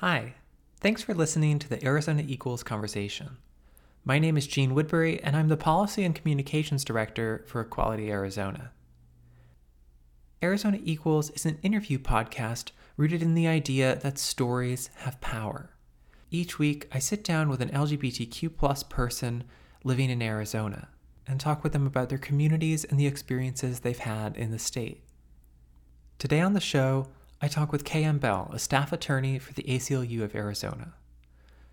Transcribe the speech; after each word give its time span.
Hi, 0.00 0.36
thanks 0.80 1.02
for 1.02 1.12
listening 1.12 1.58
to 1.58 1.68
the 1.68 1.84
Arizona 1.84 2.24
Equals 2.26 2.62
conversation. 2.62 3.36
My 4.02 4.18
name 4.18 4.38
is 4.38 4.46
Jeanne 4.46 4.74
Woodbury, 4.74 5.22
and 5.22 5.36
I'm 5.36 5.48
the 5.48 5.58
Policy 5.58 6.04
and 6.04 6.14
Communications 6.14 6.84
Director 6.84 7.44
for 7.46 7.60
Equality 7.60 8.10
Arizona. 8.10 8.70
Arizona 10.42 10.78
Equals 10.82 11.28
is 11.32 11.44
an 11.44 11.58
interview 11.62 11.98
podcast 11.98 12.70
rooted 12.96 13.20
in 13.20 13.34
the 13.34 13.46
idea 13.46 13.96
that 13.96 14.16
stories 14.16 14.88
have 15.00 15.20
power. 15.20 15.74
Each 16.30 16.58
week, 16.58 16.88
I 16.92 16.98
sit 16.98 17.22
down 17.22 17.50
with 17.50 17.60
an 17.60 17.68
LGBTQ 17.68 18.56
plus 18.56 18.82
person 18.82 19.44
living 19.84 20.08
in 20.08 20.22
Arizona 20.22 20.88
and 21.26 21.38
talk 21.38 21.62
with 21.62 21.74
them 21.74 21.86
about 21.86 22.08
their 22.08 22.16
communities 22.16 22.84
and 22.84 22.98
the 22.98 23.06
experiences 23.06 23.80
they've 23.80 23.98
had 23.98 24.34
in 24.38 24.50
the 24.50 24.58
state. 24.58 25.02
Today 26.18 26.40
on 26.40 26.54
the 26.54 26.60
show, 26.60 27.08
I 27.42 27.48
talk 27.48 27.72
with 27.72 27.84
KM 27.84 28.20
Bell, 28.20 28.50
a 28.52 28.58
staff 28.58 28.92
attorney 28.92 29.38
for 29.38 29.54
the 29.54 29.62
ACLU 29.62 30.22
of 30.22 30.34
Arizona. 30.34 30.92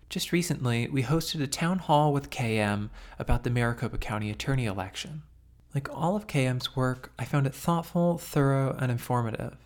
Just 0.08 0.32
recently, 0.32 0.88
we 0.88 1.02
hosted 1.02 1.42
a 1.42 1.46
town 1.46 1.78
hall 1.78 2.10
with 2.10 2.30
KM 2.30 2.88
about 3.18 3.44
the 3.44 3.50
Maricopa 3.50 3.98
County 3.98 4.30
attorney 4.30 4.64
election. 4.64 5.24
Like 5.74 5.90
all 5.92 6.16
of 6.16 6.26
KM's 6.26 6.74
work, 6.74 7.12
I 7.18 7.26
found 7.26 7.46
it 7.46 7.54
thoughtful, 7.54 8.16
thorough, 8.16 8.74
and 8.78 8.90
informative. 8.90 9.58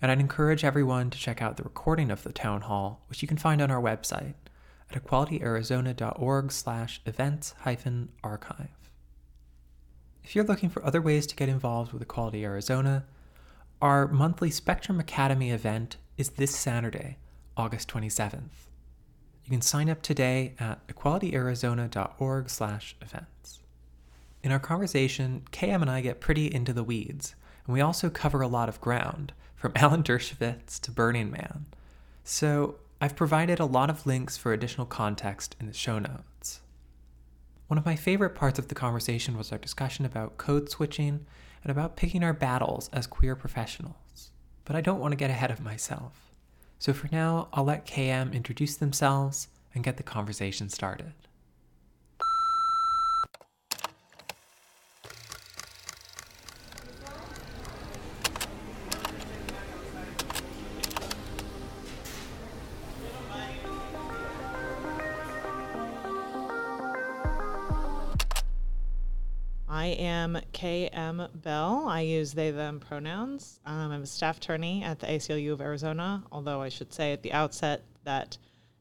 And 0.00 0.12
I'd 0.12 0.20
encourage 0.20 0.64
everyone 0.64 1.10
to 1.10 1.18
check 1.18 1.42
out 1.42 1.56
the 1.56 1.64
recording 1.64 2.12
of 2.12 2.22
the 2.22 2.32
town 2.32 2.60
hall, 2.60 3.00
which 3.08 3.20
you 3.20 3.26
can 3.26 3.36
find 3.36 3.60
on 3.60 3.72
our 3.72 3.82
website 3.82 4.34
at 4.88 5.04
equalityarizona.org 5.04 6.52
slash 6.52 7.00
events 7.04 7.54
hyphen 7.62 8.10
archive. 8.22 8.68
If 10.22 10.36
you're 10.36 10.44
looking 10.44 10.70
for 10.70 10.84
other 10.86 11.02
ways 11.02 11.26
to 11.26 11.34
get 11.34 11.48
involved 11.48 11.92
with 11.92 12.02
Equality 12.02 12.44
Arizona, 12.44 13.06
our 13.82 14.06
monthly 14.06 14.50
Spectrum 14.50 15.00
Academy 15.00 15.50
event 15.50 15.96
is 16.16 16.30
this 16.30 16.56
Saturday, 16.56 17.18
August 17.56 17.88
27th. 17.88 18.68
You 19.44 19.50
can 19.50 19.60
sign 19.60 19.90
up 19.90 20.02
today 20.02 20.54
at 20.60 20.86
equalityarizona.org/events. 20.86 23.58
In 24.44 24.52
our 24.52 24.60
conversation, 24.60 25.42
KM 25.50 25.82
and 25.82 25.90
I 25.90 26.00
get 26.00 26.20
pretty 26.20 26.46
into 26.46 26.72
the 26.72 26.84
weeds, 26.84 27.34
and 27.66 27.74
we 27.74 27.80
also 27.80 28.08
cover 28.08 28.40
a 28.40 28.46
lot 28.46 28.68
of 28.68 28.80
ground, 28.80 29.32
from 29.56 29.72
Alan 29.76 30.04
Dershowitz 30.04 30.78
to 30.80 30.92
Burning 30.92 31.32
Man. 31.32 31.66
So, 32.22 32.76
I've 33.00 33.16
provided 33.16 33.58
a 33.58 33.64
lot 33.64 33.90
of 33.90 34.06
links 34.06 34.36
for 34.36 34.52
additional 34.52 34.86
context 34.86 35.56
in 35.58 35.66
the 35.66 35.72
show 35.72 35.98
notes. 35.98 36.60
One 37.66 37.78
of 37.78 37.86
my 37.86 37.96
favorite 37.96 38.36
parts 38.36 38.60
of 38.60 38.68
the 38.68 38.76
conversation 38.76 39.36
was 39.36 39.50
our 39.50 39.58
discussion 39.58 40.04
about 40.04 40.38
code 40.38 40.70
switching 40.70 41.26
and 41.62 41.70
about 41.70 41.96
picking 41.96 42.24
our 42.24 42.32
battles 42.32 42.88
as 42.92 43.06
queer 43.06 43.36
professionals. 43.36 44.30
But 44.64 44.76
I 44.76 44.80
don't 44.80 45.00
want 45.00 45.12
to 45.12 45.16
get 45.16 45.30
ahead 45.30 45.50
of 45.50 45.60
myself. 45.60 46.30
So 46.78 46.92
for 46.92 47.08
now, 47.12 47.48
I'll 47.52 47.64
let 47.64 47.86
KM 47.86 48.32
introduce 48.32 48.76
themselves 48.76 49.48
and 49.74 49.84
get 49.84 49.96
the 49.96 50.02
conversation 50.02 50.68
started. 50.68 51.12
Bell. 71.34 71.84
I 71.88 72.00
use 72.00 72.32
they, 72.32 72.50
them 72.50 72.80
pronouns. 72.80 73.60
Um, 73.66 73.90
I'm 73.90 74.02
a 74.02 74.06
staff 74.06 74.38
attorney 74.38 74.82
at 74.82 74.98
the 74.98 75.06
ACLU 75.06 75.52
of 75.52 75.60
Arizona, 75.60 76.22
although 76.32 76.60
I 76.60 76.68
should 76.68 76.92
say 76.92 77.12
at 77.12 77.22
the 77.22 77.32
outset 77.32 77.82
that 78.04 78.38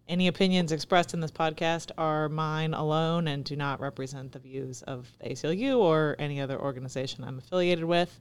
any 0.07 0.27
opinions 0.27 0.71
expressed 0.71 1.13
in 1.13 1.19
this 1.19 1.31
podcast 1.31 1.91
are 1.97 2.27
mine 2.27 2.73
alone 2.73 3.27
and 3.27 3.43
do 3.43 3.55
not 3.55 3.79
represent 3.79 4.31
the 4.31 4.39
views 4.39 4.81
of 4.83 5.07
the 5.19 5.29
ACLU 5.29 5.77
or 5.77 6.15
any 6.19 6.41
other 6.41 6.59
organization 6.59 7.23
I'm 7.23 7.37
affiliated 7.37 7.85
with. 7.85 8.19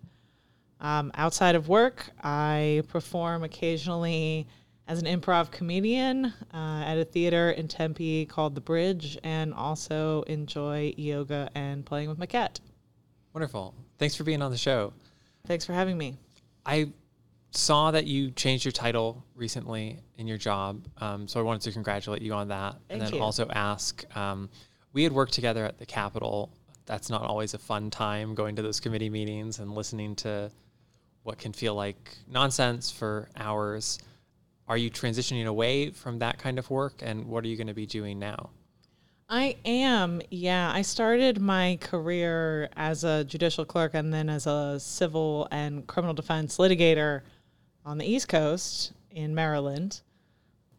Um, 0.81 1.11
outside 1.15 1.57
of 1.57 1.69
work, 1.69 2.11
I 2.23 2.83
perform 2.89 3.43
occasionally 3.43 4.47
as 4.91 5.01
an 5.01 5.07
improv 5.07 5.51
comedian 5.51 6.27
uh, 6.53 6.83
at 6.85 6.99
a 6.99 7.05
theater 7.05 7.51
in 7.51 7.69
Tempe 7.69 8.27
called 8.27 8.55
The 8.55 8.61
Bridge, 8.61 9.19
and 9.23 9.55
also 9.55 10.23
enjoy 10.23 10.93
yoga 10.97 11.49
and 11.55 11.87
playing 11.87 12.09
with 12.09 12.19
my 12.19 12.27
cat. 12.27 12.61
Wonderful. 13.33 13.75
Thanks 13.99 14.17
for 14.17 14.25
being 14.25 14.43
on 14.43 14.51
the 14.51 14.57
show. 14.57 14.93
Thanks 15.47 15.65
for 15.65 15.73
having 15.73 15.97
me. 15.97 16.17
I 16.67 16.91
saw 17.53 17.91
that 17.91 18.07
you 18.07 18.31
changed 18.31 18.65
your 18.65 18.73
title 18.73 19.25
recently 19.35 19.99
in 20.19 20.27
your 20.27 20.39
job, 20.39 20.87
um, 20.99 21.27
so 21.27 21.41
I 21.41 21.43
wanted 21.43 21.63
to 21.63 21.73
congratulate 21.73 22.23
you 22.23 22.33
on 22.33 22.49
that, 22.49 22.73
Thank 22.73 22.83
and 22.91 23.01
then 23.01 23.15
you. 23.15 23.21
also 23.21 23.49
ask. 23.49 24.05
Um, 24.17 24.49
we 24.93 25.03
had 25.05 25.13
worked 25.13 25.33
together 25.33 25.65
at 25.65 25.79
the 25.79 25.87
Capitol. 25.87 26.51
That's 26.87 27.11
not 27.11 27.23
always 27.23 27.55
a 27.55 27.59
fun 27.59 27.91
time 27.91 28.35
going 28.35 28.57
to 28.57 28.63
those 28.63 28.81
committee 28.81 29.11
meetings 29.11 29.59
and 29.59 29.75
listening 29.75 30.17
to 30.17 30.51
what 31.23 31.39
can 31.39 31.53
feel 31.53 31.75
like 31.75 32.17
nonsense 32.29 32.91
for 32.91 33.29
hours. 33.37 33.99
Are 34.69 34.77
you 34.77 34.91
transitioning 34.91 35.47
away 35.47 35.91
from 35.91 36.21
that 36.21 36.39
kind 36.39 36.59
of 36.59 36.71
work, 36.71 37.01
and 37.03 37.27
what 37.27 37.45
are 37.45 37.49
you 37.49 37.57
going 37.57 37.67
to 37.67 37.75
be 37.75 37.87
doing 37.87 38.19
now? 38.19 38.51
I 39.33 39.57
am, 39.65 40.21
yeah. 40.33 40.73
I 40.75 40.83
started 40.83 41.41
my 41.41 41.79
career 41.81 42.69
as 42.75 43.05
a 43.05 43.23
judicial 43.23 43.65
clerk 43.65 43.95
and 43.95 44.13
then 44.13 44.29
as 44.29 44.49
a 44.49 44.81
civil 44.81 45.47
and 45.53 45.87
criminal 45.87 46.15
defense 46.15 46.59
litigator 46.59 47.21
on 47.87 47.99
the 47.99 48.05
East 48.05 48.29
Coast 48.29 48.93
in 49.13 49.33
Maryland. 49.33 50.01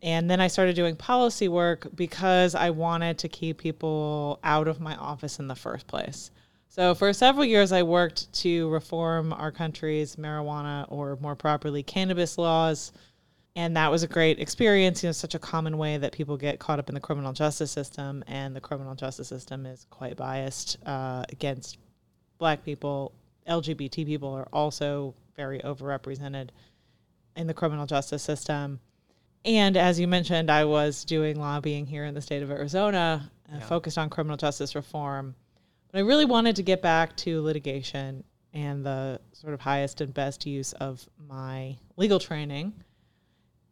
And 0.02 0.30
then 0.30 0.42
I 0.42 0.48
started 0.48 0.76
doing 0.76 0.98
policy 0.98 1.48
work 1.48 1.88
because 1.96 2.54
I 2.54 2.72
wanted 2.72 3.18
to 3.20 3.30
keep 3.30 3.58
people 3.58 4.38
out 4.44 4.68
of 4.68 4.82
my 4.82 4.98
office 4.98 5.40
in 5.40 5.48
the 5.48 5.56
first 5.56 5.88
place. 5.88 6.30
So 6.68 6.94
for 6.94 7.14
several 7.14 7.46
years, 7.46 7.72
I 7.72 7.84
worked 7.84 8.34
to 8.42 8.68
reform 8.70 9.32
our 9.32 9.52
country's 9.52 10.18
marijuana, 10.18 10.86
or 10.90 11.18
more 11.22 11.36
properly, 11.38 11.84
cannabis 11.84 12.38
laws 12.38 12.92
and 13.56 13.76
that 13.78 13.92
was 13.92 14.04
a 14.04 14.08
great 14.08 14.40
experience. 14.40 15.04
You 15.04 15.08
know, 15.10 15.14
such 15.14 15.36
a 15.36 15.40
common 15.40 15.78
way 15.78 15.98
that 15.98 16.12
people 16.14 16.38
get 16.38 16.60
caught 16.60 16.80
up 16.80 16.90
in 16.90 16.96
the 16.96 17.02
criminal 17.02 17.34
justice 17.34 17.72
system, 17.72 18.24
and 18.28 18.56
the 18.56 18.62
criminal 18.62 18.96
justice 18.96 19.28
system 19.28 19.66
is 19.66 19.86
quite 19.90 20.16
biased 20.16 20.78
uh, 20.86 21.24
against 21.30 21.78
Black 22.38 22.64
people. 22.64 23.14
LGBT 23.48 24.06
people 24.06 24.34
are 24.34 24.48
also 24.54 25.14
very 25.36 25.60
overrepresented 25.60 26.50
in 27.36 27.48
the 27.48 27.54
criminal 27.54 27.86
justice 27.86 28.24
system. 28.24 28.80
And 29.44 29.76
as 29.76 30.00
you 30.00 30.08
mentioned, 30.08 30.52
I 30.52 30.66
was 30.66 31.04
doing 31.04 31.40
lobbying 31.40 31.86
here 31.88 32.06
in 32.06 32.14
the 32.14 32.22
state 32.22 32.44
of 32.44 32.52
Arizona, 32.52 33.32
uh, 33.52 33.56
Yeah. 33.58 33.60
focused 33.62 33.98
on 33.98 34.10
criminal 34.10 34.38
justice 34.38 34.76
reform. 34.76 35.36
But 35.92 35.98
I 36.00 36.02
really 36.02 36.26
wanted 36.26 36.56
to 36.58 36.64
get 36.64 36.82
back 36.82 37.16
to 37.18 37.42
litigation 37.42 38.24
and 38.54 38.86
the 38.86 39.20
sort 39.34 39.54
of 39.54 39.62
highest 39.62 40.00
and 40.02 40.14
best 40.14 40.46
use 40.46 40.74
of 40.74 41.08
my 41.28 41.78
legal 41.98 42.20
training. 42.20 42.74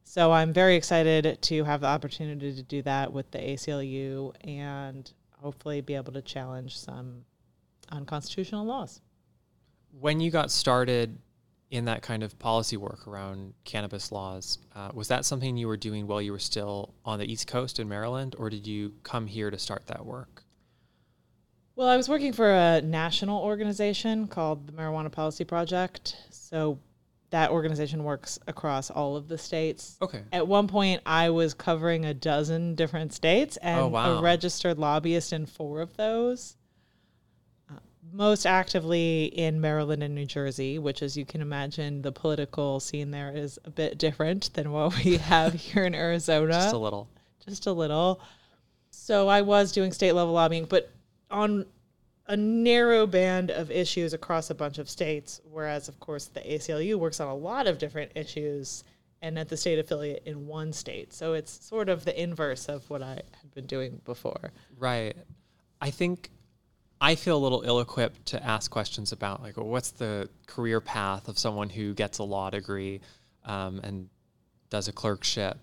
So 0.10 0.32
I'm 0.32 0.54
very 0.54 0.76
excited 0.76 1.40
to 1.40 1.64
have 1.66 1.82
the 1.82 1.88
opportunity 1.88 2.52
to 2.56 2.64
do 2.64 2.82
that 2.82 3.14
with 3.14 3.30
the 3.30 3.38
ACLU 3.38 4.34
and 4.44 5.14
hopefully 5.38 5.82
be 5.82 5.94
able 5.94 6.14
to 6.14 6.22
challenge 6.24 6.80
some 6.80 7.26
unconstitutional 7.92 8.66
laws. 8.66 9.02
When 9.92 10.20
you 10.20 10.32
got 10.32 10.50
started 10.50 11.20
in 11.70 11.86
that 11.86 12.02
kind 12.02 12.24
of 12.24 12.40
policy 12.40 12.76
work 12.76 13.08
around 13.08 13.54
cannabis 13.66 14.12
laws, 14.12 14.58
uh, 14.76 14.90
was 14.96 15.10
that 15.10 15.26
something 15.26 15.56
you 15.58 15.68
were 15.68 15.78
doing 15.78 16.08
while 16.08 16.24
you 16.24 16.32
were 16.32 16.40
still 16.40 16.96
on 17.06 17.20
the 17.20 17.32
East 17.32 17.46
Coast 17.46 17.78
in 17.80 17.88
Maryland, 17.88 18.36
or 18.40 18.50
did 18.50 18.66
you 18.66 18.94
come 19.04 19.28
here 19.28 19.52
to 19.52 19.60
start 19.60 19.86
that 19.86 20.04
work? 20.04 20.44
Well, 21.76 21.88
I 21.88 21.96
was 21.96 22.10
working 22.10 22.34
for 22.34 22.50
a 22.50 22.82
national 22.82 23.44
organization 23.44 24.28
called 24.28 24.66
the 24.66 24.74
Marijuana 24.74 25.12
Policy 25.12 25.44
Project. 25.44 26.16
So 26.32 26.80
that 27.32 27.52
organization 27.52 28.04
works 28.04 28.40
across 28.48 28.90
all 28.90 29.16
of 29.16 29.28
the 29.28 29.38
states. 29.38 29.98
Okay. 30.02 30.22
At 30.32 30.48
one 30.48 30.68
point, 30.68 31.02
I 31.06 31.30
was 31.30 31.54
covering 31.54 32.06
a 32.06 32.14
dozen 32.14 32.74
different 32.76 33.14
states 33.14 33.58
and 33.58 33.80
Oh, 33.82 33.88
wow. 33.88 34.18
a 34.18 34.22
registered 34.22 34.80
lobbyist 34.80 35.32
in 35.34 35.46
four 35.46 35.82
of 35.82 35.96
those. 35.96 36.56
Uh, 37.70 37.76
most 38.12 38.48
actively 38.48 39.26
in 39.26 39.62
Maryland 39.62 40.02
and 40.02 40.16
New 40.16 40.26
Jersey, 40.26 40.80
which, 40.80 41.04
as 41.04 41.16
you 41.16 41.24
can 41.26 41.42
imagine, 41.42 42.02
the 42.02 42.12
political 42.12 42.80
scene 42.80 43.12
there 43.12 43.32
is 43.36 43.60
a 43.64 43.70
bit 43.70 44.00
different 44.00 44.52
than 44.56 44.72
what 44.72 44.96
we 45.04 45.18
have 45.34 45.54
here 45.54 45.84
in 45.86 45.94
Arizona 45.94 46.54
Just 46.54 46.74
a 46.74 46.78
little. 46.80 47.08
just 47.48 47.68
a 47.68 47.72
little. 47.72 48.22
So 48.90 49.28
I 49.28 49.42
was 49.42 49.72
doing 49.72 49.92
state 49.92 50.14
level 50.14 50.34
lobbying, 50.34 50.66
but 50.66 50.90
on 51.30 51.68
a 52.30 52.38
narrow 52.38 53.08
band 53.08 53.50
of 53.50 53.72
issues 53.72 54.14
across 54.14 54.52
a 54.52 54.56
bunch 54.56 54.78
of 54.78 54.88
states, 54.88 55.42
whereas, 55.52 55.90
of 55.90 56.00
course, 56.00 56.26
the 56.26 56.40
ACLU 56.42 56.96
works 56.96 57.20
on 57.20 57.28
a 57.28 57.36
lot 57.36 57.66
of 57.66 57.80
different 57.80 58.12
issues 58.16 58.84
and 59.22 59.38
at 59.38 59.50
the 59.50 59.58
state 59.58 59.80
affiliate 59.80 60.24
in 60.26 60.48
one 60.48 60.72
state. 60.72 61.12
So 61.12 61.34
it's 61.34 61.66
sort 61.66 61.90
of 61.90 62.06
the 62.06 62.22
inverse 62.22 62.70
of 62.70 62.88
what 62.90 63.02
I 63.02 63.16
had 63.16 63.54
been 63.54 63.66
doing 63.66 64.00
before. 64.06 64.52
Right. 64.78 65.18
I 65.82 65.90
think 65.90 66.30
I 67.02 67.16
feel 67.16 67.36
a 67.36 67.44
little 67.44 67.64
ill 67.66 67.80
equipped 67.80 68.28
to 68.28 68.46
ask 68.46 68.70
questions 68.70 69.12
about, 69.12 69.42
like, 69.42 69.58
well, 69.58 69.68
what's 69.68 69.92
the 69.92 70.30
career 70.46 70.80
path 70.80 71.30
of 71.30 71.40
someone 71.40 71.70
who 71.70 71.96
gets 71.96 72.20
a 72.20 72.24
law 72.24 72.52
degree 72.52 73.02
um, 73.44 73.82
and 73.84 74.08
does 74.70 74.88
a 74.88 74.92
clerkship. 74.94 75.58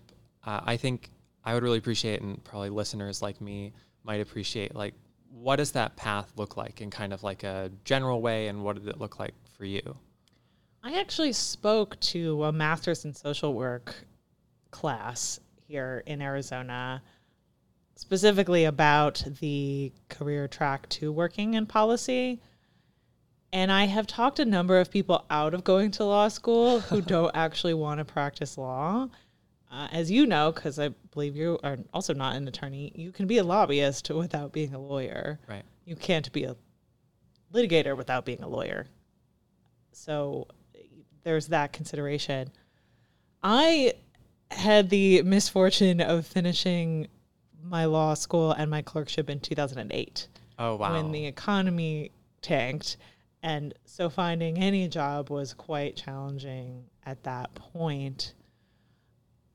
uh, 0.47 0.61
I 0.63 0.77
think 0.77 1.11
I 1.43 1.53
would 1.53 1.61
really 1.61 1.77
appreciate, 1.77 2.21
and 2.21 2.43
probably 2.43 2.69
listeners 2.69 3.21
like 3.21 3.41
me 3.41 3.73
might 4.03 4.21
appreciate, 4.21 4.73
like 4.73 4.93
what 5.31 5.57
does 5.57 5.71
that 5.71 5.95
path 5.95 6.31
look 6.35 6.57
like 6.57 6.81
in 6.81 6.89
kind 6.89 7.13
of 7.13 7.23
like 7.23 7.43
a 7.43 7.71
general 7.83 8.21
way, 8.21 8.47
and 8.47 8.63
what 8.63 8.75
did 8.75 8.87
it 8.87 8.99
look 8.99 9.19
like 9.19 9.33
for 9.57 9.65
you? 9.65 9.97
I 10.83 10.99
actually 10.99 11.33
spoke 11.33 11.99
to 11.99 12.45
a 12.45 12.51
master's 12.51 13.05
in 13.05 13.13
social 13.13 13.53
work 13.53 13.95
class 14.71 15.39
here 15.67 16.03
in 16.05 16.21
Arizona, 16.21 17.01
specifically 17.95 18.65
about 18.65 19.23
the 19.39 19.91
career 20.09 20.47
track 20.47 20.87
to 20.89 21.11
working 21.11 21.55
in 21.55 21.65
policy. 21.65 22.41
And 23.51 23.71
I 23.71 23.85
have 23.85 24.07
talked 24.07 24.39
a 24.39 24.45
number 24.45 24.79
of 24.79 24.91
people 24.91 25.25
out 25.29 25.53
of 25.53 25.63
going 25.63 25.91
to 25.91 26.05
law 26.05 26.27
school 26.27 26.79
who 26.81 27.01
don't 27.15 27.35
actually 27.35 27.73
want 27.73 27.99
to 27.99 28.05
practice 28.05 28.57
law. 28.57 29.09
Uh, 29.69 29.87
as 29.91 30.09
you 30.09 30.25
know, 30.25 30.51
because 30.51 30.79
I 30.79 30.89
believe 31.11 31.35
you 31.35 31.59
are 31.63 31.77
also 31.93 32.13
not 32.13 32.35
an 32.35 32.47
attorney, 32.47 32.91
you 32.95 33.11
can 33.11 33.27
be 33.27 33.37
a 33.37 33.43
lobbyist 33.43 34.09
without 34.15 34.51
being 34.51 34.73
a 34.73 34.79
lawyer. 34.79 35.39
Right. 35.47 35.63
You 35.85 35.95
can't 35.95 36.31
be 36.31 36.43
a 36.45 36.55
litigator 37.53 37.95
without 37.95 38.25
being 38.25 38.43
a 38.43 38.47
lawyer. 38.47 38.87
So 39.91 40.47
there's 41.23 41.47
that 41.47 41.73
consideration. 41.73 42.49
I 43.43 43.93
had 44.51 44.89
the 44.89 45.21
misfortune 45.23 46.01
of 46.01 46.25
finishing 46.25 47.07
my 47.63 47.85
law 47.85 48.13
school 48.13 48.51
and 48.51 48.71
my 48.71 48.81
clerkship 48.81 49.29
in 49.29 49.39
2008. 49.39 50.27
Oh, 50.59 50.75
wow. 50.75 50.93
When 50.93 51.11
the 51.11 51.25
economy 51.25 52.11
tanked. 52.41 52.97
And 53.43 53.73
so 53.85 54.09
finding 54.09 54.57
any 54.57 54.87
job 54.87 55.29
was 55.29 55.53
quite 55.53 55.95
challenging 55.95 56.85
at 57.05 57.23
that 57.23 57.53
point. 57.55 58.33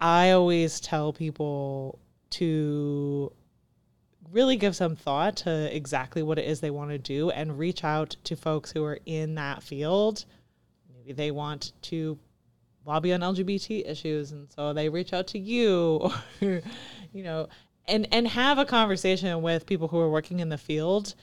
I 0.02 0.32
always 0.32 0.80
tell 0.80 1.12
people 1.12 2.00
to 2.30 3.32
really 4.32 4.56
give 4.56 4.74
some 4.74 4.96
thought 4.96 5.36
to 5.36 5.74
exactly 5.74 6.24
what 6.24 6.40
it 6.40 6.44
is 6.44 6.58
they 6.58 6.70
want 6.70 6.90
to 6.90 6.98
do 6.98 7.30
and 7.30 7.56
reach 7.56 7.84
out 7.84 8.16
to 8.24 8.34
folks 8.34 8.72
who 8.72 8.82
are 8.82 8.98
in 9.06 9.36
that 9.36 9.62
field. 9.62 10.24
Maybe 10.92 11.12
they 11.12 11.30
want 11.30 11.72
to 11.82 12.18
lobby 12.84 13.12
on 13.12 13.20
LGBT 13.20 13.88
issues 13.88 14.32
and 14.32 14.50
so 14.50 14.72
they 14.72 14.88
reach 14.88 15.12
out 15.12 15.28
to 15.28 15.38
you 15.38 16.10
or 16.42 16.62
you 17.12 17.22
know 17.22 17.48
and 17.86 18.08
and 18.10 18.26
have 18.26 18.58
a 18.58 18.64
conversation 18.64 19.40
with 19.40 19.66
people 19.66 19.86
who 19.86 20.00
are 20.00 20.10
working 20.10 20.40
in 20.40 20.48
the 20.48 20.58
field 20.58 21.14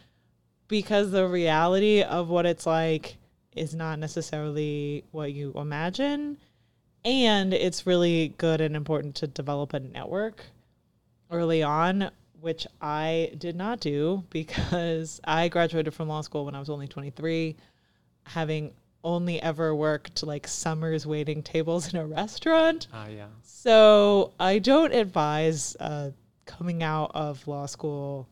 because 0.70 1.12
the 1.12 1.28
reality 1.28 2.02
of 2.02 2.30
what 2.30 2.46
it's 2.46 2.66
like 2.66 3.18
is 3.58 3.76
not 3.76 4.00
necessarily 4.00 5.04
what 5.12 5.34
you 5.34 5.52
imagine 5.56 6.38
and 7.06 7.54
it's 7.54 7.88
really 7.88 8.34
good 8.38 8.62
and 8.62 8.76
important 8.76 9.16
to 9.16 9.28
develop 9.28 9.74
a 9.74 9.80
network 9.80 10.46
early 11.32 11.64
on 11.64 12.12
which 12.42 12.66
I 12.82 13.32
did 13.38 13.56
not 13.56 13.80
do 13.80 14.24
because 14.30 15.20
I 15.24 15.48
graduated 15.50 15.94
from 15.94 16.08
law 16.08 16.22
school 16.22 16.46
when 16.46 16.56
I 16.56 16.60
was 16.60 16.70
only 16.70 16.88
23 16.88 17.56
having 18.24 18.72
only 19.04 19.42
ever 19.42 19.74
worked 19.74 20.24
like 20.24 20.48
summers 20.48 21.06
waiting 21.08 21.42
tables 21.42 21.94
in 21.94 22.00
a 22.00 22.06
restaurant. 22.06 22.88
Ah, 22.94 23.06
uh, 23.06 23.08
yeah. 23.08 23.28
So 23.44 24.34
I 24.40 24.60
don't 24.60 24.94
advise 24.94 25.76
uh, 25.80 26.12
coming 26.46 26.84
out 26.84 27.12
of 27.14 27.48
law 27.48 27.66
school 27.66 28.28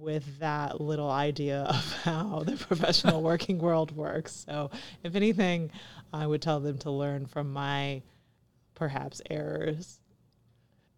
with 0.00 0.38
that 0.38 0.80
little 0.80 1.10
idea 1.10 1.62
of 1.62 1.92
how 2.04 2.42
the 2.44 2.56
professional 2.56 3.22
working 3.30 3.58
world 3.58 3.94
works. 3.96 4.44
So, 4.48 4.70
if 5.02 5.14
anything, 5.14 5.70
I 6.12 6.26
would 6.26 6.42
tell 6.42 6.60
them 6.60 6.78
to 6.78 6.90
learn 6.90 7.26
from 7.26 7.52
my 7.52 8.02
perhaps 8.74 9.20
errors. 9.30 10.00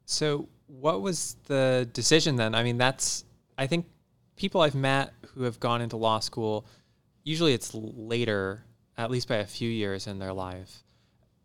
So, 0.04 0.48
what 0.66 1.02
was 1.02 1.36
the 1.46 1.88
decision 1.92 2.36
then? 2.36 2.54
I 2.54 2.62
mean, 2.62 2.78
that's, 2.78 3.24
I 3.58 3.66
think 3.66 3.86
people 4.36 4.60
I've 4.60 4.74
met 4.74 5.12
who 5.34 5.42
have 5.42 5.60
gone 5.60 5.80
into 5.80 5.96
law 5.96 6.20
school, 6.20 6.66
usually 7.24 7.52
it's 7.52 7.74
later, 7.74 8.64
at 8.96 9.10
least 9.10 9.28
by 9.28 9.36
a 9.36 9.46
few 9.46 9.68
years 9.68 10.06
in 10.06 10.18
their 10.18 10.32
life. 10.32 10.84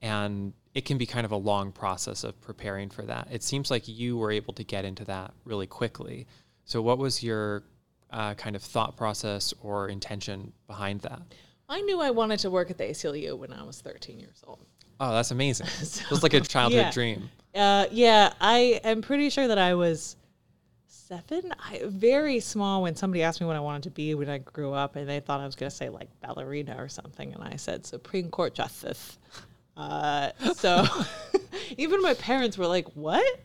And 0.01 0.53
it 0.73 0.85
can 0.85 0.97
be 0.97 1.05
kind 1.05 1.25
of 1.25 1.31
a 1.31 1.37
long 1.37 1.71
process 1.71 2.23
of 2.23 2.39
preparing 2.41 2.89
for 2.89 3.03
that. 3.03 3.27
It 3.31 3.43
seems 3.43 3.69
like 3.69 3.87
you 3.87 4.17
were 4.17 4.31
able 4.31 4.53
to 4.53 4.63
get 4.63 4.85
into 4.85 5.03
that 5.05 5.33
really 5.43 5.67
quickly. 5.67 6.27
So, 6.65 6.81
what 6.81 6.97
was 6.97 7.23
your 7.23 7.63
uh, 8.11 8.33
kind 8.35 8.55
of 8.55 8.61
thought 8.61 8.97
process 8.97 9.53
or 9.61 9.89
intention 9.89 10.53
behind 10.67 11.01
that? 11.01 11.21
I 11.69 11.81
knew 11.81 12.01
I 12.01 12.11
wanted 12.11 12.39
to 12.39 12.49
work 12.49 12.69
at 12.69 12.77
the 12.77 12.83
ACLU 12.85 13.37
when 13.37 13.53
I 13.53 13.63
was 13.63 13.79
13 13.79 14.19
years 14.19 14.43
old. 14.45 14.65
Oh, 14.99 15.13
that's 15.13 15.31
amazing. 15.31 15.67
so, 15.67 16.03
it 16.05 16.11
was 16.11 16.23
like 16.23 16.33
a 16.33 16.41
childhood 16.41 16.81
yeah. 16.81 16.91
dream. 16.91 17.29
Uh, 17.55 17.85
yeah, 17.91 18.33
I 18.39 18.79
am 18.83 19.01
pretty 19.01 19.29
sure 19.29 19.47
that 19.47 19.57
I 19.57 19.73
was 19.73 20.15
seven, 20.85 21.53
I, 21.59 21.81
very 21.85 22.39
small, 22.39 22.83
when 22.83 22.95
somebody 22.95 23.23
asked 23.23 23.41
me 23.41 23.47
what 23.47 23.55
I 23.55 23.59
wanted 23.59 23.83
to 23.83 23.89
be 23.89 24.15
when 24.15 24.29
I 24.29 24.37
grew 24.37 24.73
up, 24.73 24.95
and 24.95 25.09
they 25.09 25.19
thought 25.19 25.41
I 25.41 25.45
was 25.45 25.55
going 25.55 25.69
to 25.69 25.75
say 25.75 25.89
like 25.89 26.09
ballerina 26.21 26.75
or 26.77 26.87
something, 26.87 27.33
and 27.33 27.43
I 27.43 27.57
said 27.57 27.85
Supreme 27.85 28.29
Court 28.29 28.53
Justice. 28.53 29.17
Uh, 29.75 30.31
so 30.55 30.85
even 31.77 32.01
my 32.01 32.13
parents 32.13 32.57
were 32.57 32.67
like, 32.67 32.87
"What?" 32.95 33.39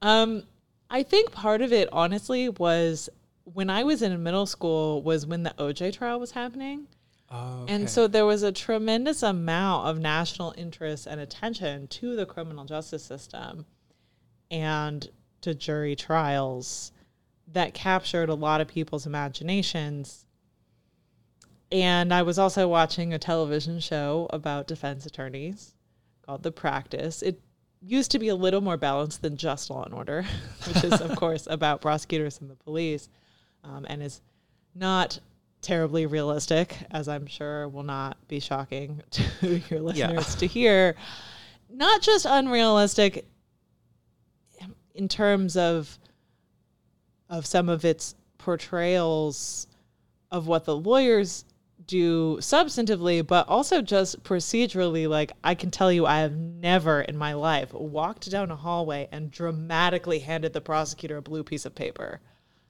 Um, 0.00 0.44
I 0.90 1.02
think 1.04 1.30
part 1.30 1.62
of 1.62 1.72
it, 1.72 1.88
honestly, 1.92 2.48
was 2.48 3.08
when 3.44 3.70
I 3.70 3.84
was 3.84 4.02
in 4.02 4.22
middle 4.22 4.46
school 4.46 5.02
was 5.02 5.24
when 5.26 5.44
the 5.44 5.54
OJ 5.58 5.92
trial 5.92 6.18
was 6.18 6.32
happening. 6.32 6.88
Oh, 7.30 7.62
okay. 7.62 7.74
And 7.74 7.88
so 7.88 8.08
there 8.08 8.26
was 8.26 8.42
a 8.42 8.50
tremendous 8.50 9.22
amount 9.22 9.86
of 9.86 9.98
national 9.98 10.52
interest 10.58 11.06
and 11.06 11.20
attention 11.20 11.86
to 11.88 12.16
the 12.16 12.26
criminal 12.26 12.64
justice 12.64 13.04
system 13.04 13.66
and 14.50 15.08
to 15.42 15.54
jury 15.54 15.94
trials 15.94 16.90
that 17.52 17.72
captured 17.72 18.28
a 18.28 18.34
lot 18.34 18.60
of 18.60 18.68
people's 18.68 19.06
imaginations. 19.06 20.26
And 21.70 22.12
I 22.12 22.22
was 22.22 22.38
also 22.38 22.66
watching 22.66 23.14
a 23.14 23.18
television 23.18 23.78
show 23.78 24.26
about 24.30 24.66
defense 24.66 25.06
attorneys 25.06 25.74
called 26.26 26.42
The 26.42 26.52
Practice. 26.52 27.22
It 27.22 27.40
used 27.82 28.10
to 28.12 28.18
be 28.18 28.28
a 28.28 28.34
little 28.34 28.60
more 28.60 28.76
balanced 28.76 29.22
than 29.22 29.36
just 29.36 29.70
Law 29.70 29.84
and 29.84 29.94
Order, 29.94 30.24
which 30.66 30.84
is, 30.84 31.00
of 31.00 31.16
course, 31.16 31.46
about 31.50 31.80
prosecutors 31.80 32.40
and 32.40 32.50
the 32.50 32.56
police, 32.56 33.08
um, 33.64 33.86
and 33.88 34.02
is 34.02 34.20
not 34.74 35.18
terribly 35.62 36.06
realistic, 36.06 36.76
as 36.90 37.08
I'm 37.08 37.26
sure 37.26 37.68
will 37.68 37.82
not 37.82 38.16
be 38.28 38.40
shocking 38.40 39.02
to 39.10 39.60
your 39.70 39.80
listeners 39.80 40.34
yeah. 40.34 40.38
to 40.38 40.46
hear. 40.46 40.96
Not 41.68 42.02
just 42.02 42.26
unrealistic 42.28 43.26
in 44.94 45.08
terms 45.08 45.56
of 45.56 45.98
of 47.28 47.46
some 47.46 47.68
of 47.68 47.84
its 47.84 48.16
portrayals 48.38 49.68
of 50.32 50.48
what 50.48 50.64
the 50.64 50.74
lawyers 50.74 51.44
do 51.90 52.36
substantively, 52.36 53.26
but 53.26 53.48
also 53.48 53.82
just 53.82 54.22
procedurally. 54.22 55.08
Like, 55.08 55.32
I 55.42 55.56
can 55.56 55.70
tell 55.70 55.90
you, 55.90 56.06
I 56.06 56.20
have 56.20 56.36
never 56.36 57.00
in 57.00 57.16
my 57.16 57.34
life 57.34 57.74
walked 57.74 58.30
down 58.30 58.50
a 58.52 58.56
hallway 58.56 59.08
and 59.10 59.30
dramatically 59.30 60.20
handed 60.20 60.52
the 60.52 60.60
prosecutor 60.60 61.16
a 61.16 61.22
blue 61.22 61.42
piece 61.42 61.66
of 61.66 61.74
paper. 61.74 62.20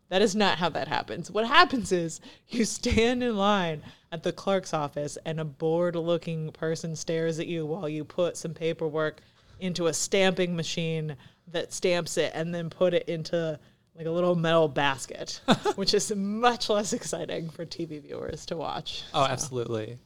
That 0.09 0.23
is 0.23 0.35
not 0.35 0.59
how 0.59 0.71
that 0.71 0.89
happens. 0.89 1.31
What 1.31 1.47
happens 1.47 1.93
is 1.93 2.21
you 2.49 2.65
stand 2.65 3.23
in 3.23 3.37
line 3.37 3.83
at 4.11 4.23
the 4.23 4.33
clerk's 4.33 4.73
office 4.75 5.19
and 5.25 5.39
a 5.39 5.45
bored 5.45 5.97
looking 5.97 6.51
person 6.51 6.97
stares 6.97 7.39
at 7.39 7.47
you 7.47 7.67
while 7.67 7.89
you 7.89 8.05
put 8.05 8.37
some 8.37 8.55
paperwork 8.55 9.21
into 9.61 9.87
a 9.87 9.95
stamping 9.95 10.57
machine 10.57 11.15
that 11.53 11.73
stamps 11.73 12.17
it 12.17 12.33
and 12.35 12.55
then 12.55 12.71
put 12.71 12.95
it 12.95 13.09
into 13.09 13.59
like 14.01 14.07
a 14.07 14.11
little 14.11 14.35
metal 14.35 14.67
basket, 14.67 15.43
which 15.75 15.93
is 15.93 16.11
much 16.17 16.71
less 16.71 16.95
exciting 16.95 17.51
for 17.51 17.67
TV 17.67 18.01
viewers 18.01 18.47
to 18.47 18.57
watch. 18.57 19.05
Oh, 19.13 19.27
so. 19.27 19.31
absolutely. 19.31 19.99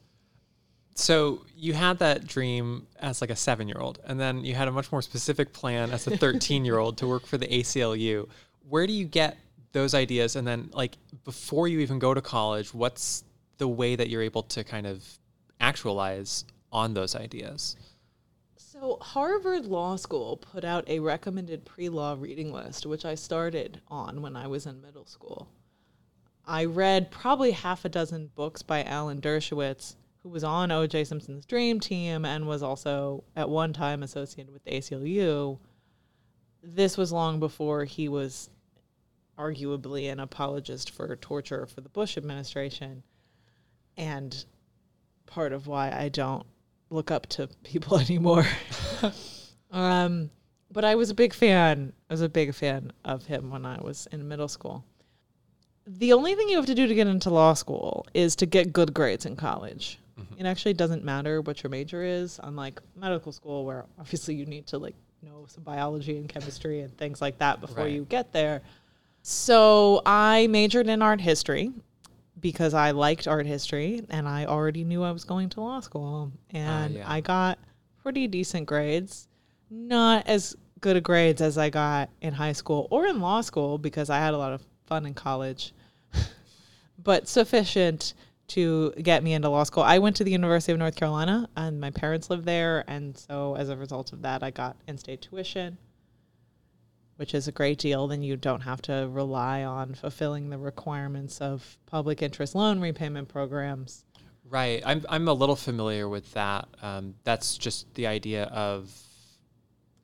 So 0.97 1.43
you 1.57 1.75
had 1.75 2.01
that 2.01 2.27
dream 2.27 2.89
as 2.99 3.21
like 3.21 3.31
a 3.31 3.37
seven 3.37 3.69
year 3.69 3.79
old, 3.79 4.01
and 4.05 4.19
then 4.19 4.45
you 4.45 4.57
had 4.57 4.67
a 4.67 4.73
much 4.73 4.91
more 4.91 5.01
specific 5.01 5.53
plan 5.53 5.93
as 5.93 6.09
a 6.09 6.17
13 6.17 6.65
year 6.65 6.79
old 6.79 6.99
to 6.99 7.07
work 7.07 7.25
for 7.25 7.39
the 7.39 7.47
ACLU. 7.47 8.29
Where 8.69 8.85
do 8.85 8.93
you 8.93 9.05
get 9.05 9.39
those 9.71 9.95
ideas? 9.95 10.35
And 10.35 10.45
then, 10.45 10.71
like, 10.73 10.97
before 11.25 11.69
you 11.69 11.79
even 11.79 12.01
go 12.01 12.15
to 12.15 12.21
college, 12.21 12.75
what's 12.75 13.23
the 13.59 13.69
way 13.69 13.95
that 13.95 14.09
you're 14.09 14.23
able 14.23 14.43
to 14.43 14.65
kind 14.65 14.89
of 14.89 15.05
actualize 15.61 16.45
on 16.73 16.95
those 16.95 17.15
ideas? 17.15 17.77
So, 18.85 18.99
Harvard 19.01 19.65
Law 19.65 19.97
School 19.97 20.37
put 20.37 20.63
out 20.63 20.87
a 20.91 20.99
recommended 20.99 21.65
pre 21.65 21.89
law 21.89 22.17
reading 22.21 22.53
list, 22.53 22.85
which 22.85 23.07
I 23.07 23.15
started 23.15 23.81
on 23.89 24.21
when 24.21 24.37
I 24.37 24.47
was 24.47 24.67
in 24.67 24.83
middle 24.83 25.07
school. 25.07 25.49
I 26.47 26.67
read 26.67 27.11
probably 27.11 27.53
half 27.53 27.87
a 27.87 27.89
dozen 27.89 28.31
books 28.35 28.61
by 28.61 28.85
Alan 28.85 29.23
Dershowitz, 29.23 29.97
who 30.23 30.29
was 30.29 30.45
on 30.45 30.71
O.J. 30.71 31.05
Simpson's 31.05 31.47
Dream 31.47 31.81
Team 31.81 32.27
and 32.27 32.47
was 32.47 32.63
also 32.63 33.25
at 33.35 33.49
one 33.49 33.73
time 33.73 34.03
associated 34.03 34.53
with 34.53 34.65
the 34.65 34.73
ACLU. 34.73 35.59
This 36.63 36.99
was 36.99 37.11
long 37.11 37.41
before 37.41 37.87
he 37.87 38.11
was 38.11 38.51
arguably 39.39 40.13
an 40.13 40.21
apologist 40.21 40.91
for 40.91 41.17
torture 41.17 41.65
for 41.65 41.81
the 41.81 41.89
Bush 41.89 42.19
administration. 42.19 43.03
And 43.97 44.45
part 45.25 45.55
of 45.55 45.67
why 45.67 45.91
I 45.91 46.11
don't 46.11 46.45
look 46.91 47.11
up 47.11 47.27
to 47.29 47.49
people 47.63 47.99
anymore. 48.07 48.47
um, 49.71 50.31
but 50.71 50.85
I 50.85 50.95
was 50.95 51.11
a 51.11 51.15
big 51.15 51.33
fan. 51.33 51.93
I 52.11 52.15
was 52.15 52.23
a 52.23 52.29
big 52.29 52.55
fan 52.55 52.93
of 53.05 53.27
him 53.27 53.51
when 53.51 53.65
I 53.67 53.81
was 53.81 54.07
in 54.13 54.27
middle 54.27 54.49
school. 54.49 54.85
The 55.87 56.13
only 56.13 56.35
thing 56.35 56.49
you 56.49 56.57
have 56.57 56.67
to 56.67 56.75
do 56.75 56.87
to 56.87 56.95
get 56.95 57.07
into 57.07 57.31
law 57.31 57.55
school 57.55 58.07
is 58.15 58.35
to 58.37 58.47
get 58.47 58.73
good 58.73 58.95
grades 58.95 59.27
in 59.27 59.37
college. 59.37 59.99
Mhm. 60.19 60.41
It 60.41 60.47
actually 60.47 60.75
doesn't 60.75 61.05
matter 61.05 61.41
what 61.43 61.63
your 61.63 61.71
major 61.71 62.03
is, 62.03 62.41
unlike 62.43 62.81
medical 62.97 63.33
school, 63.33 63.65
where 63.65 63.85
obviously 63.99 64.35
you 64.35 64.47
need 64.47 64.67
to 64.69 64.79
like 64.79 64.95
know 65.23 65.45
some 65.49 65.63
biology 65.65 66.17
and 66.17 66.29
chemistry 66.29 66.81
and 66.81 66.97
things 66.97 67.21
like 67.21 67.39
that 67.39 67.61
before 67.61 67.85
Right. 67.85 67.93
you 67.93 68.05
get 68.09 68.33
there. 68.33 68.63
So 69.23 70.03
I 70.07 70.47
majored 70.49 70.87
in 70.89 71.03
art 71.03 71.21
history 71.21 71.73
because 72.41 72.75
I 72.75 72.91
liked 72.91 73.29
art 73.29 73.47
history 73.47 74.03
and 74.11 74.29
I 74.29 74.47
already 74.47 74.85
knew 74.85 75.03
I 75.03 75.13
was 75.13 75.25
going 75.25 75.49
to 75.51 75.61
law 75.61 75.81
school. 75.81 76.33
And 76.51 76.95
yeah. 76.95 77.11
I 77.11 77.21
got 77.21 77.59
pretty 78.03 78.27
decent 78.27 78.67
grades. 78.67 79.29
Not 79.71 80.27
as 80.27 80.57
good 80.81 80.97
a 80.97 81.01
grades 81.01 81.41
as 81.41 81.57
I 81.57 81.71
got 81.71 82.11
in 82.21 82.35
high 82.35 82.53
school 82.53 82.87
or 82.91 83.07
in 83.07 83.21
law 83.21 83.41
school 83.41 83.79
because 83.79 84.11
I 84.11 84.19
had 84.19 84.35
a 84.35 84.39
lot 84.39 84.53
of 84.53 84.63
fun 84.87 85.07
in 85.07 85.15
college, 85.15 85.73
but 87.03 87.27
sufficient 87.27 88.15
to 88.49 88.93
get 89.01 89.23
me 89.23 89.33
into 89.33 89.49
law 89.49 89.65
school. 89.65 89.83
I 89.83 89.99
went 89.99 90.17
to 90.17 90.25
the 90.25 90.31
University 90.31 90.73
of 90.73 90.79
North 90.79 90.97
Carolina 90.97 91.49
and 91.57 91.81
my 91.81 91.91
parents 91.91 92.29
lived 92.29 92.45
there. 92.45 92.85
And 92.87 93.17
so 93.17 93.57
as 93.57 93.71
a 93.71 93.77
result 93.77 94.13
of 94.13 94.23
that, 94.23 94.43
I 94.43 94.51
got 94.51 94.77
in 94.87 94.99
state 94.99 95.23
tuition 95.23 95.79
which 97.17 97.35
is 97.35 97.47
a 97.47 97.53
great 97.53 97.79
deal, 97.79 98.09
then 98.09 98.23
you 98.23 98.37
don't 98.37 98.63
have 98.63 98.83
to 98.83 99.09
rely 99.11 99.63
on 99.65 99.95
fulfilling 99.95 100.51
the 100.51 100.59
requirements 100.59 101.41
of 101.41 101.79
public 101.87 102.23
interest 102.23 102.55
loan 102.55 102.81
repayment 102.81 103.29
programs. 103.29 104.05
Right. 104.49 104.83
I'm 104.85 105.05
I'm 105.09 105.29
a 105.29 105.33
little 105.33 105.57
familiar 105.57 106.09
with 106.09 106.33
that. 106.35 106.69
Um, 106.83 107.15
that's 107.25 107.57
just 107.57 107.93
the 107.95 108.07
idea 108.07 108.45
of 108.45 108.93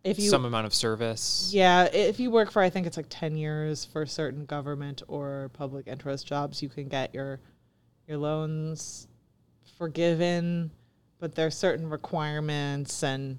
If 0.03 0.19
you 0.19 0.31
some 0.31 0.45
amount 0.45 0.67
of 0.67 0.75
service. 0.75 1.51
Yeah, 1.53 1.85
if 1.85 2.19
you 2.19 2.31
work 2.31 2.51
for 2.51 2.63
I 2.63 2.71
think 2.71 2.87
it's 2.87 2.97
like 2.97 3.07
10 3.11 3.37
years 3.37 3.85
for 3.85 4.07
certain 4.07 4.47
government 4.47 5.03
or 5.09 5.51
public 5.53 5.87
interest 5.89 6.27
jobs, 6.27 6.63
you 6.63 6.69
can 6.69 6.89
get 6.89 7.15
your 7.15 7.41
your 8.07 8.19
loans 8.19 9.09
forgiven, 9.77 10.71
but 11.19 11.35
there 11.35 11.47
are 11.47 11.51
certain 11.51 11.89
requirements 11.89 13.03
and 13.03 13.39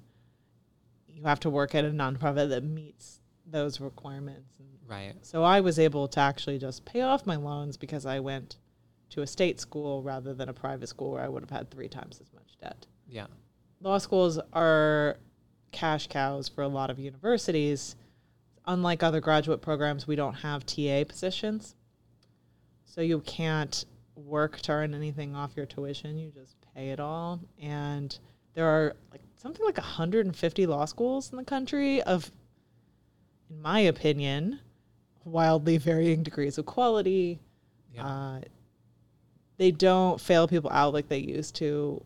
you 1.08 1.24
have 1.24 1.40
to 1.40 1.50
work 1.50 1.74
at 1.74 1.84
a 1.84 1.90
nonprofit 1.90 2.48
that 2.50 2.64
meets 2.64 3.21
those 3.52 3.80
requirements. 3.80 4.50
And 4.58 4.72
Right. 4.92 5.14
So 5.22 5.42
I 5.42 5.60
was 5.60 5.78
able 5.78 6.08
to 6.08 6.20
actually 6.20 6.58
just 6.58 6.84
pay 6.84 7.00
off 7.00 7.24
my 7.24 7.36
loans 7.36 7.76
because 7.76 8.04
I 8.04 8.20
went 8.20 8.56
to 9.10 9.22
a 9.22 9.26
state 9.26 9.60
school 9.60 10.02
rather 10.02 10.34
than 10.34 10.48
a 10.48 10.52
private 10.52 10.88
school 10.88 11.12
where 11.12 11.22
I 11.22 11.28
would 11.28 11.42
have 11.42 11.50
had 11.50 11.70
three 11.70 11.88
times 11.88 12.20
as 12.20 12.32
much 12.32 12.56
debt. 12.60 12.86
Yeah. 13.08 13.26
Law 13.80 13.98
schools 13.98 14.38
are 14.52 15.16
cash 15.70 16.08
cows 16.08 16.48
for 16.48 16.62
a 16.62 16.68
lot 16.68 16.90
of 16.90 16.98
universities. 16.98 17.96
Unlike 18.66 19.02
other 19.02 19.20
graduate 19.20 19.62
programs, 19.62 20.06
we 20.06 20.16
don't 20.16 20.34
have 20.34 20.66
TA 20.66 21.04
positions. 21.04 21.74
So 22.84 23.00
you 23.00 23.20
can't 23.20 23.84
work 24.14 24.60
to 24.60 24.72
earn 24.72 24.94
anything 24.94 25.34
off 25.34 25.56
your 25.56 25.66
tuition. 25.66 26.18
You 26.18 26.30
just 26.30 26.56
pay 26.74 26.90
it 26.90 27.00
all. 27.00 27.40
And 27.60 28.16
there 28.54 28.66
are 28.66 28.94
like 29.10 29.22
something 29.36 29.64
like 29.64 29.78
150 29.78 30.66
law 30.66 30.84
schools 30.84 31.30
in 31.30 31.38
the 31.38 31.44
country 31.44 32.02
of 32.02 32.30
in 33.52 33.60
my 33.60 33.80
opinion, 33.80 34.60
wildly 35.24 35.78
varying 35.78 36.22
degrees 36.22 36.58
of 36.58 36.66
quality. 36.66 37.40
Yeah. 37.94 38.06
Uh, 38.06 38.40
they 39.58 39.70
don't 39.70 40.20
fail 40.20 40.48
people 40.48 40.70
out 40.70 40.92
like 40.92 41.08
they 41.08 41.18
used 41.18 41.54
to 41.56 42.02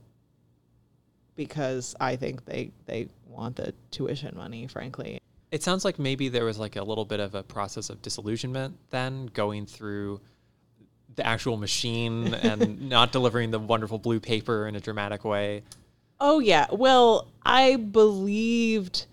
because 1.37 1.95
I 2.01 2.17
think 2.17 2.45
they, 2.45 2.73
they 2.87 3.09
want 3.29 3.57
the 3.57 3.75
tuition 3.91 4.37
money, 4.37 4.67
frankly. 4.67 5.21
It 5.53 5.63
sounds 5.63 5.85
like 5.85 5.99
maybe 5.99 6.29
there 6.29 6.45
was 6.45 6.59
like 6.59 6.77
a 6.77 6.83
little 6.83 7.05
bit 7.05 7.21
of 7.21 7.35
a 7.35 7.43
process 7.43 7.89
of 7.89 8.03
disillusionment 8.03 8.77
then 8.91 9.27
going 9.27 9.67
through 9.67 10.21
the 11.15 11.27
actual 11.27 11.57
machine 11.57 12.35
and 12.35 12.89
not 12.89 13.13
delivering 13.13 13.51
the 13.51 13.59
wonderful 13.59 13.99
blue 13.99 14.21
paper 14.21 14.67
in 14.67 14.75
a 14.75 14.81
dramatic 14.81 15.25
way. 15.25 15.63
Oh, 16.19 16.41
yeah. 16.41 16.67
Well, 16.73 17.29
I 17.45 17.77
believed 17.77 19.07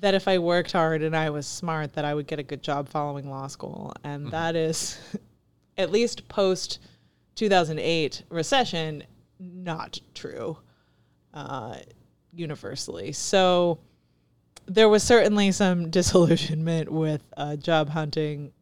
that 0.00 0.14
if 0.14 0.28
I 0.28 0.38
worked 0.38 0.72
hard 0.72 1.02
and 1.02 1.16
I 1.16 1.30
was 1.30 1.46
smart, 1.46 1.94
that 1.94 2.04
I 2.04 2.14
would 2.14 2.26
get 2.26 2.38
a 2.38 2.42
good 2.42 2.62
job 2.62 2.88
following 2.88 3.30
law 3.30 3.46
school. 3.46 3.92
And 4.04 4.30
that 4.30 4.56
is, 4.56 4.98
at 5.78 5.90
least 5.90 6.28
post 6.28 6.78
2008 7.36 8.22
recession, 8.30 9.04
not 9.38 9.98
true 10.14 10.58
uh, 11.34 11.76
universally. 12.32 13.12
So 13.12 13.78
there 14.66 14.88
was 14.88 15.02
certainly 15.02 15.52
some 15.52 15.90
disillusionment 15.90 16.90
with 16.90 17.22
uh, 17.36 17.56
job 17.56 17.88
hunting 17.90 18.52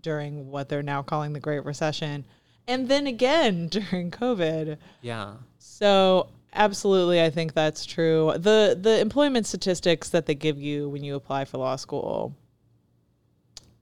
during 0.00 0.50
what 0.50 0.68
they're 0.68 0.82
now 0.82 1.02
calling 1.02 1.32
the 1.32 1.40
Great 1.40 1.64
Recession. 1.64 2.24
And 2.66 2.88
then 2.88 3.06
again 3.06 3.68
during 3.70 4.10
COVID. 4.10 4.78
Yeah. 5.02 5.34
So 5.58 6.28
absolutely 6.54 7.22
I 7.22 7.30
think 7.30 7.54
that's 7.54 7.84
true. 7.84 8.32
The 8.36 8.78
the 8.80 9.00
employment 9.00 9.46
statistics 9.46 10.08
that 10.10 10.26
they 10.26 10.34
give 10.34 10.60
you 10.60 10.88
when 10.88 11.04
you 11.04 11.14
apply 11.14 11.44
for 11.44 11.58
law 11.58 11.76
school 11.76 12.36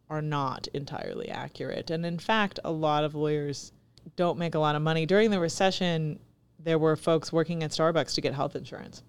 are 0.08 0.22
not 0.22 0.68
entirely 0.74 1.30
accurate. 1.30 1.90
And 1.90 2.04
in 2.04 2.18
fact, 2.18 2.60
a 2.64 2.70
lot 2.70 3.04
of 3.04 3.14
lawyers 3.14 3.72
don't 4.16 4.38
make 4.38 4.54
a 4.54 4.58
lot 4.58 4.76
of 4.76 4.82
money. 4.82 5.06
During 5.06 5.30
the 5.30 5.40
recession, 5.40 6.18
there 6.58 6.78
were 6.78 6.96
folks 6.96 7.32
working 7.32 7.62
at 7.62 7.70
Starbucks 7.70 8.14
to 8.14 8.20
get 8.20 8.34
health 8.34 8.54
insurance. 8.54 9.02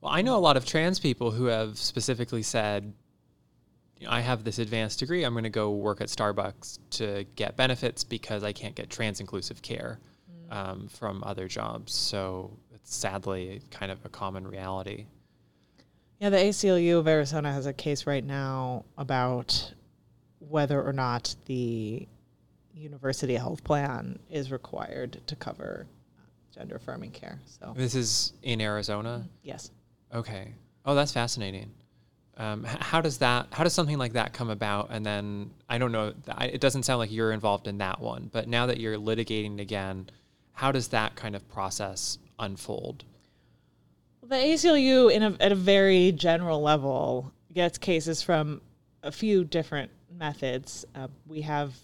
Well, 0.00 0.12
I 0.12 0.22
know 0.22 0.36
a 0.36 0.38
lot 0.38 0.56
of 0.56 0.66
trans 0.66 1.00
people 1.00 1.30
who 1.30 1.46
have 1.46 1.78
specifically 1.78 2.42
said, 2.42 2.92
I 4.06 4.20
have 4.20 4.44
this 4.44 4.58
advanced 4.58 4.98
degree. 4.98 5.24
I'm 5.24 5.32
going 5.32 5.44
to 5.44 5.50
go 5.50 5.72
work 5.72 6.00
at 6.00 6.08
Starbucks 6.08 6.78
to 6.90 7.24
get 7.36 7.56
benefits 7.56 8.04
because 8.04 8.44
I 8.44 8.52
can't 8.52 8.74
get 8.74 8.90
trans 8.90 9.18
inclusive 9.20 9.62
care 9.62 9.98
um, 10.50 10.88
from 10.88 11.24
other 11.24 11.48
jobs. 11.48 11.94
So 11.94 12.56
sadly 12.84 13.60
kind 13.70 13.90
of 13.90 14.04
a 14.04 14.08
common 14.08 14.46
reality. 14.46 15.06
Yeah, 16.20 16.30
the 16.30 16.36
ACLU 16.36 16.98
of 16.98 17.08
Arizona 17.08 17.52
has 17.52 17.66
a 17.66 17.72
case 17.72 18.06
right 18.06 18.24
now 18.24 18.84
about 18.96 19.74
whether 20.38 20.80
or 20.82 20.92
not 20.92 21.34
the 21.46 22.06
university 22.72 23.34
health 23.34 23.64
plan 23.64 24.18
is 24.30 24.50
required 24.52 25.20
to 25.26 25.36
cover 25.36 25.86
gender 26.54 26.76
affirming 26.76 27.10
care. 27.10 27.40
So, 27.46 27.74
This 27.76 27.94
is 27.94 28.32
in 28.42 28.60
Arizona. 28.60 29.26
yes. 29.42 29.70
Okay. 30.14 30.54
Oh, 30.86 30.94
that's 30.94 31.12
fascinating. 31.12 31.72
Um, 32.36 32.64
how 32.64 33.00
does 33.00 33.18
that? 33.18 33.48
How 33.52 33.64
does 33.64 33.72
something 33.72 33.98
like 33.98 34.12
that 34.14 34.32
come 34.32 34.50
about? 34.50 34.88
And 34.90 35.04
then 35.04 35.50
I 35.68 35.78
don't 35.78 35.92
know. 35.92 36.12
I, 36.28 36.46
it 36.46 36.60
doesn't 36.60 36.82
sound 36.84 36.98
like 36.98 37.10
you're 37.12 37.32
involved 37.32 37.66
in 37.68 37.78
that 37.78 38.00
one. 38.00 38.28
But 38.32 38.48
now 38.48 38.66
that 38.66 38.78
you're 38.78 38.96
litigating 38.96 39.60
again, 39.60 40.10
how 40.52 40.70
does 40.72 40.88
that 40.88 41.14
kind 41.16 41.34
of 41.36 41.48
process 41.48 42.18
unfold? 42.38 43.04
The 44.22 44.36
ACLU, 44.36 45.12
in 45.12 45.22
a, 45.22 45.36
at 45.40 45.52
a 45.52 45.56
very 45.56 46.12
general 46.12 46.60
level, 46.62 47.32
gets 47.52 47.76
cases 47.78 48.22
from 48.22 48.60
a 49.02 49.12
few 49.12 49.44
different 49.44 49.90
methods. 50.10 50.84
Uh, 50.94 51.08
we 51.26 51.42
have 51.42 51.74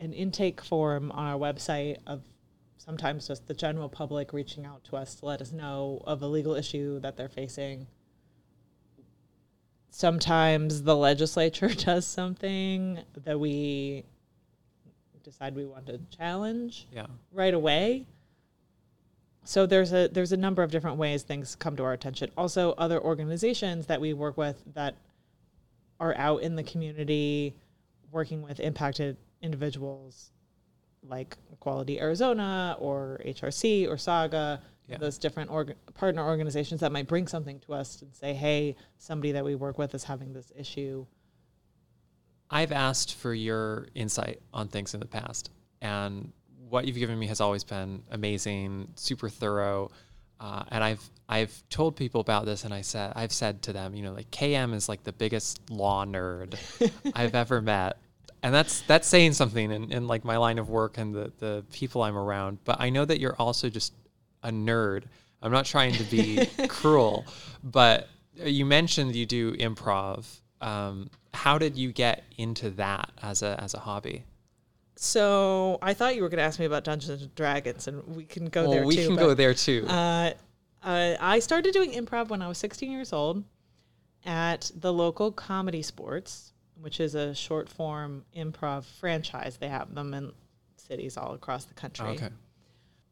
an 0.00 0.12
intake 0.14 0.62
form 0.62 1.12
on 1.12 1.26
our 1.26 1.38
website 1.38 1.98
of 2.06 2.22
sometimes 2.78 3.28
just 3.28 3.46
the 3.46 3.54
general 3.54 3.88
public 3.88 4.32
reaching 4.32 4.64
out 4.64 4.82
to 4.84 4.96
us 4.96 5.16
to 5.16 5.26
let 5.26 5.42
us 5.42 5.52
know 5.52 6.02
of 6.06 6.22
a 6.22 6.26
legal 6.26 6.54
issue 6.54 6.98
that 7.00 7.16
they're 7.18 7.28
facing. 7.28 7.86
Sometimes 9.90 10.82
the 10.82 10.96
legislature 10.96 11.68
does 11.74 12.06
something 12.06 12.98
that 13.24 13.38
we 13.38 14.04
decide 15.22 15.54
we 15.54 15.66
want 15.66 15.86
to 15.86 16.00
challenge 16.16 16.86
Yeah. 16.92 17.06
right 17.32 17.52
away. 17.52 18.06
So 19.44 19.66
there's 19.66 19.92
a 19.92 20.08
there's 20.08 20.32
a 20.32 20.36
number 20.36 20.62
of 20.62 20.70
different 20.70 20.96
ways 20.98 21.22
things 21.22 21.56
come 21.56 21.76
to 21.76 21.84
our 21.84 21.92
attention. 21.92 22.30
Also, 22.36 22.72
other 22.72 23.00
organizations 23.00 23.86
that 23.86 24.00
we 24.00 24.12
work 24.12 24.36
with 24.36 24.62
that 24.74 24.96
are 25.98 26.14
out 26.16 26.42
in 26.42 26.56
the 26.56 26.62
community 26.62 27.54
working 28.10 28.42
with 28.42 28.60
impacted 28.60 29.16
individuals 29.42 30.30
like 31.02 31.36
Equality 31.52 32.00
Arizona 32.00 32.76
or 32.78 33.20
HRC 33.24 33.86
or 33.88 33.96
Saga, 33.96 34.60
Yeah. 34.88 34.98
those 34.98 35.18
different 35.18 35.50
org- 35.50 35.76
partner 35.94 36.22
organizations 36.26 36.80
that 36.80 36.90
might 36.92 37.06
bring 37.06 37.26
something 37.28 37.60
to 37.60 37.72
us 37.74 38.02
and 38.02 38.14
say, 38.14 38.34
"Hey, 38.34 38.76
somebody 38.98 39.32
that 39.32 39.44
we 39.44 39.54
work 39.54 39.78
with 39.78 39.94
is 39.94 40.04
having 40.04 40.32
this 40.32 40.52
issue." 40.56 41.06
I've 42.50 42.72
asked 42.72 43.14
for 43.14 43.32
your 43.32 43.86
insight 43.94 44.42
on 44.52 44.68
things 44.68 44.92
in 44.92 45.00
the 45.00 45.06
past, 45.06 45.50
and 45.80 46.32
what 46.70 46.86
you've 46.86 46.96
given 46.96 47.18
me 47.18 47.26
has 47.26 47.40
always 47.40 47.64
been 47.64 48.02
amazing, 48.10 48.88
super 48.94 49.28
thorough. 49.28 49.90
Uh, 50.38 50.62
and 50.68 50.82
I've 50.82 51.10
I've 51.28 51.62
told 51.68 51.96
people 51.96 52.20
about 52.20 52.46
this, 52.46 52.64
and 52.64 52.72
I 52.72 52.80
said 52.80 53.12
I've 53.14 53.32
said 53.32 53.62
to 53.62 53.72
them, 53.72 53.94
you 53.94 54.02
know, 54.02 54.12
like 54.12 54.30
KM 54.30 54.72
is 54.74 54.88
like 54.88 55.04
the 55.04 55.12
biggest 55.12 55.60
law 55.70 56.04
nerd 56.06 56.58
I've 57.14 57.34
ever 57.34 57.60
met, 57.60 57.98
and 58.42 58.54
that's 58.54 58.80
that's 58.82 59.06
saying 59.06 59.34
something 59.34 59.70
in, 59.70 59.92
in 59.92 60.06
like 60.06 60.24
my 60.24 60.38
line 60.38 60.58
of 60.58 60.70
work 60.70 60.96
and 60.96 61.14
the 61.14 61.32
the 61.38 61.64
people 61.72 62.02
I'm 62.02 62.16
around. 62.16 62.58
But 62.64 62.80
I 62.80 62.88
know 62.88 63.04
that 63.04 63.20
you're 63.20 63.36
also 63.36 63.68
just 63.68 63.92
a 64.42 64.50
nerd. 64.50 65.04
I'm 65.42 65.52
not 65.52 65.66
trying 65.66 65.92
to 65.94 66.04
be 66.04 66.46
cruel, 66.68 67.26
but 67.62 68.08
you 68.34 68.64
mentioned 68.64 69.14
you 69.14 69.26
do 69.26 69.54
improv. 69.56 70.24
Um, 70.62 71.10
how 71.34 71.58
did 71.58 71.76
you 71.76 71.92
get 71.92 72.24
into 72.38 72.70
that 72.70 73.10
as 73.22 73.42
a 73.42 73.62
as 73.62 73.74
a 73.74 73.78
hobby? 73.78 74.24
So 75.02 75.78
I 75.80 75.94
thought 75.94 76.14
you 76.14 76.20
were 76.20 76.28
going 76.28 76.40
to 76.40 76.44
ask 76.44 76.60
me 76.60 76.66
about 76.66 76.84
Dungeons 76.84 77.22
and 77.22 77.34
Dragons, 77.34 77.88
and 77.88 78.06
we 78.14 78.26
can 78.26 78.50
go 78.50 78.64
well, 78.64 78.70
there 78.70 78.84
we 78.84 78.96
too. 78.96 79.06
can 79.06 79.16
but, 79.16 79.22
go 79.22 79.32
there 79.32 79.54
too. 79.54 79.86
Uh, 79.88 80.32
uh, 80.82 81.16
I 81.18 81.38
started 81.38 81.72
doing 81.72 81.92
improv 81.92 82.28
when 82.28 82.42
I 82.42 82.48
was 82.48 82.58
16 82.58 82.92
years 82.92 83.14
old 83.14 83.42
at 84.26 84.70
the 84.74 84.92
local 84.92 85.32
ComedySportz, 85.32 86.52
which 86.78 87.00
is 87.00 87.14
a 87.14 87.34
short 87.34 87.70
form 87.70 88.26
improv 88.36 88.84
franchise. 88.84 89.56
They 89.56 89.68
have 89.68 89.94
them 89.94 90.12
in 90.12 90.32
cities 90.76 91.16
all 91.16 91.32
across 91.32 91.64
the 91.64 91.72
country. 91.72 92.08
okay. 92.08 92.28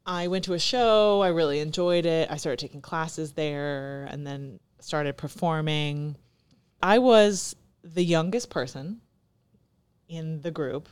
I 0.05 0.27
went 0.27 0.45
to 0.45 0.53
a 0.53 0.59
show. 0.59 1.21
I 1.21 1.29
really 1.29 1.59
enjoyed 1.59 2.05
it. 2.05 2.29
I 2.29 2.37
started 2.37 2.59
taking 2.59 2.81
classes 2.81 3.31
there 3.31 4.07
and 4.11 4.27
then 4.27 4.59
started 4.79 5.17
performing. 5.17 6.17
I 6.83 6.99
was 6.99 7.55
the 7.83 8.03
youngest 8.03 8.51
person 8.51 9.01
in 10.07 10.41
the 10.41 10.51
group 10.51 10.87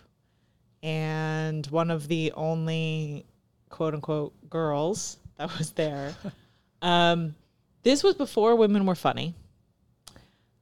and 0.87 1.67
one 1.67 1.91
of 1.91 2.07
the 2.07 2.31
only 2.31 3.25
quote 3.69 3.93
unquote 3.93 4.33
girls 4.49 5.17
that 5.35 5.55
was 5.57 5.71
there. 5.71 6.15
um, 6.81 7.35
this 7.83 8.03
was 8.03 8.15
before 8.15 8.55
women 8.55 8.85
were 8.85 8.95
funny. 8.95 9.35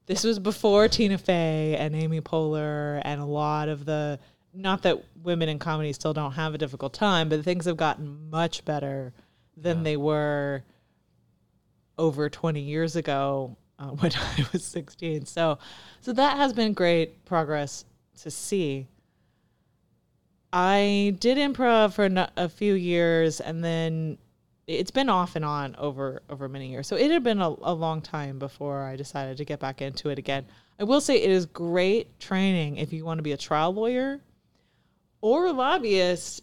This 0.08 0.24
was 0.24 0.40
before 0.40 0.88
Tina 0.88 1.20
Fey 1.20 1.76
and 1.78 1.96
Amy 1.96 2.22
Poehler 2.22 3.02
and 3.06 3.22
a 3.22 3.26
lot 3.26 3.70
of 3.70 3.86
the 3.86 4.20
not 4.52 4.82
that 4.84 5.04
women 5.22 5.48
in 5.48 5.60
comedy 5.60 5.94
still 5.94 6.14
don't 6.14 6.32
have 6.32 6.56
a 6.56 6.58
difficult 6.58 6.94
time, 6.94 7.30
but 7.30 7.44
things 7.44 7.66
have 7.66 7.78
gotten 7.78 8.30
much 8.32 8.66
better 8.66 9.14
than 9.58 9.78
Yeah. 9.78 9.84
they 9.84 9.98
were 9.98 10.64
over 12.00 12.30
20 12.30 12.62
years 12.62 12.96
ago 12.96 13.58
uh, 13.78 13.88
when 14.00 14.12
I 14.16 14.46
was 14.54 14.64
16. 14.64 15.26
So, 15.28 15.60
so 16.02 16.14
that 16.14 16.38
has 16.38 16.52
been 16.52 16.74
great 16.74 17.26
progress 17.26 17.86
to 18.22 18.32
see. 18.32 18.88
I 20.56 21.18
did 21.20 21.38
improv 21.38 21.92
for 21.92 22.10
a 22.38 22.48
few 22.48 22.76
years, 22.76 23.42
and 23.42 23.62
then 23.62 24.18
it's 24.68 24.90
been 24.90 25.10
off 25.10 25.36
and 25.36 25.44
on 25.44 25.76
over 25.76 26.22
over 26.30 26.48
many 26.48 26.70
years. 26.70 26.88
So 26.88 26.96
it 26.96 27.12
had 27.12 27.24
been 27.26 27.42
a, 27.42 27.54
a 27.62 27.74
long 27.74 28.02
time 28.02 28.40
before 28.40 28.86
I 28.86 28.96
decided 28.96 29.36
to 29.36 29.44
get 29.44 29.60
back 29.60 29.82
into 29.82 30.08
it 30.10 30.18
again. 30.18 30.46
I 30.80 30.86
will 30.86 31.02
say 31.02 31.18
it 31.18 31.30
is 31.30 31.46
great 31.46 32.22
training 32.22 32.78
if 32.78 32.94
you 32.94 33.04
want 33.04 33.18
to 33.18 33.22
be 33.22 33.34
a 33.34 33.38
trial 33.38 33.74
lawyer 33.74 34.22
or 35.20 35.48
a 35.48 35.52
lobbyist. 35.52 36.42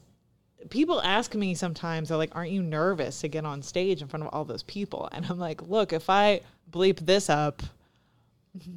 People 0.68 1.00
ask 1.00 1.34
me 1.34 1.54
sometimes, 1.54 2.10
they're 2.10 2.18
like, 2.18 2.36
"Aren't 2.36 2.52
you 2.52 2.62
nervous 2.62 3.22
to 3.22 3.28
get 3.28 3.46
on 3.46 3.62
stage 3.62 4.02
in 4.02 4.08
front 4.08 4.26
of 4.26 4.34
all 4.34 4.44
those 4.44 4.62
people?" 4.62 5.08
And 5.10 5.24
I'm 5.24 5.38
like, 5.38 5.62
"Look, 5.62 5.94
if 5.94 6.10
I 6.10 6.42
bleep 6.70 7.00
this 7.00 7.30
up, 7.30 7.62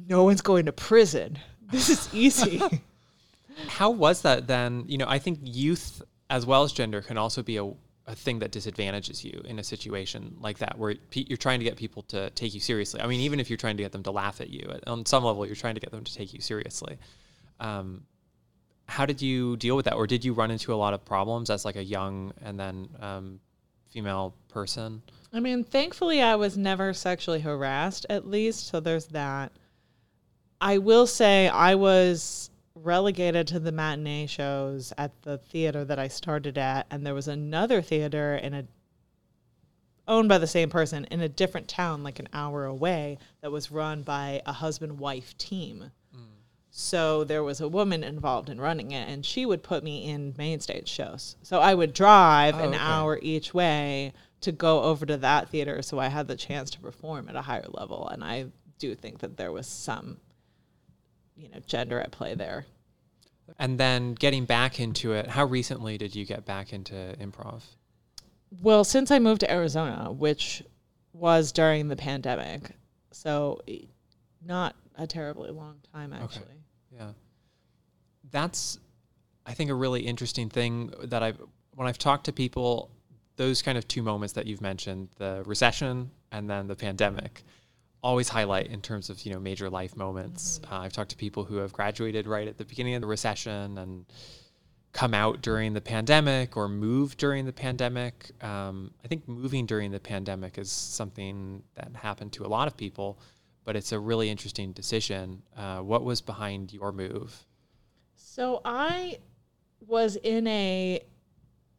no 0.08 0.24
one's 0.24 0.40
going 0.40 0.64
to 0.64 0.72
prison. 0.72 1.38
This 1.70 1.90
is 1.90 2.08
easy." 2.14 2.62
How 3.68 3.90
was 3.90 4.22
that 4.22 4.46
then? 4.46 4.84
You 4.86 4.98
know, 4.98 5.06
I 5.08 5.18
think 5.18 5.40
youth 5.42 6.02
as 6.28 6.44
well 6.44 6.62
as 6.62 6.72
gender 6.72 7.00
can 7.00 7.16
also 7.16 7.42
be 7.42 7.56
a, 7.56 7.64
a 8.06 8.14
thing 8.14 8.40
that 8.40 8.50
disadvantages 8.50 9.24
you 9.24 9.42
in 9.44 9.58
a 9.58 9.64
situation 9.64 10.36
like 10.40 10.58
that, 10.58 10.78
where 10.78 10.96
you're 11.12 11.36
trying 11.36 11.60
to 11.60 11.64
get 11.64 11.76
people 11.76 12.02
to 12.02 12.30
take 12.30 12.54
you 12.54 12.60
seriously. 12.60 13.00
I 13.00 13.06
mean, 13.06 13.20
even 13.20 13.40
if 13.40 13.48
you're 13.48 13.56
trying 13.56 13.76
to 13.76 13.82
get 13.82 13.92
them 13.92 14.02
to 14.04 14.10
laugh 14.10 14.40
at 14.40 14.50
you, 14.50 14.72
on 14.86 15.06
some 15.06 15.24
level, 15.24 15.46
you're 15.46 15.56
trying 15.56 15.74
to 15.74 15.80
get 15.80 15.90
them 15.90 16.04
to 16.04 16.14
take 16.14 16.32
you 16.34 16.40
seriously. 16.40 16.98
Um, 17.60 18.02
how 18.88 19.06
did 19.06 19.20
you 19.20 19.56
deal 19.56 19.76
with 19.76 19.86
that, 19.86 19.94
or 19.94 20.06
did 20.06 20.24
you 20.24 20.32
run 20.32 20.50
into 20.50 20.72
a 20.72 20.76
lot 20.76 20.94
of 20.94 21.04
problems 21.04 21.50
as 21.50 21.64
like 21.64 21.76
a 21.76 21.84
young 21.84 22.32
and 22.42 22.58
then 22.58 22.88
um, 23.00 23.40
female 23.90 24.34
person? 24.48 25.02
I 25.32 25.40
mean, 25.40 25.64
thankfully, 25.64 26.22
I 26.22 26.36
was 26.36 26.56
never 26.56 26.92
sexually 26.92 27.40
harassed, 27.40 28.06
at 28.08 28.26
least. 28.26 28.68
So 28.68 28.80
there's 28.80 29.06
that. 29.06 29.52
I 30.60 30.78
will 30.78 31.06
say 31.06 31.48
I 31.48 31.74
was 31.74 32.50
relegated 32.76 33.46
to 33.48 33.58
the 33.58 33.72
matinee 33.72 34.26
shows 34.26 34.92
at 34.98 35.22
the 35.22 35.38
theater 35.38 35.84
that 35.84 35.98
I 35.98 36.08
started 36.08 36.58
at, 36.58 36.86
and 36.90 37.04
there 37.04 37.14
was 37.14 37.28
another 37.28 37.82
theater 37.82 38.36
in 38.36 38.54
a 38.54 38.64
owned 40.08 40.28
by 40.28 40.38
the 40.38 40.46
same 40.46 40.70
person 40.70 41.04
in 41.10 41.20
a 41.20 41.28
different 41.28 41.66
town, 41.66 42.04
like 42.04 42.20
an 42.20 42.28
hour 42.32 42.64
away, 42.64 43.18
that 43.40 43.50
was 43.50 43.72
run 43.72 44.02
by 44.02 44.40
a 44.46 44.52
husband 44.52 44.98
wife 45.00 45.36
team. 45.36 45.90
So 46.70 47.24
there 47.24 47.42
was 47.42 47.62
a 47.62 47.68
woman 47.68 48.04
involved 48.04 48.50
in 48.50 48.60
running 48.60 48.90
it, 48.92 49.08
and 49.08 49.24
she 49.24 49.46
would 49.46 49.62
put 49.62 49.82
me 49.82 50.04
in 50.04 50.34
main 50.36 50.60
stage 50.60 50.88
shows. 50.88 51.36
So 51.42 51.58
I 51.58 51.74
would 51.74 51.94
drive 51.94 52.54
Oh, 52.56 52.58
an 52.58 52.74
okay. 52.74 52.78
hour 52.78 53.18
each 53.22 53.54
way 53.54 54.12
to 54.42 54.52
go 54.52 54.82
over 54.82 55.06
to 55.06 55.16
that 55.16 55.48
theater, 55.48 55.80
so 55.80 55.98
I 55.98 56.08
had 56.08 56.28
the 56.28 56.36
chance 56.36 56.70
to 56.72 56.80
perform 56.80 57.30
at 57.30 57.34
a 57.34 57.40
higher 57.40 57.64
level. 57.70 58.06
And 58.08 58.22
I 58.22 58.48
do 58.78 58.94
think 58.94 59.20
that 59.20 59.38
there 59.38 59.52
was 59.52 59.66
some, 59.66 60.18
you 61.36 61.48
know, 61.48 61.58
gender 61.66 62.00
at 62.00 62.10
play 62.10 62.34
there. 62.34 62.66
And 63.58 63.78
then 63.78 64.14
getting 64.14 64.44
back 64.44 64.80
into 64.80 65.12
it, 65.12 65.28
how 65.28 65.44
recently 65.44 65.98
did 65.98 66.16
you 66.16 66.24
get 66.24 66.44
back 66.44 66.72
into 66.72 66.94
improv? 67.20 67.62
Well, 68.62 68.84
since 68.84 69.10
I 69.10 69.18
moved 69.18 69.40
to 69.40 69.50
Arizona, 69.50 70.10
which 70.10 70.62
was 71.12 71.52
during 71.52 71.88
the 71.88 71.96
pandemic, 71.96 72.72
so 73.12 73.60
not 74.44 74.74
a 74.96 75.06
terribly 75.06 75.50
long 75.50 75.76
time 75.92 76.12
actually. 76.12 76.62
Yeah. 76.90 77.10
That's 78.30 78.78
I 79.44 79.54
think 79.54 79.70
a 79.70 79.74
really 79.74 80.00
interesting 80.00 80.48
thing 80.48 80.92
that 81.04 81.22
I've 81.22 81.38
when 81.74 81.86
I've 81.86 81.98
talked 81.98 82.24
to 82.26 82.32
people 82.32 82.90
those 83.36 83.62
kind 83.62 83.76
of 83.76 83.86
two 83.86 84.02
moments 84.02 84.32
that 84.32 84.46
you've 84.46 84.62
mentioned, 84.62 85.08
the 85.18 85.42
recession 85.44 86.10
and 86.32 86.48
then 86.48 86.66
the 86.66 86.74
pandemic, 86.76 87.44
always 88.06 88.28
highlight 88.28 88.68
in 88.68 88.80
terms 88.80 89.10
of, 89.10 89.20
you 89.22 89.32
know, 89.32 89.40
major 89.40 89.68
life 89.68 89.96
moments. 89.96 90.60
Uh, 90.70 90.76
I've 90.76 90.92
talked 90.92 91.10
to 91.10 91.16
people 91.16 91.44
who 91.44 91.56
have 91.56 91.72
graduated 91.72 92.28
right 92.28 92.46
at 92.46 92.56
the 92.56 92.64
beginning 92.64 92.94
of 92.94 93.00
the 93.00 93.08
recession 93.08 93.78
and 93.78 94.06
come 94.92 95.12
out 95.12 95.42
during 95.42 95.72
the 95.72 95.80
pandemic 95.80 96.56
or 96.56 96.68
moved 96.68 97.18
during 97.18 97.44
the 97.46 97.52
pandemic. 97.52 98.30
Um, 98.44 98.92
I 99.04 99.08
think 99.08 99.26
moving 99.26 99.66
during 99.66 99.90
the 99.90 99.98
pandemic 99.98 100.56
is 100.56 100.70
something 100.70 101.64
that 101.74 101.90
happened 101.96 102.32
to 102.34 102.46
a 102.46 102.50
lot 102.56 102.68
of 102.68 102.76
people, 102.76 103.18
but 103.64 103.74
it's 103.74 103.90
a 103.90 103.98
really 103.98 104.30
interesting 104.30 104.70
decision. 104.70 105.42
Uh, 105.56 105.80
what 105.80 106.04
was 106.04 106.20
behind 106.20 106.72
your 106.72 106.92
move? 106.92 107.44
So 108.14 108.60
I 108.64 109.18
was 109.84 110.14
in 110.22 110.46
a 110.46 111.02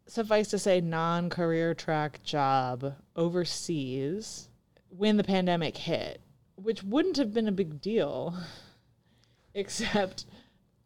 suffice 0.08 0.50
to 0.50 0.60
say 0.60 0.82
non-career 0.82 1.74
track 1.74 2.22
job 2.22 2.96
overseas 3.16 4.47
when 4.90 5.18
the 5.18 5.24
pandemic 5.24 5.78
hit, 5.78 6.22
which 6.56 6.84
wouldn't 6.84 7.18
have 7.18 7.34
been 7.34 7.48
a 7.48 7.52
big 7.52 7.82
deal 7.82 8.36
except 9.54 10.26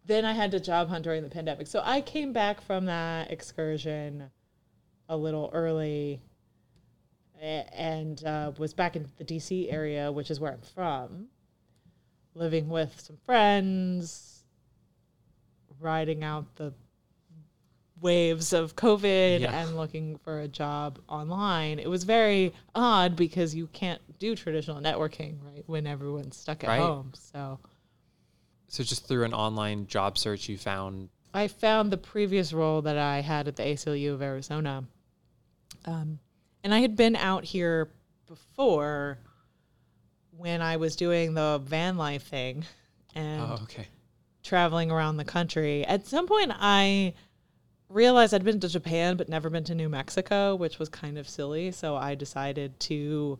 then 0.05 0.25
I 0.25 0.33
had 0.33 0.51
to 0.51 0.59
job 0.59 0.89
hunt 0.89 1.03
during 1.03 1.23
the 1.23 1.29
pandemic. 1.29 1.67
So 1.67 1.81
I 1.83 2.01
came 2.01 2.33
back 2.33 2.61
from 2.61 2.85
that 2.85 3.31
excursion 3.31 4.31
a 5.07 5.15
little 5.15 5.49
early 5.53 6.21
and 7.41 8.23
uh, 8.23 8.51
was 8.57 8.73
back 8.73 8.95
in 8.95 9.07
the 9.17 9.25
DC 9.25 9.71
area, 9.71 10.11
which 10.11 10.29
is 10.29 10.39
where 10.39 10.51
I'm 10.51 10.61
from, 10.61 11.27
living 12.35 12.69
with 12.69 12.99
some 12.99 13.17
friends, 13.25 14.43
riding 15.79 16.23
out 16.23 16.55
the 16.55 16.73
waves 18.01 18.51
of 18.51 18.75
COVID 18.75 19.41
Yeah. 19.41 19.61
and 19.61 19.77
looking 19.77 20.17
for 20.17 20.41
a 20.41 20.47
job 20.47 20.99
online. 21.07 21.79
It 21.79 21.89
was 21.89 22.03
very 22.03 22.53
odd 22.75 23.15
because 23.15 23.53
you 23.55 23.67
can't 23.67 24.01
do 24.19 24.35
traditional 24.35 24.81
networking, 24.81 25.37
right, 25.43 25.63
when 25.67 25.85
everyone's 25.87 26.35
stuck 26.37 26.63
at 26.63 26.67
Right. 26.67 26.79
home. 26.81 27.11
So 27.13 27.59
So 28.67 28.83
just 28.83 29.05
through 29.05 29.25
an 29.25 29.33
online 29.33 29.85
job 29.87 30.17
search, 30.17 30.49
you 30.49 30.57
found 30.57 31.09
I 31.33 31.47
found 31.47 31.91
the 31.91 31.97
previous 31.97 32.51
role 32.51 32.81
that 32.81 32.97
I 32.97 33.21
had 33.21 33.47
at 33.47 33.55
the 33.55 33.63
ACLU 33.63 34.13
of 34.13 34.21
Arizona. 34.21 34.83
Um, 35.85 36.19
and 36.63 36.73
I 36.73 36.79
had 36.79 36.95
been 36.97 37.15
out 37.15 37.45
here 37.45 37.89
before 38.27 39.17
when 40.31 40.61
I 40.61 40.77
was 40.77 40.95
doing 40.95 41.33
the 41.33 41.61
van 41.63 41.97
life 41.97 42.23
thing 42.23 42.65
and 43.15 43.41
oh 43.41 43.59
okay 43.63 43.87
traveling 44.43 44.89
around 44.91 45.17
the 45.17 45.23
country. 45.25 45.85
At 45.85 46.07
some 46.07 46.25
point, 46.27 46.51
I 46.55 47.13
realized 47.91 48.33
I'd 48.33 48.43
been 48.43 48.59
to 48.59 48.69
Japan 48.69 49.17
but 49.17 49.29
never 49.29 49.49
been 49.49 49.63
to 49.65 49.75
New 49.75 49.89
Mexico, 49.89 50.55
which 50.55 50.79
was 50.79 50.89
kind 50.89 51.17
of 51.17 51.27
silly. 51.27 51.71
So 51.71 51.95
I 51.95 52.15
decided 52.15 52.79
to 52.81 53.39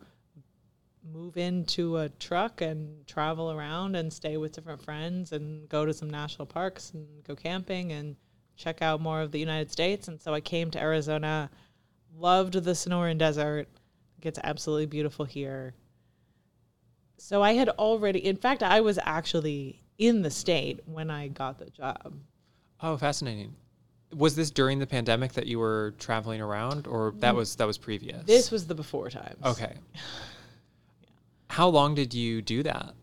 move 1.11 1.37
into 1.37 1.97
a 1.97 2.09
truck 2.09 2.61
and 2.61 3.05
travel 3.07 3.51
around 3.51 3.95
and 3.95 4.11
stay 4.11 4.37
with 4.37 4.51
different 4.51 4.83
friends 4.83 5.31
and 5.31 5.67
go 5.67 5.85
to 5.85 5.93
some 5.93 6.09
national 6.09 6.45
parks 6.45 6.91
and 6.91 7.07
go 7.23 7.35
camping 7.35 7.91
and 7.91 8.15
check 8.55 8.81
out 8.81 9.01
more 9.01 9.21
of 9.21 9.31
the 9.31 9.39
United 9.39 9.71
States. 9.71 10.07
And 10.07 10.21
so 10.21 10.33
I 10.33 10.41
came 10.41 10.69
to 10.71 10.81
Arizona, 10.81 11.49
loved 12.15 12.53
the 12.53 12.71
Sonoran 12.71 13.17
Desert. 13.17 13.67
It 14.17 14.21
gets 14.21 14.39
absolutely 14.43 14.85
beautiful 14.85 15.25
here. 15.25 15.73
So 17.17 17.41
I 17.41 17.53
had 17.53 17.69
already, 17.69 18.19
in 18.19 18.35
fact, 18.35 18.63
I 18.63 18.81
was 18.81 18.99
actually 19.03 19.83
in 19.97 20.21
the 20.21 20.31
state 20.31 20.79
when 20.85 21.09
I 21.09 21.27
got 21.27 21.57
the 21.57 21.69
job. 21.69 22.13
oh 22.81 22.97
fascinating 22.97 23.55
was 24.15 24.35
this 24.35 24.51
during 24.51 24.79
the 24.79 24.87
pandemic 24.87 25.33
that 25.33 25.47
you 25.47 25.59
were 25.59 25.93
traveling 25.99 26.41
around 26.41 26.87
or 26.87 27.13
that 27.17 27.33
mm. 27.33 27.37
was 27.37 27.55
that 27.55 27.67
was 27.67 27.77
previous 27.77 28.23
This 28.25 28.51
was 28.51 28.67
the 28.67 28.75
before 28.75 29.09
times. 29.09 29.37
okay 29.43 29.73
yeah. 29.93 30.01
How 31.51 31.67
long 31.67 31.95
did 31.95 32.13
you 32.13 32.41
do 32.41 32.63
that? 32.63 32.93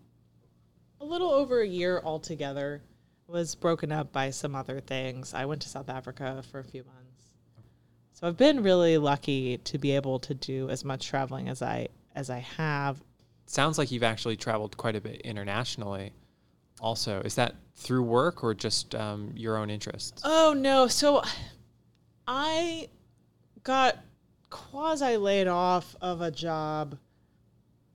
A 1.03 1.05
little 1.05 1.31
over 1.31 1.61
a 1.61 1.69
year 1.69 2.01
altogether. 2.03 2.81
Was 3.27 3.55
broken 3.55 3.93
up 3.93 4.11
by 4.11 4.31
some 4.31 4.55
other 4.55 4.81
things. 4.81 5.35
I 5.35 5.45
went 5.45 5.61
to 5.61 5.69
South 5.69 5.91
Africa 5.91 6.43
for 6.51 6.61
a 6.61 6.65
few 6.65 6.83
months. 6.83 7.27
So 8.15 8.27
I've 8.27 8.39
been 8.39 8.63
really 8.63 8.97
lucky 8.97 9.59
to 9.59 9.77
be 9.77 9.91
able 9.91 10.19
to 10.21 10.33
do 10.33 10.71
as 10.71 10.83
much 10.83 11.07
traveling 11.07 11.51
as 11.51 11.61
I 11.61 11.89
as 12.15 12.31
I 12.31 12.39
have. 12.39 13.03
Sounds 13.45 13.77
like 13.77 13.91
you've 13.91 14.03
actually 14.03 14.39
traveled 14.39 14.79
quite 14.79 14.97
a 14.97 15.01
bit 15.03 15.21
internationally. 15.21 16.15
Also, 16.81 17.21
is 17.23 17.35
that 17.35 17.55
through 17.77 18.03
work 18.03 18.43
or 18.45 18.55
just 18.55 18.95
um, 18.95 19.33
your 19.35 19.57
own 19.57 19.71
interests? 19.71 20.23
Oh 20.25 20.55
no! 20.57 20.87
So 20.87 21.23
I 22.27 22.89
got 23.65 23.99
quasi 24.51 25.17
laid 25.17 25.49
off 25.49 25.97
of 26.01 26.21
a 26.21 26.31
job 26.31 26.97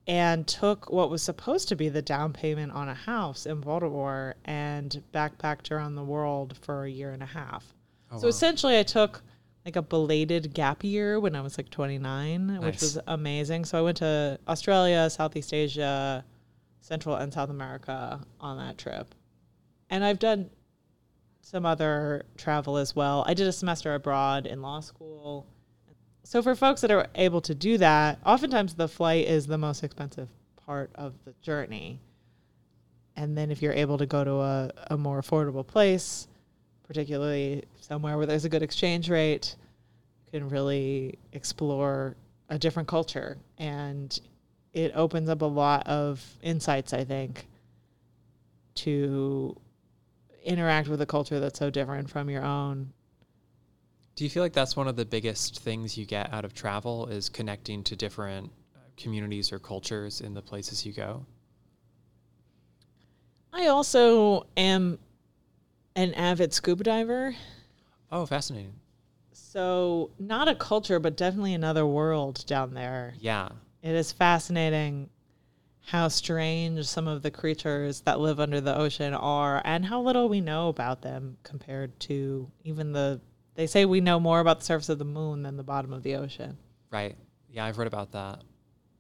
and 0.06 0.46
took 0.48 0.92
what 0.92 1.10
was 1.10 1.24
supposed 1.24 1.70
to 1.70 1.76
be 1.76 1.88
the 1.90 2.02
down 2.02 2.34
payment 2.34 2.72
on 2.74 2.90
a 2.90 2.94
house 2.94 3.46
in 3.46 3.62
Baltimore 3.62 4.36
and 4.46 5.02
backpacked 5.14 5.72
around 5.72 5.96
the 5.96 6.04
world 6.04 6.58
for 6.62 6.84
a 6.84 6.90
year 6.90 7.12
and 7.12 7.24
a 7.24 7.28
half. 7.28 7.64
Oh, 8.12 8.18
so 8.18 8.24
wow. 8.24 8.30
essentially, 8.30 8.78
I 8.78 8.84
took 8.84 9.22
like 9.66 9.78
a 9.78 9.82
belated 9.82 10.54
gap 10.54 10.84
year 10.84 11.22
when 11.22 11.36
I 11.38 11.42
was 11.42 11.58
like 11.58 11.70
29, 11.70 12.48
which 12.58 12.62
Nice. 12.62 12.82
was 12.82 13.00
amazing. 13.08 13.64
So 13.64 13.80
I 13.80 13.82
went 13.82 13.98
to 13.98 14.38
Australia, 14.46 15.10
Southeast 15.10 15.54
Asia, 15.54 16.26
Central 16.94 17.16
and 17.16 17.34
South 17.34 17.50
America 17.50 18.22
on 18.40 18.60
that 18.60 18.78
trip. 18.78 19.16
And 19.90 20.06
I've 20.06 20.20
done 20.20 20.52
some 21.42 21.66
other 21.66 22.24
travel 22.38 22.78
as 22.78 22.96
well. 22.96 23.24
I 23.26 23.34
did 23.34 23.48
a 23.48 23.52
semester 23.52 23.96
abroad 23.96 24.46
in 24.46 24.62
law 24.62 24.80
school. 24.80 25.48
So 26.24 26.44
for 26.44 26.54
folks 26.54 26.82
that 26.82 26.92
are 26.92 27.08
able 27.16 27.42
to 27.42 27.56
do 27.56 27.80
that, 27.80 28.20
oftentimes 28.24 28.76
the 28.76 28.88
flight 28.88 29.26
is 29.28 29.48
the 29.48 29.58
most 29.58 29.84
expensive 29.84 30.30
part 30.68 30.92
of 30.94 31.16
the 31.26 31.34
journey. 31.42 32.00
And 33.16 33.36
then 33.36 33.50
if 33.50 33.64
you're 33.64 33.74
able 33.74 33.98
to 33.98 34.06
go 34.06 34.24
to 34.24 34.34
a, 34.34 34.72
a 34.92 34.98
more 34.98 35.20
affordable 35.20 35.66
place, 35.66 36.28
particularly 36.84 37.64
somewhere 37.82 38.18
where 38.18 38.28
there's 38.28 38.46
a 38.46 38.50
good 38.50 38.62
exchange 38.62 39.10
rate, 39.10 39.56
you 40.28 40.40
can 40.40 40.48
really 40.48 41.18
explore 41.32 42.16
a 42.50 42.60
different 42.60 42.88
culture. 42.88 43.40
And 43.58 44.20
it 44.74 44.92
opens 44.96 45.30
up 45.30 45.42
a 45.42 45.46
lot 45.46 45.88
of 45.88 46.24
insights, 46.42 46.94
I 46.94 47.04
think, 47.04 47.48
to 48.76 49.56
interact 50.44 50.88
with 50.88 51.02
a 51.02 51.06
culture 51.06 51.40
that's 51.40 51.60
so 51.60 51.70
different 51.70 52.10
from 52.10 52.30
your 52.30 52.44
own. 52.44 52.92
Do 54.16 54.24
you 54.24 54.30
feel 54.30 54.44
like 54.44 54.54
that's 54.54 54.76
one 54.76 54.88
of 54.88 54.96
the 54.96 55.06
biggest 55.06 55.60
things 55.60 55.98
you 55.98 56.06
get 56.06 56.32
out 56.34 56.46
of 56.46 56.54
travel 56.54 57.08
is 57.08 57.30
connecting 57.30 57.84
to 57.86 57.96
different 57.96 58.52
communities 58.98 59.52
or 59.52 59.60
cultures 59.60 60.22
in 60.22 60.34
the 60.34 60.42
places 60.42 60.86
you 60.86 60.94
go? 60.94 61.26
I 63.52 63.68
also 63.68 64.48
am 64.58 65.00
an 65.96 66.14
avid 66.14 66.54
scuba 66.54 66.84
diver. 66.84 67.36
Oh, 68.12 68.26
fascinating. 68.26 68.74
So, 69.32 70.12
not 70.20 70.48
a 70.48 70.56
culture, 70.56 71.00
but 71.00 71.16
definitely 71.16 71.54
another 71.54 71.86
world 71.86 72.44
down 72.48 72.74
there. 72.74 73.14
Yeah. 73.20 73.50
It 73.84 73.96
is 73.96 74.14
fascinating 74.14 75.10
how 75.82 76.08
strange 76.08 76.86
some 76.86 77.06
of 77.10 77.22
the 77.22 77.30
creatures 77.30 78.00
that 78.02 78.22
live 78.22 78.40
under 78.40 78.62
the 78.62 78.76
ocean 78.76 79.14
are 79.14 79.62
and 79.66 79.86
how 79.86 80.02
little 80.02 80.30
we 80.30 80.40
know 80.40 80.70
about 80.70 81.02
them 81.02 81.38
compared 81.44 82.00
to 82.00 82.50
even 82.64 82.94
the. 82.94 83.20
They 83.56 83.68
say 83.68 83.84
we 83.84 84.00
know 84.00 84.22
more 84.22 84.40
about 84.40 84.60
the 84.60 84.66
surface 84.66 84.88
of 84.88 85.00
the 85.00 85.06
moon 85.06 85.44
than 85.44 85.58
the 85.58 85.64
bottom 85.64 85.92
of 85.92 86.02
the 86.02 86.16
ocean. 86.16 86.58
Right. 86.92 87.18
Yeah, 87.52 87.66
I've 87.66 87.78
read 87.78 87.88
about 87.88 88.14
that. 88.14 88.42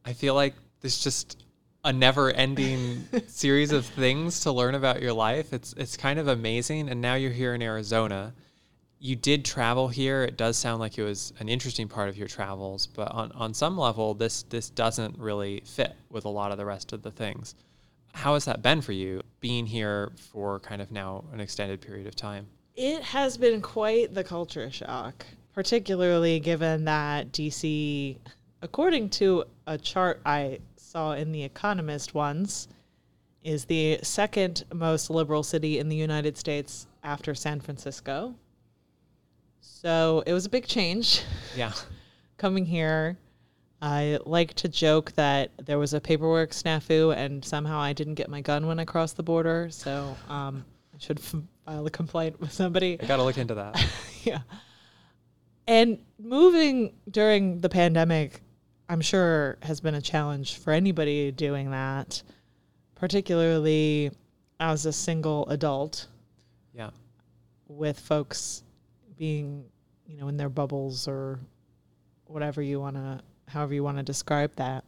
I 0.03 0.11
feel 0.11 0.35
like 0.35 0.53
there's 0.81 1.01
just 1.01 1.45
a 1.85 1.93
never-ending 1.93 3.07
series 3.27 3.71
of 3.71 3.85
things 3.85 4.41
to 4.41 4.51
learn 4.51 4.75
about 4.75 5.01
your 5.01 5.13
life. 5.13 5.53
It's 5.53 5.73
it's 5.77 5.95
kind 5.95 6.19
of 6.19 6.27
amazing. 6.27 6.89
And 6.89 6.99
now 6.99 7.15
you're 7.15 7.31
here 7.31 7.53
in 7.53 7.61
Arizona. 7.61 8.33
You 9.03 9.17
did 9.17 9.43
travel 9.43 9.89
here. 9.89 10.23
It 10.23 10.37
does 10.37 10.55
sound 10.55 10.79
like 10.79 10.97
it 10.97 11.03
was 11.03 11.33
an 11.39 11.49
interesting 11.49 11.89
part 11.89 12.07
of 12.07 12.15
your 12.15 12.29
travels, 12.29 12.87
but 12.87 13.11
on, 13.11 13.33
on 13.33 13.53
some 13.53 13.77
level, 13.77 14.13
this 14.13 14.43
this 14.43 14.69
doesn't 14.69 15.19
really 15.19 15.61
fit 15.65 15.93
with 16.09 16.23
a 16.23 16.29
lot 16.29 16.53
of 16.53 16.57
the 16.57 16.63
rest 16.63 16.93
of 16.93 17.01
the 17.01 17.11
things. 17.11 17.53
How 18.13 18.35
has 18.35 18.45
that 18.45 18.61
been 18.61 18.79
for 18.79 18.93
you, 18.93 19.21
being 19.41 19.65
here 19.65 20.13
for 20.31 20.61
kind 20.61 20.81
of 20.81 20.89
now 20.89 21.25
an 21.33 21.41
extended 21.41 21.81
period 21.81 22.07
of 22.07 22.15
time? 22.15 22.47
It 22.77 23.03
has 23.03 23.35
been 23.35 23.59
quite 23.59 24.13
the 24.13 24.23
culture 24.23 24.71
shock, 24.71 25.25
particularly 25.53 26.39
given 26.39 26.85
that 26.85 27.33
DC, 27.33 28.15
according 28.61 29.09
to 29.09 29.43
a 29.67 29.77
chart 29.77 30.21
I 30.25 30.59
saw 30.77 31.11
in 31.11 31.33
The 31.33 31.43
Economist 31.43 32.13
once, 32.13 32.69
is 33.43 33.65
the 33.65 33.99
second 34.01 34.63
most 34.73 35.09
liberal 35.09 35.43
city 35.43 35.79
in 35.79 35.89
the 35.89 35.97
United 35.97 36.37
States 36.37 36.87
after 37.03 37.35
San 37.35 37.59
Francisco. 37.59 38.35
So 39.65 40.23
it 40.25 40.33
was 40.33 40.45
a 40.45 40.49
big 40.49 40.67
change 40.67 41.23
Yeah. 41.55 41.71
coming 42.37 42.65
here. 42.65 43.17
I 43.81 44.19
like 44.25 44.53
to 44.55 44.69
joke 44.69 45.11
that 45.13 45.51
there 45.65 45.77
was 45.79 45.93
a 45.93 45.99
paperwork 46.01 46.51
snafu 46.51 47.15
and 47.15 47.43
somehow 47.43 47.79
I 47.79 47.93
didn't 47.93 48.13
get 48.15 48.29
my 48.29 48.41
gun 48.41 48.65
when 48.67 48.79
I 48.79 48.85
crossed 48.85 49.17
the 49.17 49.23
border. 49.23 49.67
So 49.71 50.15
um, 50.29 50.63
I 50.93 50.97
should 50.99 51.19
f- 51.19 51.35
file 51.65 51.85
a 51.85 51.89
complaint 51.89 52.39
with 52.39 52.51
somebody. 52.51 52.97
I 53.01 53.05
got 53.05 53.17
to 53.17 53.23
look 53.23 53.37
into 53.37 53.55
that. 53.55 53.85
yeah. 54.23 54.39
And 55.67 55.99
moving 56.19 56.93
during 57.09 57.59
the 57.59 57.69
pandemic, 57.69 58.41
I'm 58.89 59.01
sure 59.01 59.57
has 59.61 59.79
been 59.81 59.95
a 59.95 60.01
challenge 60.01 60.57
for 60.57 60.71
anybody 60.71 61.31
doing 61.31 61.71
that, 61.71 62.21
particularly 62.95 64.11
as 64.59 64.85
a 64.85 64.93
single 64.93 65.47
adult 65.49 66.07
Yeah. 66.73 66.91
with 67.67 67.99
folks 67.99 68.62
being, 69.23 69.63
you 70.05 70.17
know, 70.17 70.27
in 70.27 70.35
their 70.35 70.49
bubbles 70.49 71.07
or 71.07 71.39
whatever 72.25 72.61
you 72.61 72.81
want 72.81 72.97
to, 72.97 73.21
however 73.47 73.73
you 73.73 73.81
want 73.81 73.95
to 73.95 74.03
describe 74.03 74.53
that. 74.57 74.83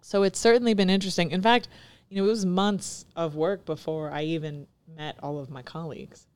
So 0.00 0.24
it's 0.24 0.40
certainly 0.40 0.74
been 0.74 0.90
interesting. 0.90 1.30
In 1.30 1.42
fact, 1.42 1.68
you 2.08 2.16
know, 2.16 2.24
it 2.24 2.30
was 2.30 2.44
months 2.44 3.06
of 3.14 3.36
work 3.36 3.64
before 3.64 4.10
I 4.10 4.24
even 4.24 4.66
met 4.96 5.14
all 5.22 5.38
of 5.38 5.48
my 5.48 5.62
colleagues. 5.62 6.26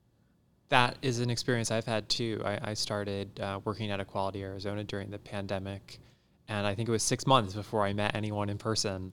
That 0.69 0.99
is 1.03 1.19
an 1.19 1.31
experience 1.31 1.73
I've 1.73 1.85
had 1.85 2.09
too. 2.09 2.41
I, 2.45 2.71
I 2.71 2.75
started 2.75 3.41
uh, 3.41 3.59
working 3.65 3.91
at 3.91 3.99
Equality 3.99 4.45
Arizona 4.45 4.85
during 4.85 5.11
the 5.11 5.19
pandemic, 5.19 5.99
and 6.47 6.65
I 6.65 6.77
think 6.77 6.89
it 6.89 6.93
was 6.93 7.03
six 7.03 7.27
months 7.27 7.55
before 7.55 7.85
I 7.85 7.93
met 7.93 8.15
anyone 8.15 8.49
in 8.49 8.57
person. 8.57 9.13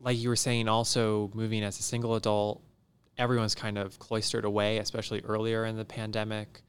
Like 0.00 0.18
you 0.18 0.28
were 0.28 0.34
saying, 0.34 0.66
also 0.66 1.30
moving 1.32 1.62
as 1.62 1.78
a 1.78 1.84
single 1.84 2.16
adult, 2.16 2.60
everyone's 3.20 3.54
kind 3.54 3.78
of 3.78 3.98
cloistered 3.98 4.44
away, 4.44 4.78
especially 4.78 5.20
earlier 5.20 5.64
in 5.66 5.76
the 5.76 5.84
pandemic. 5.84 6.62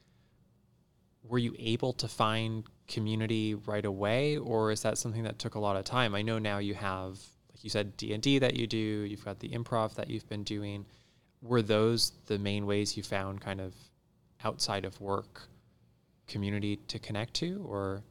Were 1.23 1.37
you 1.39 1.55
able 1.57 1.93
to 1.93 2.07
find 2.07 2.65
community 2.87 3.55
right 3.55 3.85
away, 3.85 4.37
or 4.37 4.71
is 4.71 4.81
that 4.81 4.97
something 4.97 5.23
that 5.23 5.39
took 5.39 5.55
a 5.55 5.59
lot 5.59 5.77
of 5.77 5.85
time? 5.85 6.13
I 6.13 6.21
know 6.21 6.37
now 6.39 6.57
you 6.57 6.73
have, 6.73 7.17
like 7.53 7.63
you 7.63 7.69
said, 7.69 7.95
D 7.95 8.13
and 8.13 8.21
D 8.21 8.37
that 8.39 8.55
you 8.55 8.67
do. 8.67 8.77
You've 8.77 9.23
got 9.23 9.39
the 9.39 9.49
improv 9.49 9.95
that 9.95 10.09
you've 10.09 10.27
been 10.29 10.43
doing 10.43 10.85
were 11.41 11.61
those 11.61 12.11
the 12.27 12.37
main 12.37 12.65
ways 12.67 12.95
you 12.97 13.01
found 13.01 13.41
kind 13.41 13.59
of 13.61 13.73
outside 14.43 14.85
of 14.85 14.99
work 15.01 15.47
community 16.27 16.75
to 16.87 16.99
connect 16.99 17.33
to 17.35 17.65
or 17.67 18.03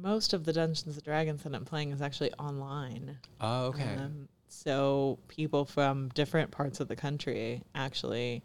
Most 0.00 0.32
of 0.34 0.44
the 0.44 0.52
Dungeons 0.52 0.94
and 0.96 1.02
Dragons 1.04 1.42
that 1.42 1.54
I'm 1.54 1.64
playing 1.64 1.90
is 1.92 2.02
actually 2.02 2.32
online. 2.34 3.16
oh 3.40 3.66
okay 3.66 3.94
Um, 3.96 4.28
so 4.52 5.18
people 5.28 5.64
from 5.64 6.08
different 6.10 6.50
parts 6.50 6.80
of 6.80 6.88
the 6.88 6.96
country 6.96 7.62
actually. 7.74 8.42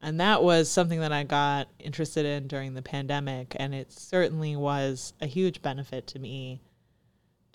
And 0.00 0.20
that 0.20 0.42
was 0.42 0.70
something 0.70 1.00
that 1.00 1.12
I 1.12 1.24
got 1.24 1.68
interested 1.80 2.24
in 2.24 2.46
during 2.46 2.74
the 2.74 2.82
pandemic. 2.82 3.56
And 3.58 3.74
it 3.74 3.92
certainly 3.92 4.54
was 4.54 5.12
a 5.20 5.26
huge 5.26 5.60
benefit 5.60 6.06
to 6.08 6.18
me 6.20 6.62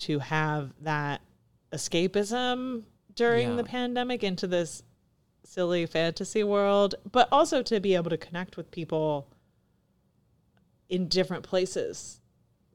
to 0.00 0.18
have 0.18 0.72
that 0.82 1.22
escapism 1.72 2.82
during 3.14 3.50
Yeah. 3.50 3.56
the 3.56 3.64
pandemic 3.64 4.22
into 4.22 4.46
this 4.46 4.82
silly 5.44 5.86
fantasy 5.86 6.44
world, 6.44 6.96
but 7.10 7.28
also 7.32 7.62
to 7.62 7.80
be 7.80 7.94
able 7.94 8.10
to 8.10 8.18
connect 8.18 8.56
with 8.56 8.70
people 8.70 9.28
in 10.88 11.08
different 11.08 11.44
places 11.44 12.20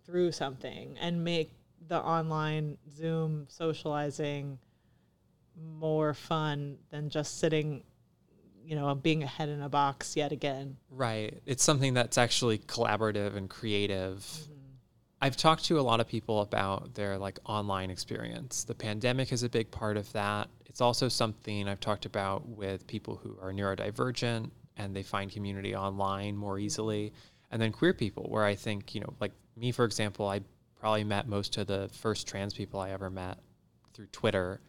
through 0.05 0.31
something 0.31 0.97
and 0.99 1.23
make 1.23 1.51
the 1.87 1.99
online 2.01 2.77
Zoom 2.89 3.45
socializing 3.49 4.57
more 5.61 6.13
fun 6.13 6.77
than 6.91 7.09
just 7.09 7.39
sitting, 7.39 7.83
you 8.63 8.75
know, 8.75 8.93
being 8.95 9.23
a 9.23 9.27
head 9.27 9.49
in 9.49 9.61
a 9.61 9.69
box 9.69 10.15
yet 10.15 10.31
again. 10.31 10.77
right. 10.89 11.41
It's 11.45 11.63
something 11.63 11.93
that's 11.93 12.17
actually 12.17 12.59
collaborative 12.59 13.35
and 13.35 13.49
creative. 13.49 14.19
Mm-hmm. 14.19 14.53
I've 15.21 15.35
talked 15.35 15.65
to 15.65 15.79
a 15.79 15.81
lot 15.81 15.99
of 15.99 16.07
people 16.07 16.41
about 16.41 16.93
their 16.93 17.17
like 17.17 17.39
online 17.45 17.89
experience. 17.89 18.63
The 18.63 18.75
pandemic 18.75 19.33
is 19.33 19.43
a 19.43 19.49
big 19.49 19.69
part 19.69 19.97
of 19.97 20.11
that. 20.13 20.49
It's 20.65 20.81
also 20.81 21.09
something 21.09 21.67
i've 21.67 21.79
talked 21.79 22.05
about 22.05 22.47
with 22.47 22.87
people 22.87 23.19
who 23.21 23.37
are 23.41 23.51
neurodivergent 23.51 24.49
and 24.77 24.95
they 24.95 25.03
find 25.03 25.31
community 25.31 25.75
online 25.75 26.37
more 26.37 26.55
mm-hmm. 26.55 26.65
easily. 26.65 27.13
And 27.51 27.61
then 27.61 27.71
queer 27.71 27.93
people 27.93 28.27
where 28.29 28.45
i 28.45 28.53
think 28.55 28.93
you 28.93 29.01
know 29.01 29.13
like 29.19 29.31
me 29.57 29.71
for 29.71 29.83
example 29.83 30.27
i 30.27 30.39
probably 30.79 31.03
met 31.03 31.27
most 31.27 31.57
of 31.57 31.65
the 31.65 31.89
first 31.91 32.27
trans 32.27 32.53
people 32.53 32.79
i 32.79 32.91
ever 32.91 33.09
met 33.09 33.39
through 33.99 34.07
Twitter, 34.13 34.61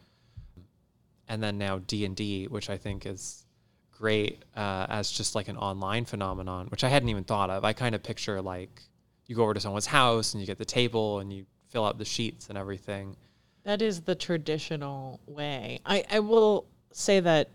and 1.31 1.41
then 1.41 1.57
now 1.57 1.79
D 1.79 2.03
and 2.03 2.13
D, 2.13 2.47
which 2.47 2.69
I 2.69 2.75
think 2.75 3.05
is 3.05 3.45
great 3.89 4.43
uh, 4.53 4.85
as 4.89 5.09
just 5.09 5.33
like 5.33 5.47
an 5.47 5.55
online 5.55 6.03
phenomenon, 6.03 6.67
which 6.67 6.83
I 6.83 6.89
hadn't 6.89 7.07
even 7.07 7.23
thought 7.23 7.49
of. 7.49 7.63
I 7.63 7.71
kind 7.71 7.95
of 7.95 8.03
picture 8.03 8.41
like 8.41 8.81
you 9.27 9.37
go 9.37 9.43
over 9.43 9.53
to 9.53 9.61
someone's 9.61 9.85
house 9.85 10.33
and 10.33 10.41
you 10.41 10.47
get 10.47 10.57
the 10.57 10.65
table 10.65 11.19
and 11.19 11.31
you 11.31 11.45
fill 11.69 11.85
out 11.85 11.97
the 11.97 12.03
sheets 12.03 12.49
and 12.49 12.57
everything. 12.57 13.15
That 13.63 13.81
is 13.81 14.01
the 14.01 14.13
traditional 14.13 15.21
way. 15.25 15.79
I, 15.85 16.03
I 16.11 16.19
will 16.19 16.65
say 16.91 17.21
that 17.21 17.49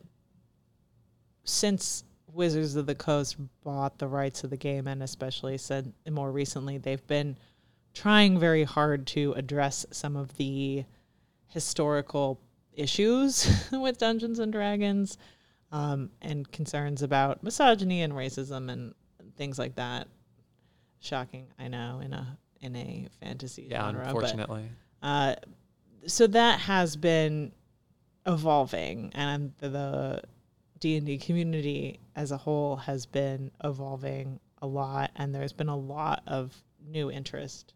since 1.44 2.02
Wizards 2.32 2.76
of 2.76 2.86
the 2.86 2.94
Coast 2.94 3.36
bought 3.62 3.98
the 3.98 4.08
rights 4.08 4.42
of 4.42 4.48
the 4.48 4.56
game, 4.56 4.86
and 4.86 5.02
especially 5.02 5.58
said 5.58 5.92
more 6.10 6.32
recently, 6.32 6.78
they've 6.78 7.06
been 7.06 7.36
trying 7.92 8.38
very 8.38 8.64
hard 8.64 9.06
to 9.08 9.34
address 9.34 9.84
some 9.90 10.16
of 10.16 10.34
the 10.38 10.86
historical 11.48 12.40
issues 12.76 13.68
with 13.72 13.98
Dungeons 13.98 14.38
and 14.38 14.52
Dragons 14.52 15.18
um, 15.72 16.10
and 16.22 16.50
concerns 16.52 17.02
about 17.02 17.42
misogyny 17.42 18.02
and 18.02 18.12
racism 18.12 18.70
and 18.70 18.94
things 19.36 19.58
like 19.58 19.74
that. 19.76 20.08
Shocking, 21.00 21.46
I 21.58 21.68
know, 21.68 22.00
in 22.04 22.12
a 22.12 22.38
in 22.60 22.74
a 22.76 23.08
fantasy 23.20 23.68
Yeah, 23.70 23.82
genre. 23.82 24.00
but- 24.04 24.06
unfortunately. 24.14 24.70
uh, 25.02 25.34
so 26.06 26.26
that 26.28 26.60
has 26.60 26.96
been 26.96 27.52
evolving, 28.26 29.10
and 29.14 29.52
the 29.58 30.22
D 30.80 30.96
and 30.96 31.06
D 31.06 31.18
community 31.18 32.00
as 32.14 32.30
a 32.32 32.36
whole 32.36 32.76
has 32.76 33.06
been 33.06 33.50
evolving 33.62 34.40
a 34.62 34.66
lot, 34.66 35.10
and 35.16 35.34
there's 35.34 35.52
been 35.52 35.68
a 35.68 35.76
lot 35.76 36.22
of 36.26 36.54
new 36.86 37.10
interest 37.10 37.74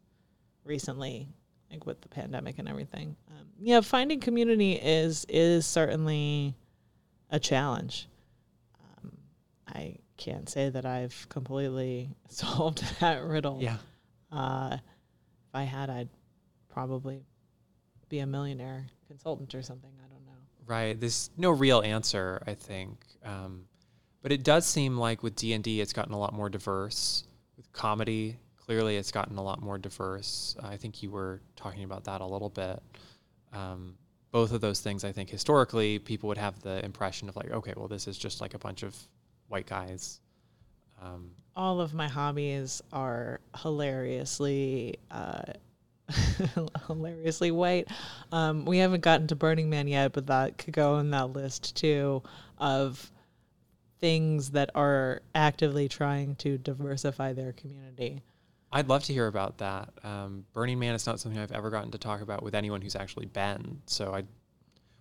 recently, 0.65 1.29
like 1.71 1.87
with 1.87 2.01
the 2.01 2.09
pandemic 2.09 2.59
and 2.59 2.69
everything. 2.69 3.17
Um, 3.29 3.47
yeah, 3.59 3.81
finding 3.81 4.21
community 4.21 4.73
is 4.73 5.25
is 5.29 5.67
certainly 5.67 6.55
a 7.31 7.39
challenge. 7.39 8.09
Um, 8.99 9.13
I 9.69 9.97
can't 10.17 10.49
say 10.49 10.69
that 10.69 10.85
I've 10.85 11.27
completely 11.29 12.11
solved 12.29 12.83
that 13.01 13.23
riddle. 13.23 13.59
yeah. 13.61 13.77
Uh, 14.33 14.75
if 14.75 15.55
I 15.55 15.65
had, 15.65 15.91
I'd 15.91 16.09
probably 16.69 17.25
be 18.09 18.21
a 18.21 18.27
millionaire 18.27 18.87
consultant 19.09 19.55
or 19.55 19.63
something. 19.63 19.91
I 20.05 20.09
don't 20.09 20.25
know. 20.25 20.33
Right. 20.67 20.99
There's 20.99 21.31
no 21.37 21.51
real 21.51 21.81
answer, 21.83 22.43
I 22.47 22.55
think. 22.55 23.05
Um, 23.25 23.65
but 24.23 24.31
it 24.31 24.45
does 24.45 24.67
seem 24.67 24.97
like 24.99 25.23
with 25.23 25.35
D 25.35 25.53
and 25.53 25.65
D, 25.65 25.81
it's 25.81 25.93
gotten 25.93 26.13
a 26.13 26.19
lot 26.19 26.33
more 26.33 26.49
diverse. 26.49 27.25
With 27.57 27.73
comedy, 27.73 28.37
clearly, 28.71 28.97
it's 28.97 29.11
gotten 29.11 29.37
a 29.37 29.43
lot 29.43 29.61
more 29.61 29.79
diverse. 29.79 30.55
I 30.63 30.77
think 30.77 31.03
you 31.03 31.11
were 31.11 31.41
talking 31.57 31.83
about 31.83 32.05
that 32.05 32.21
a 32.21 32.25
little 32.25 32.51
bit. 32.51 32.81
Um, 33.53 33.97
both 34.31 34.53
of 34.53 34.61
those 34.61 34.79
things, 34.79 35.03
I 35.03 35.11
think, 35.11 35.29
historically, 35.29 35.99
people 35.99 36.29
would 36.29 36.39
have 36.39 36.63
the 36.63 36.85
impression 36.85 37.29
of 37.29 37.35
like, 37.35 37.51
okay, 37.51 37.75
well, 37.77 37.89
this 37.89 38.07
is 38.07 38.17
just 38.17 38.41
like 38.41 38.55
a 38.55 38.61
bunch 38.61 38.85
of 38.85 38.97
white 39.49 39.67
guys. 39.67 40.21
Um, 41.03 41.33
All 41.57 41.81
of 41.81 41.95
my 41.95 42.07
hobbies 42.07 42.81
are 42.93 43.41
hilariously, 43.61 45.01
uh, 45.11 45.53
hilariously 46.87 47.51
white. 47.51 47.89
Um, 48.31 48.65
we 48.65 48.79
haven't 48.79 49.01
gotten 49.01 49.27
to 49.27 49.35
Burning 49.35 49.69
Man 49.69 49.89
yet, 49.89 50.13
but 50.13 50.29
that 50.29 50.59
could 50.59 50.75
go 50.75 50.95
on 50.95 51.11
that 51.11 51.33
list 51.33 51.75
too 51.75 52.23
of 52.59 53.11
things 53.99 54.53
that 54.53 54.71
are 54.77 55.23
actively 55.35 55.89
trying 55.89 56.37
to 56.37 56.57
diversify 56.57 57.33
their 57.33 57.53
community. 57.53 58.23
I'd 58.73 58.89
love 58.89 59.05
to 59.05 59.13
hear 59.13 59.27
about 59.27 59.59
that. 59.59 59.91
Um, 60.05 60.45
Burning 60.53 60.79
Man 60.79 60.95
is 60.95 61.07
not 61.07 61.19
something 61.19 61.41
I've 61.41 61.53
ever 61.53 61.71
gotten 61.71 61.91
to 61.91 61.99
talk 61.99 62.21
about 62.21 62.43
with 62.43 62.55
anyone 62.55 62.81
who's 62.81 62.95
actually 62.95 63.27
been. 63.27 63.83
So, 63.87 64.15
I, 64.15 64.25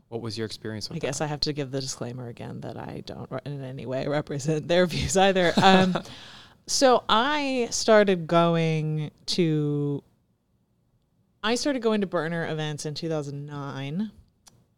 what 0.07 0.21
was 0.21 0.37
your 0.37 0.45
experience 0.45 0.89
with 0.89 0.97
I 0.97 0.99
guess? 0.99 1.21
I 1.21 1.27
have 1.27 1.39
to 1.41 1.53
give 1.53 1.69
the 1.69 1.79
disclaimer 1.79 2.27
again 2.27 2.61
that 2.61 2.77
I 2.77 3.03
don't 3.05 3.29
in 3.45 3.63
any 3.63 3.85
way 3.85 4.07
represent 4.07 4.67
their 4.67 4.85
views 4.87 5.15
either. 5.15 5.53
Um, 5.61 5.95
so 6.65 7.03
I 7.07 7.67
started 7.71 8.27
going 8.27 9.11
to, 9.27 10.03
I 11.43 11.55
started 11.55 11.81
going 11.81 12.01
to 12.01 12.07
burner 12.07 12.47
events 12.47 12.85
in 12.85 12.95
2009 12.95 14.11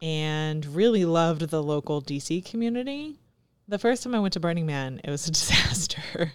and 0.02 0.66
really 0.66 1.06
loved 1.06 1.50
the 1.50 1.62
local 1.62 2.02
DC 2.02 2.44
community. 2.46 3.20
The 3.68 3.80
first 3.80 4.04
time 4.04 4.16
I 4.16 4.20
went 4.20 4.34
to 4.34 4.40
Burning 4.40 4.66
Man, 4.66 5.00
it 5.04 5.10
was 5.10 5.28
a 5.28 5.32
disaster. 5.34 6.34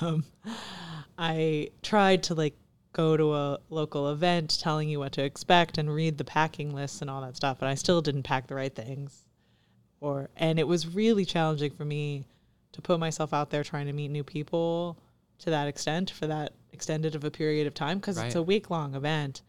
um, 0.00 0.24
I 1.18 1.70
tried 1.82 2.22
to 2.24 2.34
like 2.34 2.54
go 2.92 3.16
to 3.16 3.34
a 3.34 3.58
local 3.68 4.10
event 4.10 4.58
telling 4.60 4.88
you 4.88 5.00
what 5.00 5.12
to 5.12 5.22
expect 5.22 5.76
and 5.76 5.92
read 5.92 6.16
the 6.16 6.24
packing 6.24 6.74
lists 6.74 7.02
and 7.02 7.10
all 7.10 7.20
that 7.22 7.36
stuff, 7.36 7.58
and 7.60 7.68
I 7.68 7.74
still 7.74 8.00
didn't 8.00 8.22
pack 8.22 8.46
the 8.46 8.54
right 8.54 8.74
things. 8.74 9.26
Or 10.00 10.30
and 10.36 10.58
it 10.60 10.68
was 10.68 10.86
really 10.86 11.24
challenging 11.24 11.72
for 11.72 11.84
me 11.84 12.24
to 12.72 12.80
put 12.80 13.00
myself 13.00 13.34
out 13.34 13.50
there 13.50 13.64
trying 13.64 13.86
to 13.86 13.92
meet 13.92 14.10
new 14.10 14.22
people 14.22 14.96
to 15.40 15.50
that 15.50 15.66
extent 15.66 16.10
for 16.10 16.28
that 16.28 16.52
extended 16.72 17.16
of 17.16 17.24
a 17.24 17.30
period 17.30 17.66
of 17.66 17.74
time 17.74 17.98
because 17.98 18.18
it's 18.18 18.36
a 18.36 18.42
week 18.42 18.70
long 18.70 18.94
event. 18.94 19.42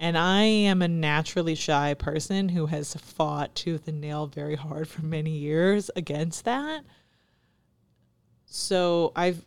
And 0.00 0.16
I 0.16 0.42
am 0.42 0.82
a 0.82 0.88
naturally 0.88 1.54
shy 1.54 1.94
person 1.94 2.50
who 2.50 2.66
has 2.66 2.94
fought 2.94 3.54
tooth 3.54 3.88
and 3.88 4.00
nail 4.00 4.26
very 4.26 4.54
hard 4.54 4.86
for 4.86 5.02
many 5.02 5.30
years 5.30 5.90
against 5.96 6.44
that. 6.44 6.84
So 8.46 9.12
I've 9.16 9.44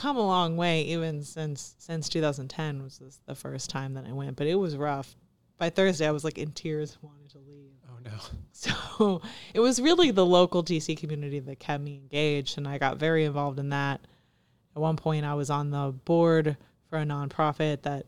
come 0.00 0.16
a 0.16 0.26
long 0.26 0.56
way 0.56 0.80
even 0.82 1.22
since 1.22 1.74
since 1.78 2.08
2010 2.08 2.82
was 2.82 3.20
the 3.26 3.34
first 3.34 3.68
time 3.68 3.92
that 3.94 4.06
I 4.06 4.12
went, 4.12 4.36
but 4.36 4.46
it 4.46 4.54
was 4.54 4.74
rough. 4.74 5.14
By 5.58 5.68
Thursday 5.68 6.08
I 6.08 6.10
was 6.10 6.24
like 6.24 6.38
in 6.38 6.52
tears 6.52 6.96
wanted 7.02 7.28
to 7.30 7.38
leave. 7.38 7.72
Oh 7.88 7.98
no. 8.02 8.10
So 8.52 9.22
it 9.54 9.60
was 9.60 9.80
really 9.80 10.10
the 10.10 10.24
local 10.24 10.62
DC 10.62 10.96
community 10.98 11.38
that 11.40 11.58
kept 11.58 11.82
me 11.82 11.96
engaged, 11.96 12.58
and 12.58 12.68
I 12.68 12.76
got 12.76 12.98
very 12.98 13.24
involved 13.24 13.58
in 13.58 13.70
that. 13.70 14.00
At 14.76 14.82
one 14.82 14.96
point, 14.96 15.24
I 15.24 15.32
was 15.32 15.48
on 15.48 15.70
the 15.70 15.94
board 16.04 16.58
for 16.88 16.98
a 16.98 17.04
nonprofit 17.04 17.82
that 17.82 18.04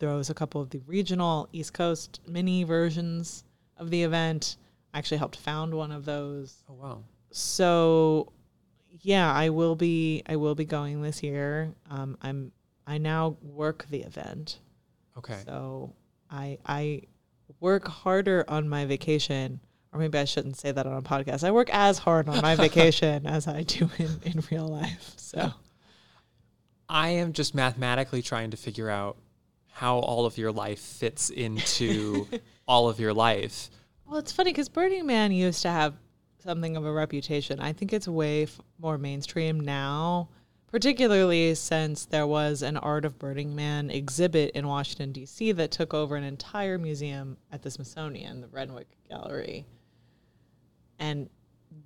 throws 0.00 0.30
a 0.30 0.34
couple 0.34 0.60
of 0.60 0.70
the 0.70 0.80
regional 0.86 1.48
East 1.52 1.74
Coast 1.74 2.20
mini 2.26 2.64
versions 2.64 3.44
of 3.76 3.90
the 3.90 4.02
event. 4.02 4.56
I 4.92 4.98
actually 4.98 5.18
helped 5.18 5.36
found 5.36 5.72
one 5.72 5.92
of 5.92 6.04
those. 6.04 6.64
Oh 6.68 6.74
wow. 6.74 7.04
So 7.30 8.32
yeah, 9.02 9.32
I 9.32 9.50
will 9.50 9.76
be 9.76 10.22
I 10.26 10.36
will 10.36 10.54
be 10.54 10.64
going 10.64 11.02
this 11.02 11.22
year. 11.22 11.74
Um, 11.90 12.16
I'm 12.22 12.52
I 12.86 12.98
now 12.98 13.36
work 13.42 13.86
the 13.90 14.02
event. 14.02 14.58
Okay. 15.18 15.38
So 15.44 15.94
I 16.30 16.58
I 16.66 17.02
work 17.60 17.88
harder 17.88 18.44
on 18.48 18.68
my 18.68 18.84
vacation, 18.84 19.60
or 19.92 20.00
maybe 20.00 20.18
I 20.18 20.24
shouldn't 20.24 20.56
say 20.56 20.72
that 20.72 20.86
on 20.86 20.96
a 20.96 21.02
podcast. 21.02 21.44
I 21.44 21.50
work 21.50 21.70
as 21.72 21.98
hard 21.98 22.28
on 22.28 22.40
my 22.42 22.54
vacation 22.56 23.26
as 23.26 23.46
I 23.48 23.62
do 23.62 23.90
in, 23.98 24.20
in 24.24 24.42
real 24.50 24.68
life. 24.68 25.14
So 25.16 25.52
I 26.88 27.08
am 27.10 27.32
just 27.32 27.54
mathematically 27.54 28.22
trying 28.22 28.50
to 28.52 28.56
figure 28.56 28.90
out 28.90 29.16
how 29.70 29.98
all 29.98 30.24
of 30.24 30.38
your 30.38 30.52
life 30.52 30.80
fits 30.80 31.30
into 31.30 32.26
all 32.68 32.88
of 32.88 32.98
your 32.98 33.12
life. 33.12 33.70
well, 34.06 34.18
it's 34.18 34.32
funny 34.32 34.50
because 34.50 34.68
Burning 34.68 35.06
Man 35.06 35.32
used 35.32 35.62
to 35.62 35.68
have 35.68 35.94
something 36.46 36.76
of 36.76 36.84
a 36.86 36.92
reputation. 36.92 37.60
I 37.60 37.72
think 37.72 37.92
it's 37.92 38.06
way 38.08 38.44
f- 38.44 38.60
more 38.78 38.96
mainstream 38.98 39.60
now, 39.60 40.28
particularly 40.70 41.54
since 41.54 42.06
there 42.06 42.26
was 42.26 42.62
an 42.62 42.76
Art 42.76 43.04
of 43.04 43.18
Burning 43.18 43.54
Man 43.56 43.90
exhibit 43.90 44.52
in 44.54 44.66
Washington 44.66 45.12
D.C. 45.12 45.52
that 45.52 45.70
took 45.70 45.92
over 45.92 46.16
an 46.16 46.24
entire 46.24 46.78
museum 46.78 47.36
at 47.52 47.62
the 47.62 47.70
Smithsonian, 47.70 48.40
the 48.40 48.48
Renwick 48.48 48.88
Gallery. 49.08 49.66
and 50.98 51.28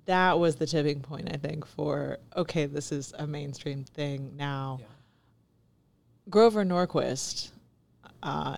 that 0.05 0.39
was 0.39 0.55
the 0.55 0.65
tipping 0.65 1.01
point 1.01 1.27
i 1.33 1.35
think 1.37 1.65
for 1.65 2.17
okay 2.37 2.65
this 2.65 2.91
is 2.93 3.13
a 3.19 3.27
mainstream 3.27 3.83
thing 3.83 4.31
now 4.37 4.77
Yeah. 4.79 4.85
grover 6.29 6.63
norquist 6.63 7.49
uh, 8.23 8.55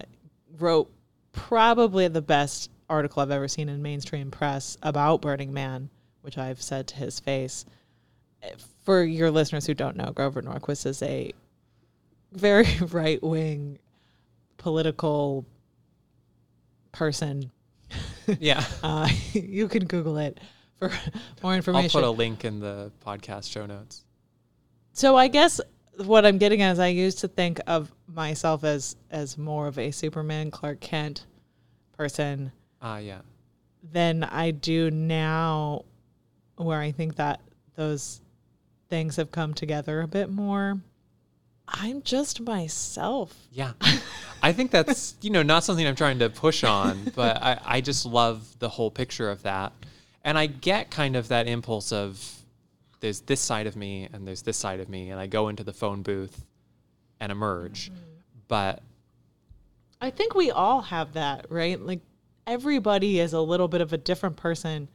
wrote 0.60 0.92
probably 1.32 2.08
the 2.08 2.22
best 2.22 2.70
article 2.94 3.22
i've 3.22 3.32
ever 3.32 3.48
seen 3.48 3.68
in 3.70 3.82
mainstream 3.82 4.30
press 4.32 4.78
about 4.84 5.22
burning 5.22 5.52
man 5.54 5.90
which 6.22 6.38
i've 6.38 6.62
said 6.62 6.88
to 6.88 6.96
his 6.96 7.20
face 7.20 7.66
for 8.84 9.04
your 9.04 9.32
listeners 9.32 9.66
who 9.66 9.74
don't 9.74 9.96
know 9.98 10.12
grover 10.12 10.42
norquist 10.42 10.86
is 10.86 11.02
a 11.04 11.32
very 12.32 12.68
right-wing 12.92 13.78
political 14.58 15.46
person 16.92 17.52
Yeah. 18.40 18.64
uh, 18.82 19.08
you 19.34 19.68
can 19.68 19.86
Google 19.86 20.18
it 20.18 20.40
for 20.80 20.92
more 21.44 21.56
information. 21.56 22.00
I'll 22.00 22.04
put 22.04 22.08
a 22.08 22.18
link 22.18 22.46
in 22.46 22.60
the 22.60 22.92
podcast 23.06 23.52
show 23.52 23.66
notes. 23.66 24.04
so 24.94 25.16
I 25.18 25.28
guess 25.28 25.60
what 26.06 26.26
I'm 26.26 26.38
getting 26.38 26.62
at 26.62 26.72
is 26.72 26.80
I 26.80 26.88
used 26.88 27.20
to 27.20 27.28
think 27.28 27.60
of 27.68 27.92
myself 28.08 28.64
as 28.64 28.96
as 29.12 29.38
more 29.38 29.68
of 29.68 29.78
a 29.78 29.92
Superman 29.92 30.50
Clark 30.52 30.80
Kent 30.80 31.26
person 31.98 32.52
Ah, 32.84 32.98
yeah. 32.98 33.22
than 33.92 34.24
I 34.26 34.52
do 34.52 34.92
now, 34.92 35.86
where 36.58 36.80
I 36.80 36.92
think 36.92 37.16
that 37.16 37.40
those 37.76 38.22
things 38.90 39.16
have 39.16 39.32
come 39.32 39.54
together 39.54 40.02
a 40.02 40.08
bit 40.08 40.30
more. 40.30 40.82
I'm 41.68 42.02
just 42.04 42.42
myself. 42.42 43.36
Yeah. 43.52 43.72
I 44.42 44.52
think 44.52 44.72
that's, 44.72 45.16
you 45.22 45.30
know, 45.30 45.44
not 45.44 45.64
something 45.64 45.88
I'm 45.88 45.96
trying 45.96 46.20
to 46.20 46.30
push 46.30 46.64
on, 46.64 47.12
but 47.16 47.42
I, 47.42 47.60
I 47.64 47.82
just 47.82 48.06
love 48.06 48.60
the 48.60 48.70
whole 48.70 48.92
picture 48.92 49.30
of 49.32 49.44
that. 49.44 49.72
And 50.26 50.38
I 50.38 50.46
get 50.48 50.92
kind 50.92 51.16
of 51.16 51.30
that 51.30 51.48
impulse 51.48 51.92
of 51.92 52.44
there's 53.00 53.22
this 53.22 53.40
side 53.40 53.66
of 53.66 53.76
me 53.76 54.10
and 54.12 54.28
there's 54.28 54.42
this 54.42 54.58
side 54.58 54.80
of 54.82 54.90
me. 54.90 55.10
And 55.10 55.20
I 55.20 55.28
go 55.28 55.48
into 55.48 55.64
the 55.64 55.74
phone 55.74 56.02
booth 56.02 56.46
and 57.20 57.32
emerge. 57.32 57.90
Mm-hmm. 57.92 58.00
But 58.50 58.82
I 60.02 60.10
think 60.10 60.36
we 60.36 60.52
all 60.52 60.82
have 60.82 61.14
that, 61.14 61.46
right? 61.50 61.80
Like 61.80 62.02
everybody 62.48 63.20
is 63.20 63.34
a 63.34 63.42
little 63.42 63.68
bit 63.68 63.82
of 63.82 63.94
a 63.94 63.98
different 63.98 64.36
person 64.36 64.88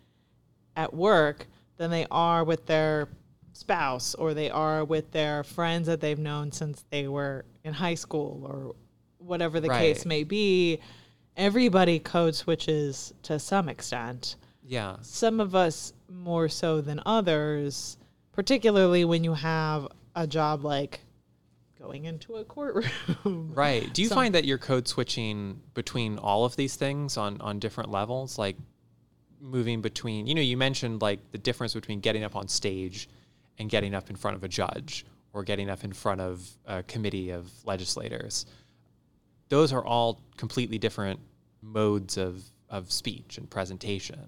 at 0.76 0.92
work 0.94 1.46
than 1.76 1.90
they 1.90 2.06
are 2.10 2.44
with 2.44 2.66
their 2.66 3.08
spouse 3.52 4.14
or 4.14 4.34
they 4.34 4.50
are 4.50 4.84
with 4.84 5.10
their 5.10 5.42
friends 5.42 5.86
that 5.86 6.00
they've 6.00 6.18
known 6.18 6.52
since 6.52 6.84
they 6.90 7.08
were 7.08 7.44
in 7.64 7.72
high 7.72 7.94
school 7.94 8.44
or 8.44 8.74
whatever 9.18 9.60
the 9.60 9.68
right. 9.68 9.78
case 9.78 10.06
may 10.06 10.24
be. 10.24 10.78
Everybody 11.36 11.98
code 11.98 12.34
switches 12.34 13.12
to 13.24 13.38
some 13.38 13.68
extent. 13.68 14.36
Yeah. 14.62 14.96
Some 15.02 15.40
of 15.40 15.54
us 15.54 15.92
more 16.08 16.48
so 16.48 16.80
than 16.80 17.00
others, 17.06 17.96
particularly 18.32 19.04
when 19.04 19.24
you 19.24 19.34
have 19.34 19.88
a 20.14 20.26
job 20.26 20.64
like 20.64 21.00
going 21.78 22.04
into 22.04 22.36
a 22.36 22.44
courtroom. 22.44 22.90
Right. 23.54 23.92
Do 23.92 24.02
you 24.02 24.08
find 24.08 24.34
that 24.34 24.44
you're 24.44 24.58
code 24.58 24.88
switching 24.88 25.60
between 25.74 26.18
all 26.18 26.44
of 26.44 26.56
these 26.56 26.76
things 26.76 27.16
on 27.16 27.40
on 27.40 27.58
different 27.58 27.90
levels 27.90 28.38
like 28.38 28.56
moving 29.40 29.80
between, 29.80 30.26
you 30.26 30.34
know, 30.34 30.40
you 30.40 30.56
mentioned 30.56 31.02
like 31.02 31.30
the 31.30 31.38
difference 31.38 31.74
between 31.74 32.00
getting 32.00 32.24
up 32.24 32.34
on 32.36 32.48
stage 32.48 33.08
and 33.58 33.70
getting 33.70 33.94
up 33.94 34.10
in 34.10 34.16
front 34.16 34.36
of 34.36 34.44
a 34.44 34.48
judge 34.48 35.04
or 35.32 35.44
getting 35.44 35.68
up 35.70 35.84
in 35.84 35.92
front 35.92 36.20
of 36.20 36.48
a 36.66 36.82
committee 36.82 37.30
of 37.30 37.50
legislators. 37.64 38.46
Those 39.48 39.72
are 39.72 39.84
all 39.84 40.20
completely 40.36 40.78
different 40.78 41.20
modes 41.62 42.16
of, 42.16 42.42
of 42.68 42.90
speech 42.92 43.38
and 43.38 43.48
presentation. 43.48 44.18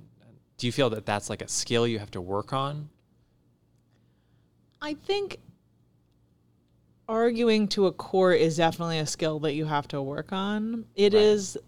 Do 0.58 0.66
you 0.66 0.72
feel 0.72 0.90
that 0.90 1.06
that's 1.06 1.30
like 1.30 1.42
a 1.42 1.48
skill 1.48 1.86
you 1.86 1.98
have 1.98 2.10
to 2.12 2.20
work 2.20 2.52
on? 2.52 2.90
I 4.82 4.94
think 4.94 5.38
arguing 7.10 7.66
to 7.66 7.86
a 7.86 7.92
court 7.92 8.40
is 8.40 8.56
definitely 8.56 8.98
a 8.98 9.06
skill 9.06 9.40
that 9.40 9.54
you 9.54 9.64
have 9.64 9.88
to 9.88 10.00
work 10.00 10.32
on. 10.32 10.84
It 10.94 11.12
right. 11.12 11.22
is 11.22 11.58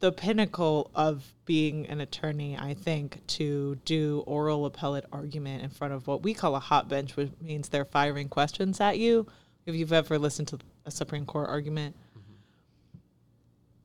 the 0.00 0.10
pinnacle 0.10 0.90
of 0.96 1.32
being 1.44 1.86
an 1.86 2.00
attorney, 2.00 2.58
I 2.58 2.74
think, 2.74 3.24
to 3.28 3.76
do 3.84 4.24
oral 4.26 4.66
appellate 4.66 5.04
argument 5.12 5.62
in 5.62 5.70
front 5.70 5.94
of 5.94 6.08
what 6.08 6.24
we 6.24 6.34
call 6.34 6.56
a 6.56 6.60
hot 6.60 6.88
bench, 6.88 7.14
which 7.14 7.30
means 7.40 7.68
they're 7.68 7.84
firing 7.84 8.28
questions 8.28 8.80
at 8.80 8.98
you. 8.98 9.28
If 9.64 9.76
you've 9.76 9.92
ever 9.92 10.18
listened 10.18 10.48
to 10.48 10.58
a 10.84 10.90
Supreme 10.90 11.26
Court 11.26 11.48
argument, 11.48 11.94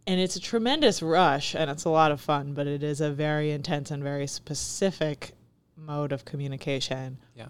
and 0.07 0.19
it's 0.19 0.35
a 0.35 0.39
tremendous 0.39 1.03
rush 1.03 1.53
and 1.53 1.69
it's 1.69 1.85
a 1.85 1.89
lot 1.89 2.11
of 2.11 2.19
fun, 2.19 2.53
but 2.53 2.65
it 2.65 2.81
is 2.81 3.01
a 3.01 3.11
very 3.11 3.51
intense 3.51 3.91
and 3.91 4.01
very 4.01 4.25
specific 4.25 5.33
mode 5.75 6.11
of 6.11 6.25
communication. 6.25 7.19
Yeah. 7.35 7.49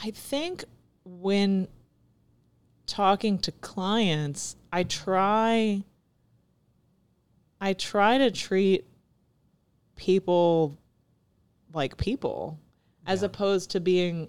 I 0.00 0.12
think 0.12 0.64
when 1.04 1.66
talking 2.90 3.38
to 3.38 3.52
clients, 3.52 4.56
I 4.72 4.82
try 4.82 5.84
I 7.60 7.72
try 7.74 8.18
to 8.18 8.30
treat 8.30 8.84
people 9.94 10.76
like 11.72 11.96
people 11.96 12.58
as 13.06 13.22
opposed 13.22 13.70
to 13.70 13.80
being 13.80 14.28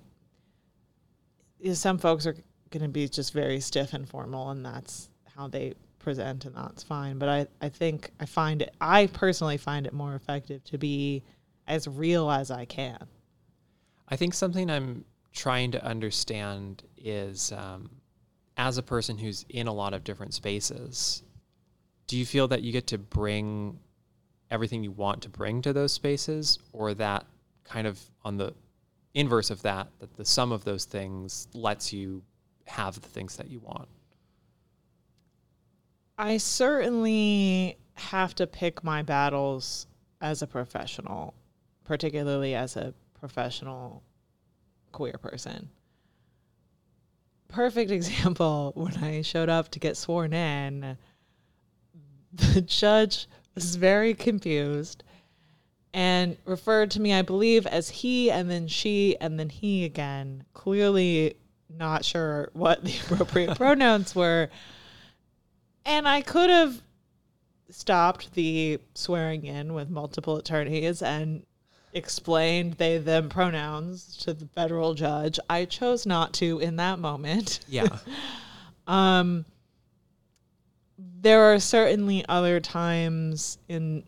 some 1.74 1.97
folks 1.97 2.28
are 2.28 2.36
going 2.69 2.84
to 2.84 2.89
be 2.89 3.08
just 3.08 3.34
very 3.34 3.60
stiff 3.60 3.93
and 3.93 4.08
formal 4.08 4.52
and 4.52 4.65
that's 4.65 5.10
how 5.36 5.47
they 5.47 5.74
present 6.00 6.45
and 6.45 6.56
that's 6.56 6.84
fine. 6.84 7.17
But 7.17 7.30
I, 7.30 7.47
I 7.62 7.69
think 7.69 8.12
i 8.19 8.26
find 8.26 8.62
it 8.62 8.76
i 8.80 9.08
personally 9.08 9.58
find 9.58 9.88
it 9.88 9.93
more 9.93 10.15
effective 10.15 10.63
to 10.65 10.78
be 10.78 11.24
as 11.67 11.88
real 11.88 12.30
as 12.30 12.52
i 12.52 12.65
can. 12.65 13.08
I 14.08 14.17
think 14.17 14.34
something 14.36 14.69
i'm 14.69 15.06
trying 15.34 15.71
to 15.71 15.84
understand 15.84 16.84
is 16.97 17.52
um, 17.54 17.89
as 18.57 18.77
a 18.77 18.83
person 18.83 19.17
who's 19.17 19.45
in 19.49 19.67
a 19.67 19.73
lot 19.73 19.93
of 19.93 20.03
different 20.03 20.33
spaces 20.33 21.23
do 22.07 22.17
you 22.17 22.25
feel 22.25 22.47
that 22.49 22.61
you 22.61 22.73
get 22.73 22.87
to 22.87 22.97
bring 22.97 23.79
everything 24.51 24.83
you 24.83 24.91
want 24.91 25.21
to 25.21 25.29
bring 25.29 25.61
to 25.61 25.71
those 25.71 25.93
spaces 25.93 26.59
or 26.73 26.93
that 26.93 27.25
kind 27.63 27.87
of 27.87 27.97
on 28.23 28.35
the 28.35 28.53
inverse 29.13 29.49
of 29.49 29.61
that 29.61 29.87
that 29.99 30.13
the 30.17 30.25
sum 30.25 30.51
of 30.51 30.65
those 30.65 30.83
things 30.83 31.47
lets 31.53 31.93
you 31.93 32.21
have 32.65 32.95
the 32.95 33.07
things 33.07 33.37
that 33.37 33.49
you 33.49 33.59
want? 33.59 33.87
I 36.17 36.37
certainly 36.37 37.77
have 37.93 38.35
to 38.35 38.45
pick 38.45 38.83
my 38.83 39.01
battles 39.01 39.87
as 40.19 40.41
a 40.41 40.47
professional 40.47 41.33
particularly 41.85 42.55
as 42.55 42.75
a 42.75 42.93
professional 43.19 44.03
queer 44.91 45.13
person 45.13 45.69
perfect 47.51 47.91
example 47.99 48.71
when 48.75 48.95
i 49.03 49.21
showed 49.21 49.49
up 49.49 49.69
to 49.69 49.79
get 49.79 49.97
sworn 49.97 50.33
in 50.33 50.97
the 52.33 52.61
judge 52.61 53.27
was 53.55 53.75
very 53.75 54.13
confused 54.13 55.03
and 55.93 56.37
referred 56.45 56.91
to 56.91 57.01
me, 57.01 57.13
I 57.13 57.21
believe, 57.21 57.67
as 57.67 57.89
he 57.89 58.31
and 58.31 58.49
then 58.49 58.67
she 58.67 59.17
and 59.19 59.39
then 59.39 59.49
he 59.49 59.83
again, 59.83 60.45
clearly 60.53 61.35
not 61.69 62.05
sure 62.05 62.49
what 62.53 62.83
the 62.83 62.97
appropriate 63.03 63.55
pronouns 63.57 64.15
were. 64.15 64.49
And 65.85 66.07
I 66.07 66.21
could 66.21 66.49
have 66.49 66.81
stopped 67.69 68.33
the 68.33 68.79
swearing 68.93 69.45
in 69.45 69.73
with 69.73 69.89
multiple 69.89 70.37
attorneys 70.37 71.01
and 71.01 71.43
explained 71.93 72.73
they 72.73 72.97
them 72.97 73.30
pronouns 73.30 74.17
to 74.17 74.34
the 74.34 74.47
federal 74.47 74.93
judge. 74.93 75.39
I 75.49 75.65
chose 75.65 76.06
not 76.06 76.34
to 76.36 76.60
in 76.60 76.77
that 76.77 76.99
moment. 76.99 77.60
Yeah. 77.67 77.97
um 78.88 79.45
there 81.21 81.54
are 81.54 81.60
certainly 81.60 82.25
other 82.27 82.60
times 82.60 83.58
in 83.67 84.04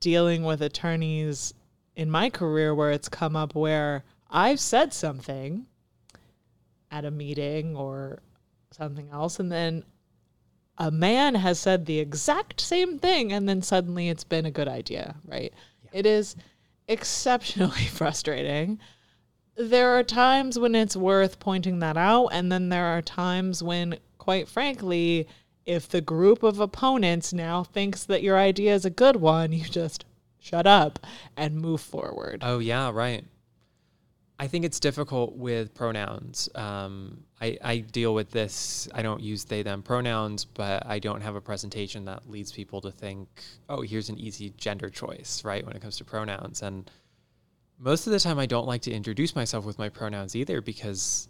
dealing 0.00 0.44
with 0.44 0.60
attorneys 0.60 1.54
in 1.96 2.10
my 2.10 2.28
career 2.28 2.74
where 2.74 2.90
it's 2.90 3.08
come 3.08 3.34
up 3.34 3.54
where 3.54 4.04
I've 4.30 4.60
said 4.60 4.92
something 4.92 5.66
at 6.90 7.04
a 7.04 7.10
meeting 7.10 7.76
or 7.76 8.20
something 8.70 9.08
else, 9.10 9.40
and 9.40 9.50
then 9.50 9.84
a 10.78 10.90
man 10.90 11.34
has 11.34 11.58
said 11.58 11.86
the 11.86 11.98
exact 11.98 12.60
same 12.60 12.98
thing, 12.98 13.32
and 13.32 13.48
then 13.48 13.62
suddenly 13.62 14.08
it's 14.08 14.24
been 14.24 14.46
a 14.46 14.50
good 14.50 14.68
idea, 14.68 15.16
right? 15.24 15.52
Yeah. 15.84 15.90
It 15.94 16.06
is 16.06 16.36
exceptionally 16.88 17.84
frustrating. 17.90 18.78
There 19.56 19.90
are 19.90 20.02
times 20.02 20.58
when 20.58 20.74
it's 20.74 20.96
worth 20.96 21.38
pointing 21.38 21.78
that 21.78 21.96
out, 21.96 22.28
and 22.28 22.52
then 22.52 22.68
there 22.68 22.86
are 22.86 23.02
times 23.02 23.62
when, 23.62 23.98
quite 24.18 24.48
frankly, 24.48 25.26
if 25.64 25.88
the 25.88 26.00
group 26.00 26.42
of 26.42 26.60
opponents 26.60 27.32
now 27.32 27.64
thinks 27.64 28.04
that 28.04 28.22
your 28.22 28.38
idea 28.38 28.74
is 28.74 28.84
a 28.84 28.90
good 28.90 29.16
one, 29.16 29.52
you 29.52 29.64
just 29.64 30.04
shut 30.38 30.66
up 30.66 30.98
and 31.36 31.56
move 31.56 31.80
forward. 31.80 32.42
Oh, 32.44 32.58
yeah, 32.58 32.90
right. 32.92 33.24
I 34.38 34.48
think 34.48 34.66
it's 34.66 34.78
difficult 34.78 35.34
with 35.34 35.72
pronouns. 35.74 36.50
Um, 36.54 37.24
I, 37.40 37.56
I 37.64 37.78
deal 37.78 38.12
with 38.12 38.30
this. 38.30 38.86
I 38.92 39.00
don't 39.00 39.22
use 39.22 39.44
they, 39.44 39.62
them 39.62 39.82
pronouns, 39.82 40.44
but 40.44 40.84
I 40.84 40.98
don't 40.98 41.22
have 41.22 41.36
a 41.36 41.40
presentation 41.40 42.04
that 42.04 42.28
leads 42.28 42.52
people 42.52 42.82
to 42.82 42.90
think, 42.90 43.28
oh, 43.70 43.80
here's 43.80 44.10
an 44.10 44.18
easy 44.18 44.50
gender 44.58 44.90
choice, 44.90 45.42
right, 45.42 45.64
when 45.64 45.74
it 45.74 45.80
comes 45.80 45.96
to 45.98 46.04
pronouns. 46.04 46.62
And 46.62 46.90
most 47.78 48.06
of 48.06 48.12
the 48.12 48.20
time, 48.20 48.38
I 48.38 48.44
don't 48.44 48.66
like 48.66 48.82
to 48.82 48.92
introduce 48.92 49.34
myself 49.34 49.64
with 49.64 49.78
my 49.78 49.88
pronouns 49.88 50.36
either 50.36 50.60
because 50.60 51.28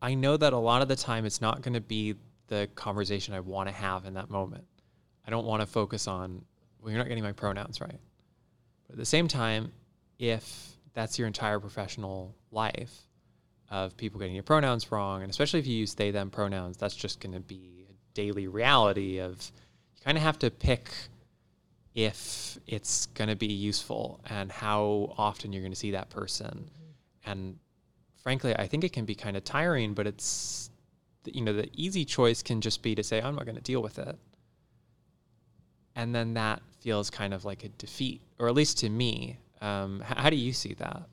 I 0.00 0.14
know 0.14 0.36
that 0.36 0.52
a 0.52 0.58
lot 0.58 0.82
of 0.82 0.88
the 0.88 0.96
time 0.96 1.24
it's 1.24 1.40
not 1.40 1.62
going 1.62 1.74
to 1.74 1.80
be 1.80 2.16
the 2.48 2.68
conversation 2.74 3.34
I 3.34 3.40
want 3.40 3.68
to 3.68 3.74
have 3.74 4.04
in 4.04 4.14
that 4.14 4.30
moment. 4.30 4.64
I 5.24 5.30
don't 5.30 5.46
want 5.46 5.60
to 5.60 5.66
focus 5.66 6.08
on, 6.08 6.44
well, 6.80 6.90
you're 6.90 6.98
not 6.98 7.06
getting 7.06 7.22
my 7.22 7.32
pronouns 7.32 7.80
right. 7.80 8.00
But 8.86 8.94
at 8.94 8.98
the 8.98 9.06
same 9.06 9.28
time, 9.28 9.70
if 10.18 10.76
that's 10.94 11.18
your 11.18 11.26
entire 11.26 11.58
professional 11.60 12.34
life 12.50 12.92
of 13.70 13.96
people 13.96 14.20
getting 14.20 14.34
your 14.34 14.42
pronouns 14.42 14.92
wrong, 14.92 15.22
and 15.22 15.30
especially 15.30 15.60
if 15.60 15.66
you 15.66 15.76
use 15.76 15.94
they, 15.94 16.10
them 16.10 16.30
pronouns, 16.30 16.76
that's 16.76 16.94
just 16.94 17.20
going 17.20 17.32
to 17.32 17.40
be 17.40 17.86
a 17.88 17.92
daily 18.14 18.46
reality 18.46 19.18
of 19.18 19.50
you 19.96 20.04
kind 20.04 20.18
of 20.18 20.22
have 20.22 20.38
to 20.40 20.50
pick 20.50 20.90
if 21.94 22.58
it's 22.66 23.06
going 23.06 23.28
to 23.28 23.36
be 23.36 23.46
useful 23.46 24.20
and 24.28 24.50
how 24.50 25.14
often 25.18 25.52
you're 25.52 25.62
going 25.62 25.72
to 25.72 25.78
see 25.78 25.92
that 25.92 26.10
person. 26.10 26.70
Mm-hmm. 26.70 27.30
And 27.30 27.58
frankly, 28.22 28.54
I 28.56 28.66
think 28.66 28.84
it 28.84 28.92
can 28.92 29.04
be 29.04 29.14
kind 29.14 29.36
of 29.36 29.44
tiring, 29.44 29.94
but 29.94 30.06
it's 30.06 30.70
you 31.26 31.42
know, 31.42 31.52
the 31.52 31.68
easy 31.74 32.04
choice 32.04 32.42
can 32.42 32.60
just 32.60 32.82
be 32.82 32.94
to 32.94 33.02
say, 33.02 33.20
I'm 33.20 33.34
not 33.34 33.44
going 33.44 33.56
to 33.56 33.62
deal 33.62 33.82
with 33.82 33.98
it. 33.98 34.18
And 35.94 36.14
then 36.14 36.34
that 36.34 36.62
feels 36.80 37.10
kind 37.10 37.34
of 37.34 37.44
like 37.44 37.64
a 37.64 37.68
defeat, 37.68 38.22
or 38.38 38.48
at 38.48 38.54
least 38.54 38.78
to 38.78 38.88
me. 38.88 39.38
Um, 39.62 40.00
how, 40.00 40.22
how 40.24 40.30
do 40.30 40.36
you 40.36 40.52
see 40.52 40.74
that? 40.74 41.04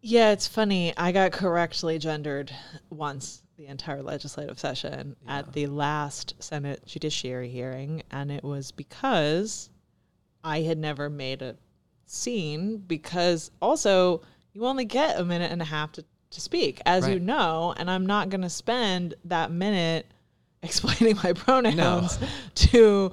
Yeah, 0.00 0.30
it's 0.32 0.46
funny. 0.48 0.92
I 0.96 1.12
got 1.12 1.32
correctly 1.32 1.98
gendered 1.98 2.52
once 2.90 3.42
the 3.56 3.66
entire 3.66 4.02
legislative 4.02 4.58
session 4.58 5.14
Yeah. 5.26 5.38
at 5.38 5.52
the 5.52 5.66
last 5.66 6.34
Senate 6.40 6.84
Judiciary 6.86 7.48
hearing, 7.50 8.02
and 8.10 8.32
it 8.32 8.42
was 8.42 8.72
because 8.72 9.70
I 10.42 10.62
had 10.62 10.78
never 10.78 11.08
made 11.10 11.42
a 11.42 11.56
scene. 12.06 12.78
Because 12.78 13.50
also, 13.60 14.22
you 14.54 14.66
only 14.66 14.84
get 14.84 15.18
a 15.20 15.24
minute 15.24 15.52
and 15.52 15.62
a 15.62 15.66
half 15.66 15.92
to, 15.92 16.04
to 16.30 16.40
speak, 16.40 16.80
as 16.86 17.06
you 17.08 17.20
know, 17.20 17.74
and 17.76 17.90
I'm 17.90 18.06
not 18.06 18.28
going 18.28 18.40
to 18.42 18.50
spend 18.50 19.14
that 19.26 19.50
minute 19.52 20.06
explaining 20.62 21.16
my 21.22 21.32
pronouns 21.32 22.18
to, 22.54 23.12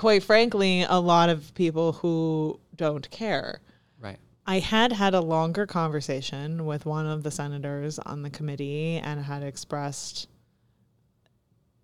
quite 0.00 0.22
frankly, 0.22 0.82
a 0.88 0.98
lot 0.98 1.28
of 1.28 1.52
people 1.54 1.92
who 1.92 2.58
don't 2.74 3.10
care. 3.10 3.60
Right. 4.00 4.16
I 4.46 4.58
had 4.58 4.92
had 4.92 5.12
a 5.12 5.20
longer 5.20 5.66
conversation 5.66 6.64
with 6.64 6.86
one 6.86 7.06
of 7.06 7.22
the 7.22 7.30
senators 7.30 7.98
on 7.98 8.22
the 8.22 8.30
committee 8.30 8.96
and 8.96 9.20
had 9.22 9.42
expressed 9.42 10.26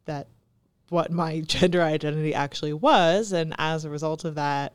that 0.06 0.28
what 0.88 1.12
my 1.12 1.40
gender 1.46 1.82
identity 1.82 2.32
actually 2.32 2.72
was. 2.72 3.32
And 3.32 3.54
as 3.58 3.84
a 3.84 3.90
result 3.90 4.24
of 4.24 4.36
that, 4.36 4.72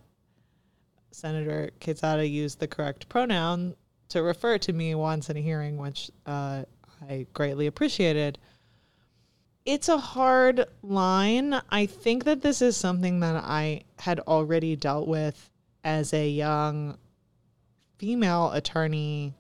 Senator 1.10 1.72
Quezada 1.80 2.30
used 2.30 2.60
the 2.60 2.68
correct 2.68 3.10
pronoun 3.10 3.74
to 4.10 4.22
refer 4.22 4.60
to 4.60 4.72
me 4.72 4.94
once 4.94 5.32
in 5.32 5.38
a 5.38 5.42
hearing, 5.42 5.78
which 5.78 6.12
uh, 6.28 6.62
I 7.10 7.26
greatly 7.34 7.66
appreciated. 7.66 8.38
It's 9.66 9.90
a 9.90 9.98
hard 9.98 10.66
line. 10.82 11.62
I 11.70 11.86
think 11.86 12.24
that 12.24 12.42
this 12.42 12.62
is 12.62 12.76
something 12.76 13.20
that 13.20 13.36
I 13.36 13.84
had 14.00 14.20
already 14.22 14.76
dealt 14.76 15.08
with 15.08 15.50
as 15.84 16.14
a 16.14 16.28
young 16.28 16.98
female 17.98 18.52
attorney 18.52 19.34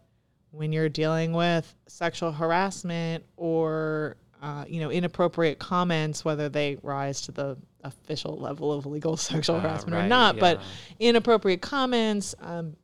when 0.51 0.71
you're 0.71 0.89
dealing 0.89 1.33
with 1.33 1.73
sexual 1.87 2.31
harassment 2.31 3.23
or 3.37 4.17
uh, 4.41 4.65
you 4.67 4.79
know 4.79 4.91
inappropriate 4.91 5.59
comments 5.59 6.25
whether 6.25 6.49
they 6.49 6.77
rise 6.83 7.21
to 7.21 7.31
the 7.31 7.57
official 7.83 8.37
level 8.37 8.71
of 8.71 8.85
legal 8.85 9.17
sexual 9.17 9.55
Ah, 9.55 9.61
harassment 9.61 9.95
or 9.95 9.99
right, 9.99 10.07
not 10.07 10.37
but 10.37 10.61
inappropriate 10.99 11.61
comments 11.61 12.35
um, 12.41 12.75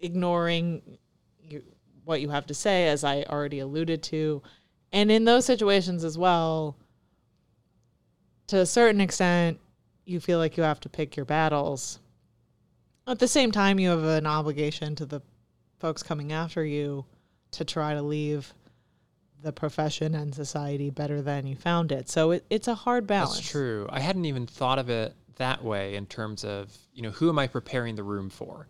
ignoring 0.00 0.80
you, 1.42 1.62
what 2.04 2.20
you 2.20 2.28
have 2.30 2.46
to 2.46 2.54
say 2.54 2.88
as 2.88 3.04
i 3.04 3.22
already 3.24 3.58
alluded 3.58 4.02
to 4.02 4.42
and 4.94 5.10
in 5.10 5.24
those 5.24 5.44
situations 5.44 6.04
as 6.04 6.16
well 6.16 6.74
to 8.46 8.58
a 8.58 8.66
certain 8.66 9.00
extent 9.02 9.58
you 10.06 10.20
feel 10.20 10.38
like 10.38 10.56
you 10.56 10.62
have 10.62 10.80
to 10.80 10.88
pick 10.88 11.16
your 11.16 11.26
battles 11.26 11.98
at 13.06 13.18
the 13.18 13.28
same 13.28 13.52
time, 13.52 13.78
you 13.78 13.90
have 13.90 14.04
an 14.04 14.26
obligation 14.26 14.94
to 14.96 15.06
the 15.06 15.20
folks 15.78 16.02
coming 16.02 16.32
after 16.32 16.64
you 16.64 17.04
to 17.52 17.64
try 17.64 17.94
to 17.94 18.02
leave 18.02 18.52
the 19.42 19.52
profession 19.52 20.14
and 20.14 20.34
society 20.34 20.88
better 20.88 21.20
than 21.20 21.46
you 21.46 21.54
found 21.54 21.92
it. 21.92 22.08
So 22.08 22.30
it, 22.30 22.46
it's 22.48 22.66
a 22.66 22.74
hard 22.74 23.06
balance. 23.06 23.36
That's 23.36 23.50
true. 23.50 23.86
I 23.90 24.00
hadn't 24.00 24.24
even 24.24 24.46
thought 24.46 24.78
of 24.78 24.88
it 24.88 25.14
that 25.36 25.62
way 25.62 25.96
in 25.96 26.06
terms 26.06 26.44
of, 26.44 26.74
you 26.94 27.02
know, 27.02 27.10
who 27.10 27.28
am 27.28 27.38
I 27.38 27.46
preparing 27.46 27.94
the 27.94 28.02
room 28.02 28.30
for? 28.30 28.68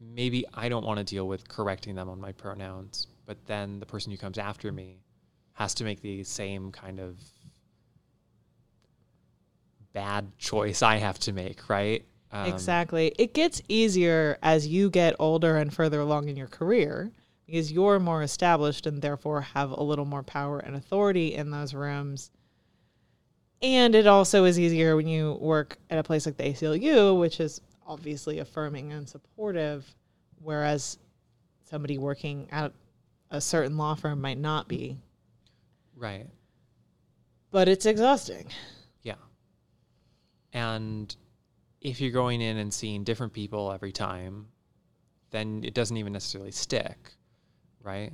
Maybe 0.00 0.46
I 0.54 0.70
don't 0.70 0.86
want 0.86 0.98
to 0.98 1.04
deal 1.04 1.28
with 1.28 1.46
correcting 1.46 1.94
them 1.94 2.08
on 2.08 2.20
my 2.20 2.32
pronouns, 2.32 3.06
but 3.26 3.36
then 3.46 3.80
the 3.80 3.86
person 3.86 4.10
who 4.10 4.18
comes 4.18 4.38
after 4.38 4.72
me 4.72 5.02
has 5.54 5.74
to 5.74 5.84
make 5.84 6.00
the 6.00 6.24
same 6.24 6.72
kind 6.72 6.98
of 6.98 7.18
bad 9.92 10.36
choice 10.38 10.82
I 10.82 10.96
have 10.96 11.18
to 11.20 11.32
make, 11.32 11.68
right? 11.68 12.04
Um, 12.30 12.46
exactly. 12.46 13.12
It 13.18 13.34
gets 13.34 13.60
easier 13.68 14.38
as 14.42 14.66
you 14.66 14.88
get 14.88 15.14
older 15.18 15.56
and 15.58 15.72
further 15.72 16.00
along 16.00 16.28
in 16.28 16.36
your 16.36 16.46
career 16.46 17.12
because 17.46 17.70
you're 17.70 18.00
more 18.00 18.22
established 18.22 18.86
and 18.86 19.02
therefore 19.02 19.42
have 19.42 19.70
a 19.70 19.82
little 19.82 20.06
more 20.06 20.22
power 20.22 20.58
and 20.58 20.74
authority 20.74 21.34
in 21.34 21.50
those 21.50 21.74
rooms. 21.74 22.30
And 23.60 23.94
it 23.94 24.06
also 24.06 24.44
is 24.44 24.58
easier 24.58 24.96
when 24.96 25.06
you 25.06 25.34
work 25.40 25.76
at 25.90 25.98
a 25.98 26.02
place 26.02 26.24
like 26.26 26.36
the 26.36 26.44
ACLU, 26.44 27.18
which 27.18 27.38
is 27.38 27.60
obviously 27.86 28.38
affirming 28.38 28.92
and 28.92 29.08
supportive, 29.08 29.94
whereas 30.42 30.98
somebody 31.64 31.98
working 31.98 32.48
at 32.50 32.72
a 33.30 33.40
certain 33.40 33.76
law 33.76 33.94
firm 33.94 34.20
might 34.20 34.38
not 34.38 34.68
be. 34.68 34.98
Right. 35.96 36.26
But 37.50 37.68
it's 37.68 37.86
exhausting. 37.86 38.46
Yeah. 39.02 39.14
And 40.52 41.14
if 41.80 42.00
you're 42.00 42.12
going 42.12 42.40
in 42.40 42.56
and 42.56 42.72
seeing 42.72 43.04
different 43.04 43.32
people 43.32 43.72
every 43.72 43.92
time, 43.92 44.46
then 45.30 45.62
it 45.64 45.74
doesn't 45.74 45.96
even 45.96 46.12
necessarily 46.12 46.52
stick, 46.52 47.12
right? 47.82 48.12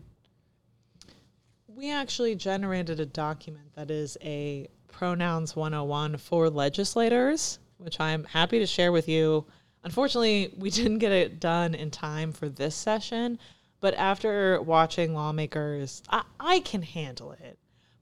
We 1.67 1.93
actually 1.93 2.35
generated 2.35 2.99
a 2.99 3.07
document 3.07 3.75
that 3.75 3.91
is 3.91 4.17
a 4.23 4.69
pronouns 4.89 5.55
101 5.55 6.17
for 6.17 6.51
legislators, 6.51 7.59
which 7.77 8.01
I'm 8.01 8.25
happy 8.25 8.59
to 8.59 8.67
share 8.67 8.91
with 8.91 9.09
you. 9.09 9.47
Unfortunately, 9.85 10.53
we 10.57 10.71
didn't 10.79 10.99
get 10.99 11.13
it 11.13 11.39
done 11.39 11.75
in 11.75 11.91
time 11.91 12.33
for 12.33 12.49
this 12.49 12.75
session, 12.75 13.39
but 13.81 13.95
after 13.95 14.61
watching 14.63 15.15
lawmakers, 15.15 16.03
I, 16.09 16.25
I 16.41 16.61
can 16.61 16.83
handle 16.83 17.33
it. 17.33 17.59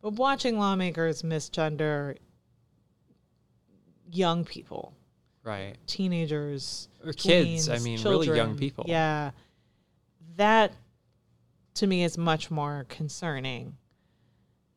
But 0.07 0.13
watching 0.13 0.57
lawmakers 0.57 1.23
misgender 1.23 2.17
young 4.09 4.45
people, 4.45 4.95
Right. 5.43 5.77
teenagers, 5.89 6.87
Or 7.05 7.13
kids, 7.13 7.69
I 7.69 7.81
mean, 7.81 8.01
really 8.05 8.29
young 8.29 8.57
people. 8.57 8.85
Yeah. 8.87 9.33
That 10.37 10.75
to 11.75 11.89
me 11.89 12.05
is 12.05 12.17
much 12.17 12.53
more 12.53 12.87
concerning. 12.89 13.79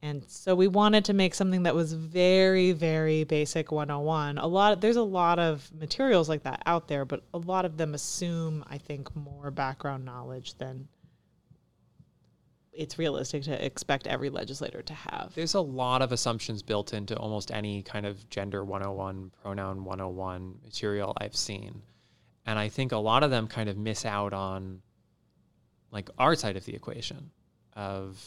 And 0.02 0.28
so 0.28 0.56
we 0.56 0.68
wanted 0.68 1.06
to 1.06 1.14
make 1.14 1.36
something 1.36 1.62
that 1.62 1.76
was 1.76 1.94
very, 1.94 2.72
very 2.72 3.24
basic 3.24 3.72
101. 3.72 4.40
A 4.40 4.48
lot 4.48 4.82
there's 4.82 4.96
a 4.96 5.04
lot 5.04 5.38
of 5.38 5.72
materials 5.76 6.28
like 6.28 6.42
that 6.42 6.64
out 6.66 6.88
there, 6.88 7.06
but 7.06 7.22
a 7.36 7.38
lot 7.38 7.66
of 7.66 7.78
them 7.78 7.94
assume, 7.94 8.64
I 8.68 8.80
think, 8.80 9.16
more 9.16 9.52
background 9.52 10.06
knowledge 10.06 10.56
than 10.56 10.88
it's 12.72 12.98
realistic 12.98 13.44
to 13.44 13.66
expect 13.66 14.08
every 14.08 14.30
legislator 14.30 14.82
to 14.82 14.94
have. 14.94 15.32
There's 15.36 15.56
a 15.56 15.62
lot 15.62 16.02
of 16.02 16.12
assumptions 16.12 16.62
built 16.62 16.94
into 16.94 17.16
almost 17.18 17.52
any 17.52 17.84
kind 17.84 18.06
of 18.06 18.30
gender 18.30 18.64
101, 18.64 19.32
pronoun 19.42 19.84
101 19.84 20.60
material 20.64 21.14
I've 21.18 21.36
seen. 21.36 21.82
And 22.46 22.58
I 22.58 22.70
think 22.70 22.92
a 22.92 22.98
lot 22.98 23.24
of 23.24 23.32
them 23.32 23.48
kind 23.48 23.70
of 23.70 23.78
miss 23.78 24.06
out 24.06 24.34
on 24.34 24.82
like 25.92 26.10
our 26.18 26.36
side 26.36 26.58
of 26.58 26.66
the 26.66 26.76
equation 26.76 27.32
of 27.74 28.24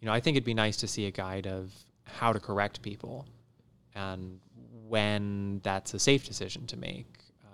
you 0.00 0.06
know, 0.06 0.12
I 0.12 0.20
think 0.20 0.36
it'd 0.36 0.44
be 0.44 0.54
nice 0.54 0.76
to 0.78 0.86
see 0.86 1.06
a 1.06 1.10
guide 1.10 1.46
of 1.46 1.72
how 2.04 2.32
to 2.32 2.40
correct 2.40 2.82
people 2.82 3.26
and 3.94 4.38
when 4.86 5.60
that's 5.62 5.94
a 5.94 5.98
safe 5.98 6.24
decision 6.24 6.66
to 6.66 6.76
make. 6.76 7.06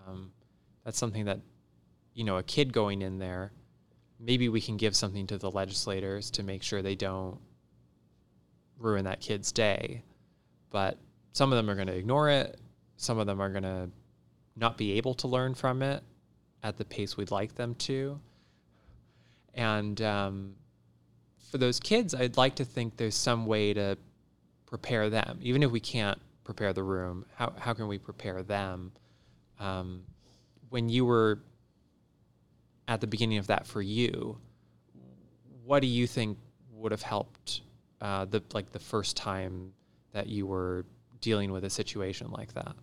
Um, 0.06 0.32
that's 0.84 0.98
something 0.98 1.26
that, 1.26 1.40
you 2.14 2.24
know, 2.24 2.36
a 2.36 2.42
kid 2.42 2.72
going 2.72 3.02
in 3.02 3.18
there, 3.18 3.52
maybe 4.22 4.48
we 4.48 4.60
can 4.60 4.76
give 4.76 4.94
something 4.94 5.26
to 5.26 5.36
the 5.36 5.50
legislators 5.50 6.30
to 6.30 6.42
make 6.42 6.62
sure 6.62 6.80
they 6.80 6.94
don't 6.94 7.38
ruin 8.78 9.04
that 9.04 9.20
kid's 9.20 9.50
day. 9.50 10.02
But 10.70 10.98
some 11.32 11.52
of 11.52 11.56
them 11.56 11.68
are 11.68 11.74
going 11.74 11.88
to 11.88 11.96
ignore 11.96 12.30
it. 12.30 12.58
Some 12.96 13.18
of 13.18 13.26
them 13.26 13.40
are 13.40 13.50
going 13.50 13.64
to 13.64 13.90
not 14.56 14.78
be 14.78 14.92
able 14.92 15.14
to 15.14 15.28
learn 15.28 15.54
from 15.54 15.82
it 15.82 16.02
at 16.62 16.76
the 16.76 16.84
pace 16.84 17.16
we'd 17.16 17.30
like 17.30 17.54
them 17.56 17.74
to. 17.74 18.20
And 19.54 20.00
um, 20.00 20.54
for 21.50 21.58
those 21.58 21.80
kids, 21.80 22.14
I'd 22.14 22.36
like 22.36 22.54
to 22.56 22.64
think 22.64 22.96
there's 22.96 23.14
some 23.14 23.44
way 23.44 23.74
to 23.74 23.98
prepare 24.66 25.10
them, 25.10 25.38
even 25.42 25.62
if 25.62 25.70
we 25.70 25.80
can't 25.80 26.18
prepare 26.44 26.72
the 26.72 26.82
room. 26.82 27.26
How 27.34 27.52
how 27.58 27.74
can 27.74 27.88
we 27.88 27.98
prepare 27.98 28.42
them? 28.42 28.92
Um, 29.60 30.04
when 30.70 30.88
you 30.88 31.04
were 31.04 31.40
at 32.92 33.00
the 33.00 33.06
beginning 33.06 33.38
of 33.38 33.46
that 33.46 33.66
for 33.66 33.80
you, 33.80 34.36
what 35.64 35.80
do 35.80 35.88
you 35.88 36.06
think 36.06 36.36
would 36.72 36.92
have 36.92 37.00
helped 37.00 37.62
uh, 38.02 38.26
the 38.26 38.42
like 38.52 38.70
the 38.72 38.78
first 38.78 39.16
time 39.16 39.72
that 40.12 40.26
you 40.26 40.46
were 40.46 40.84
dealing 41.22 41.52
with 41.52 41.64
a 41.64 41.70
situation 41.70 42.30
like 42.30 42.52
that? 42.52 42.74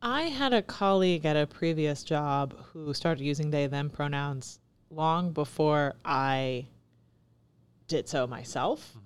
I 0.00 0.22
had 0.22 0.52
a 0.52 0.62
colleague 0.62 1.26
at 1.26 1.36
a 1.36 1.46
previous 1.46 2.04
job 2.04 2.54
who 2.72 2.94
started 2.94 3.24
using 3.24 3.50
they 3.50 3.66
them 3.66 3.90
pronouns 3.90 4.60
long 4.90 5.32
before 5.32 5.94
I 6.04 6.68
did 7.88 8.08
so 8.08 8.28
myself. 8.28 8.96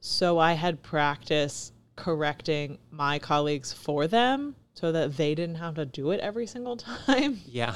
So 0.00 0.38
I 0.38 0.54
had 0.54 0.82
practice 0.82 1.72
correcting 1.94 2.78
my 2.90 3.18
colleagues 3.18 3.70
for 3.70 4.06
them 4.06 4.56
so 4.72 4.92
that 4.92 5.18
they 5.18 5.34
didn't 5.34 5.56
have 5.56 5.74
to 5.74 5.84
do 5.84 6.10
it 6.10 6.20
every 6.20 6.46
single 6.46 6.76
time. 7.06 7.38
Yeah, 7.46 7.74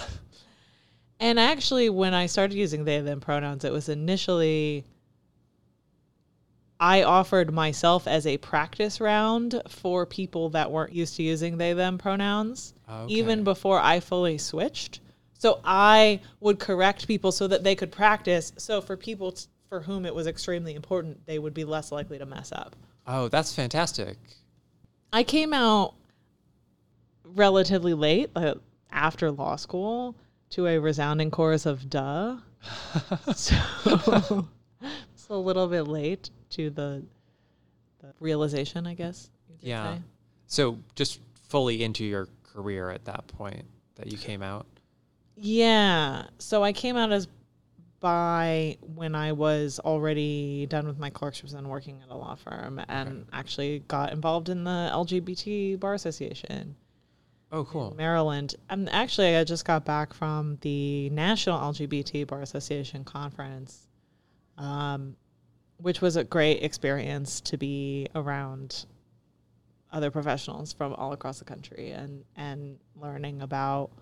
And 1.20 1.38
actually, 1.38 1.88
when 1.90 2.12
I 2.14 2.26
started 2.26 2.56
using 2.56 2.84
they 2.84 3.00
them 3.00 3.20
pronouns, 3.20 3.64
it 3.64 3.72
was 3.72 3.88
initially 3.88 4.84
I 6.80 7.02
offered 7.02 7.52
myself 7.52 8.06
as 8.06 8.26
a 8.26 8.36
practice 8.38 9.00
round 9.00 9.62
for 9.68 10.04
people 10.04 10.50
that 10.50 10.70
weren't 10.70 10.92
used 10.92 11.16
to 11.16 11.22
using 11.22 11.56
they 11.56 11.72
them 11.72 11.98
pronouns, 11.98 12.74
even 13.08 13.44
before 13.44 13.80
I 13.80 14.00
fully 14.00 14.38
switched. 14.38 15.00
So 15.38 15.60
I 15.64 16.20
would 16.40 16.58
correct 16.58 17.06
people 17.06 17.30
so 17.32 17.46
that 17.46 17.64
they 17.64 17.74
could 17.74 17.92
practice. 17.92 18.52
So 18.56 18.80
for 18.80 18.96
people, 18.96 19.32
t- 19.32 19.46
for 19.68 19.80
whom 19.80 20.04
it 20.04 20.14
was 20.14 20.26
extremely 20.26 20.74
important, 20.74 21.24
they 21.26 21.38
would 21.38 21.54
be 21.54 21.64
less 21.64 21.92
likely 21.92 22.18
to 22.18 22.26
mess 22.26 22.50
up. 22.52 22.74
Oh, 23.06 23.28
that's 23.28 23.54
fantastic. 23.54 24.16
I 25.12 25.22
came 25.22 25.52
out 25.52 25.94
relatively 27.24 27.94
late, 27.94 28.30
uh, 28.34 28.54
after 28.90 29.30
law 29.30 29.56
school, 29.56 30.16
to 30.54 30.66
a 30.66 30.78
resounding 30.78 31.30
chorus 31.30 31.66
of 31.66 31.88
"duh." 31.90 32.36
so 33.34 33.56
it's 35.14 35.28
a 35.28 35.34
little 35.36 35.66
bit 35.68 35.82
late 35.82 36.30
to 36.50 36.70
the 36.70 37.04
the 38.00 38.12
realization, 38.20 38.86
I 38.86 38.94
guess. 38.94 39.30
you 39.48 39.56
could 39.58 39.68
Yeah. 39.68 39.94
say. 39.96 40.02
So 40.46 40.78
just 40.94 41.20
fully 41.48 41.82
into 41.82 42.04
your 42.04 42.28
career 42.42 42.90
at 42.90 43.04
that 43.06 43.26
point 43.28 43.64
that 43.96 44.10
you 44.12 44.18
came 44.18 44.42
out. 44.42 44.66
Yeah. 45.36 46.26
So 46.38 46.62
I 46.62 46.72
came 46.72 46.96
out 46.96 47.10
as 47.12 47.26
bi 48.00 48.76
when 48.94 49.14
I 49.14 49.32
was 49.32 49.80
already 49.80 50.66
done 50.66 50.86
with 50.86 50.98
my 50.98 51.08
clerkships 51.10 51.54
and 51.54 51.68
working 51.68 52.02
at 52.02 52.10
a 52.10 52.16
law 52.16 52.34
firm 52.34 52.80
and 52.88 53.24
actually 53.32 53.78
got 53.88 54.12
involved 54.12 54.50
in 54.50 54.62
the 54.64 54.90
LGBT 54.92 55.80
Bar 55.80 55.94
Association 55.94 56.76
Oh, 57.54 57.64
cool. 57.64 57.94
Maryland. 57.96 58.56
And 58.68 58.90
actually, 58.90 59.36
I 59.36 59.44
just 59.44 59.64
got 59.64 59.84
back 59.84 60.12
from 60.12 60.58
the 60.62 61.08
National 61.10 61.56
LGBT 61.60 62.26
Bar 62.26 62.42
Association 62.42 63.04
conference, 63.04 63.86
um, 64.58 65.14
which 65.76 66.00
was 66.00 66.16
a 66.16 66.24
great 66.24 66.64
experience 66.64 67.40
to 67.42 67.56
be 67.56 68.08
around 68.16 68.86
other 69.92 70.10
professionals 70.10 70.72
from 70.72 70.94
all 70.94 71.12
across 71.12 71.38
the 71.38 71.44
country 71.44 71.92
and 71.92 72.24
and 72.34 72.76
learning 72.96 73.40
about 73.40 73.92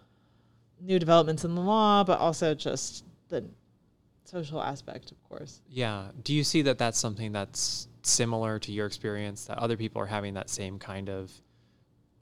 new 0.80 0.98
developments 0.98 1.44
in 1.44 1.54
the 1.54 1.60
law, 1.60 2.02
but 2.02 2.18
also 2.18 2.54
just 2.54 3.04
the 3.28 3.44
social 4.24 4.62
aspect, 4.62 5.12
of 5.12 5.22
course. 5.28 5.60
Yeah. 5.68 6.08
Do 6.24 6.32
you 6.32 6.42
see 6.42 6.62
that 6.62 6.78
that's 6.78 6.98
something 6.98 7.32
that's 7.32 7.86
similar 8.00 8.58
to 8.60 8.72
your 8.72 8.86
experience 8.86 9.44
that 9.44 9.58
other 9.58 9.76
people 9.76 10.00
are 10.00 10.06
having 10.06 10.32
that 10.34 10.48
same 10.48 10.78
kind 10.78 11.10
of 11.10 11.30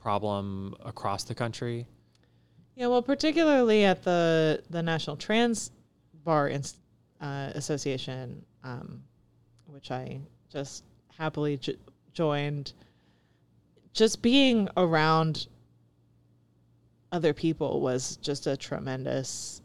problem 0.01 0.75
across 0.85 1.25
the 1.25 1.35
country? 1.35 1.87
Yeah, 2.77 2.87
well, 2.89 3.03
particularly 3.03 3.85
at 3.85 4.03
the 4.03 4.63
the 4.71 4.83
National 4.83 5.17
Trans 5.17 5.71
Bar 6.25 6.49
Inst- 6.49 6.79
uh, 7.21 7.51
Association, 7.55 8.45
um, 8.65 9.03
which 9.67 9.91
I 9.91 10.21
just 10.51 10.85
happily 11.17 11.57
j- 11.59 11.77
joined. 12.13 12.73
Just 13.93 14.23
being 14.23 14.69
around 14.77 15.49
other 17.13 17.35
people 17.35 17.81
was 17.81 18.17
just 18.19 18.47
a 18.47 18.57
tremendous 18.57 19.61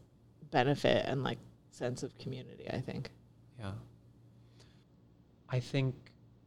benefit 0.51 1.05
and 1.05 1.23
like 1.23 1.37
sense 1.69 2.03
of 2.03 2.17
community. 2.17 2.67
I 2.69 2.81
think. 2.81 3.11
Yeah. 3.59 3.71
I 5.47 5.59
think 5.59 5.95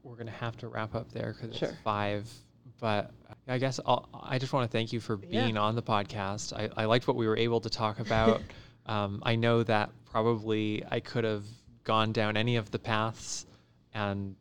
we're 0.03 0.15
going 0.17 0.27
to 0.27 0.33
have 0.33 0.57
to 0.59 0.69
wrap 0.69 0.95
up 0.95 1.13
there 1.13 1.35
because 1.41 1.57
Sure. 1.57 1.69
it's 1.69 1.79
five. 1.83 2.29
But 2.81 3.11
I 3.49 3.59
guess 3.59 3.81
I'll, 3.85 4.09
I 4.15 4.39
just 4.39 4.53
want 4.53 4.71
to 4.71 4.77
thank 4.77 4.93
you 4.93 5.01
for 5.01 5.19
Yeah. 5.29 5.45
being 5.45 5.57
on 5.57 5.75
the 5.75 5.83
podcast. 5.83 6.53
I, 6.53 6.69
I 6.81 6.85
liked 6.85 7.07
what 7.09 7.17
we 7.17 7.27
were 7.27 7.37
able 7.37 7.61
to 7.61 7.71
talk 7.71 7.99
about. 7.99 8.41
um, 8.87 9.21
I 9.25 9.35
know 9.37 9.63
that 9.65 9.91
probably 10.11 10.85
I 10.91 11.01
could 11.01 11.25
have 11.25 11.45
gone 11.85 12.13
down 12.13 12.37
any 12.37 12.57
of 12.57 12.71
the 12.71 12.79
paths 12.79 13.47
and 13.95 14.37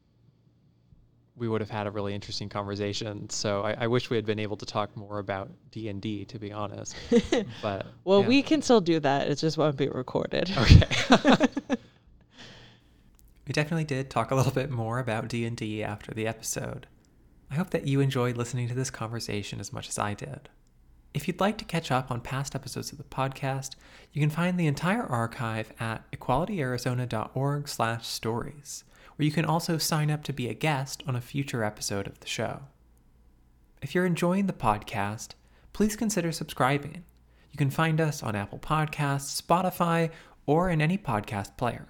we 1.35 1.47
would 1.47 1.61
have 1.61 1.69
had 1.69 1.85
a 1.87 1.91
really 1.91 2.13
interesting 2.15 2.49
conversation. 2.49 3.29
So 3.29 3.61
I, 3.61 3.73
I 3.83 3.87
wish 3.87 4.09
we 4.09 4.15
had 4.17 4.25
been 4.25 4.39
able 4.39 4.57
to 4.57 4.65
talk 4.65 4.95
more 4.97 5.19
about 5.19 5.49
D 5.71 5.87
and 5.87 6.01
D, 6.01 6.25
to 6.25 6.39
be 6.39 6.51
honest. 6.51 6.95
But 7.61 7.85
Well, 8.03 8.21
yeah. 8.21 8.27
we 8.27 8.41
can 8.41 8.61
still 8.63 8.81
do 8.81 8.99
that. 9.01 9.27
It 9.29 9.35
just 9.35 9.57
won't 9.57 9.77
be 9.77 9.87
recorded. 9.87 10.51
okay. 10.57 11.47
We 13.47 13.53
definitely 13.53 13.85
did 13.85 14.09
talk 14.09 14.31
a 14.31 14.35
little 14.35 14.51
bit 14.51 14.69
more 14.69 14.99
about 14.99 15.29
D&D 15.29 15.81
after 15.81 16.13
the 16.13 16.27
episode. 16.27 16.85
I 17.49 17.55
hope 17.55 17.69
that 17.69 17.87
you 17.87 18.01
enjoyed 18.01 18.37
listening 18.37 18.67
to 18.67 18.73
this 18.73 18.89
conversation 18.89 19.59
as 19.59 19.71
much 19.71 19.87
as 19.87 19.97
I 19.97 20.13
did. 20.13 20.49
If 21.13 21.27
you'd 21.27 21.39
like 21.39 21.57
to 21.59 21.65
catch 21.65 21.91
up 21.91 22.11
on 22.11 22.21
past 22.21 22.53
episodes 22.53 22.91
of 22.91 22.97
the 22.97 23.05
podcast, 23.05 23.75
you 24.11 24.19
can 24.19 24.29
find 24.29 24.59
the 24.59 24.67
entire 24.67 25.03
archive 25.03 25.71
at 25.79 26.03
equalityarizona.org/stories, 26.11 28.83
where 29.15 29.25
you 29.25 29.31
can 29.31 29.45
also 29.45 29.77
sign 29.77 30.11
up 30.11 30.23
to 30.25 30.33
be 30.33 30.49
a 30.49 30.53
guest 30.53 31.03
on 31.07 31.15
a 31.15 31.21
future 31.21 31.63
episode 31.63 32.05
of 32.05 32.19
the 32.19 32.27
show. 32.27 32.63
If 33.81 33.95
you're 33.95 34.05
enjoying 34.05 34.47
the 34.47 34.53
podcast, 34.53 35.29
please 35.71 35.95
consider 35.95 36.31
subscribing. 36.31 37.05
You 37.51 37.57
can 37.57 37.69
find 37.69 38.01
us 38.01 38.21
on 38.21 38.35
Apple 38.35 38.59
Podcasts, 38.59 39.41
Spotify, 39.41 40.11
or 40.45 40.69
in 40.69 40.81
any 40.81 40.97
podcast 40.97 41.57
player. 41.57 41.87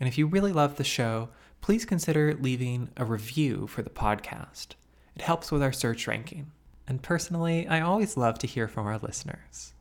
And 0.00 0.08
if 0.08 0.16
you 0.16 0.26
really 0.26 0.52
love 0.52 0.76
the 0.76 0.84
show, 0.84 1.28
please 1.60 1.84
consider 1.84 2.34
leaving 2.34 2.90
a 2.96 3.04
review 3.04 3.66
for 3.66 3.82
the 3.82 3.90
podcast. 3.90 4.68
It 5.14 5.22
helps 5.22 5.52
with 5.52 5.62
our 5.62 5.72
search 5.72 6.06
ranking. 6.06 6.52
And 6.86 7.02
personally, 7.02 7.68
I 7.68 7.80
always 7.80 8.16
love 8.16 8.38
to 8.40 8.46
hear 8.46 8.66
from 8.66 8.86
our 8.86 8.98
listeners. 8.98 9.74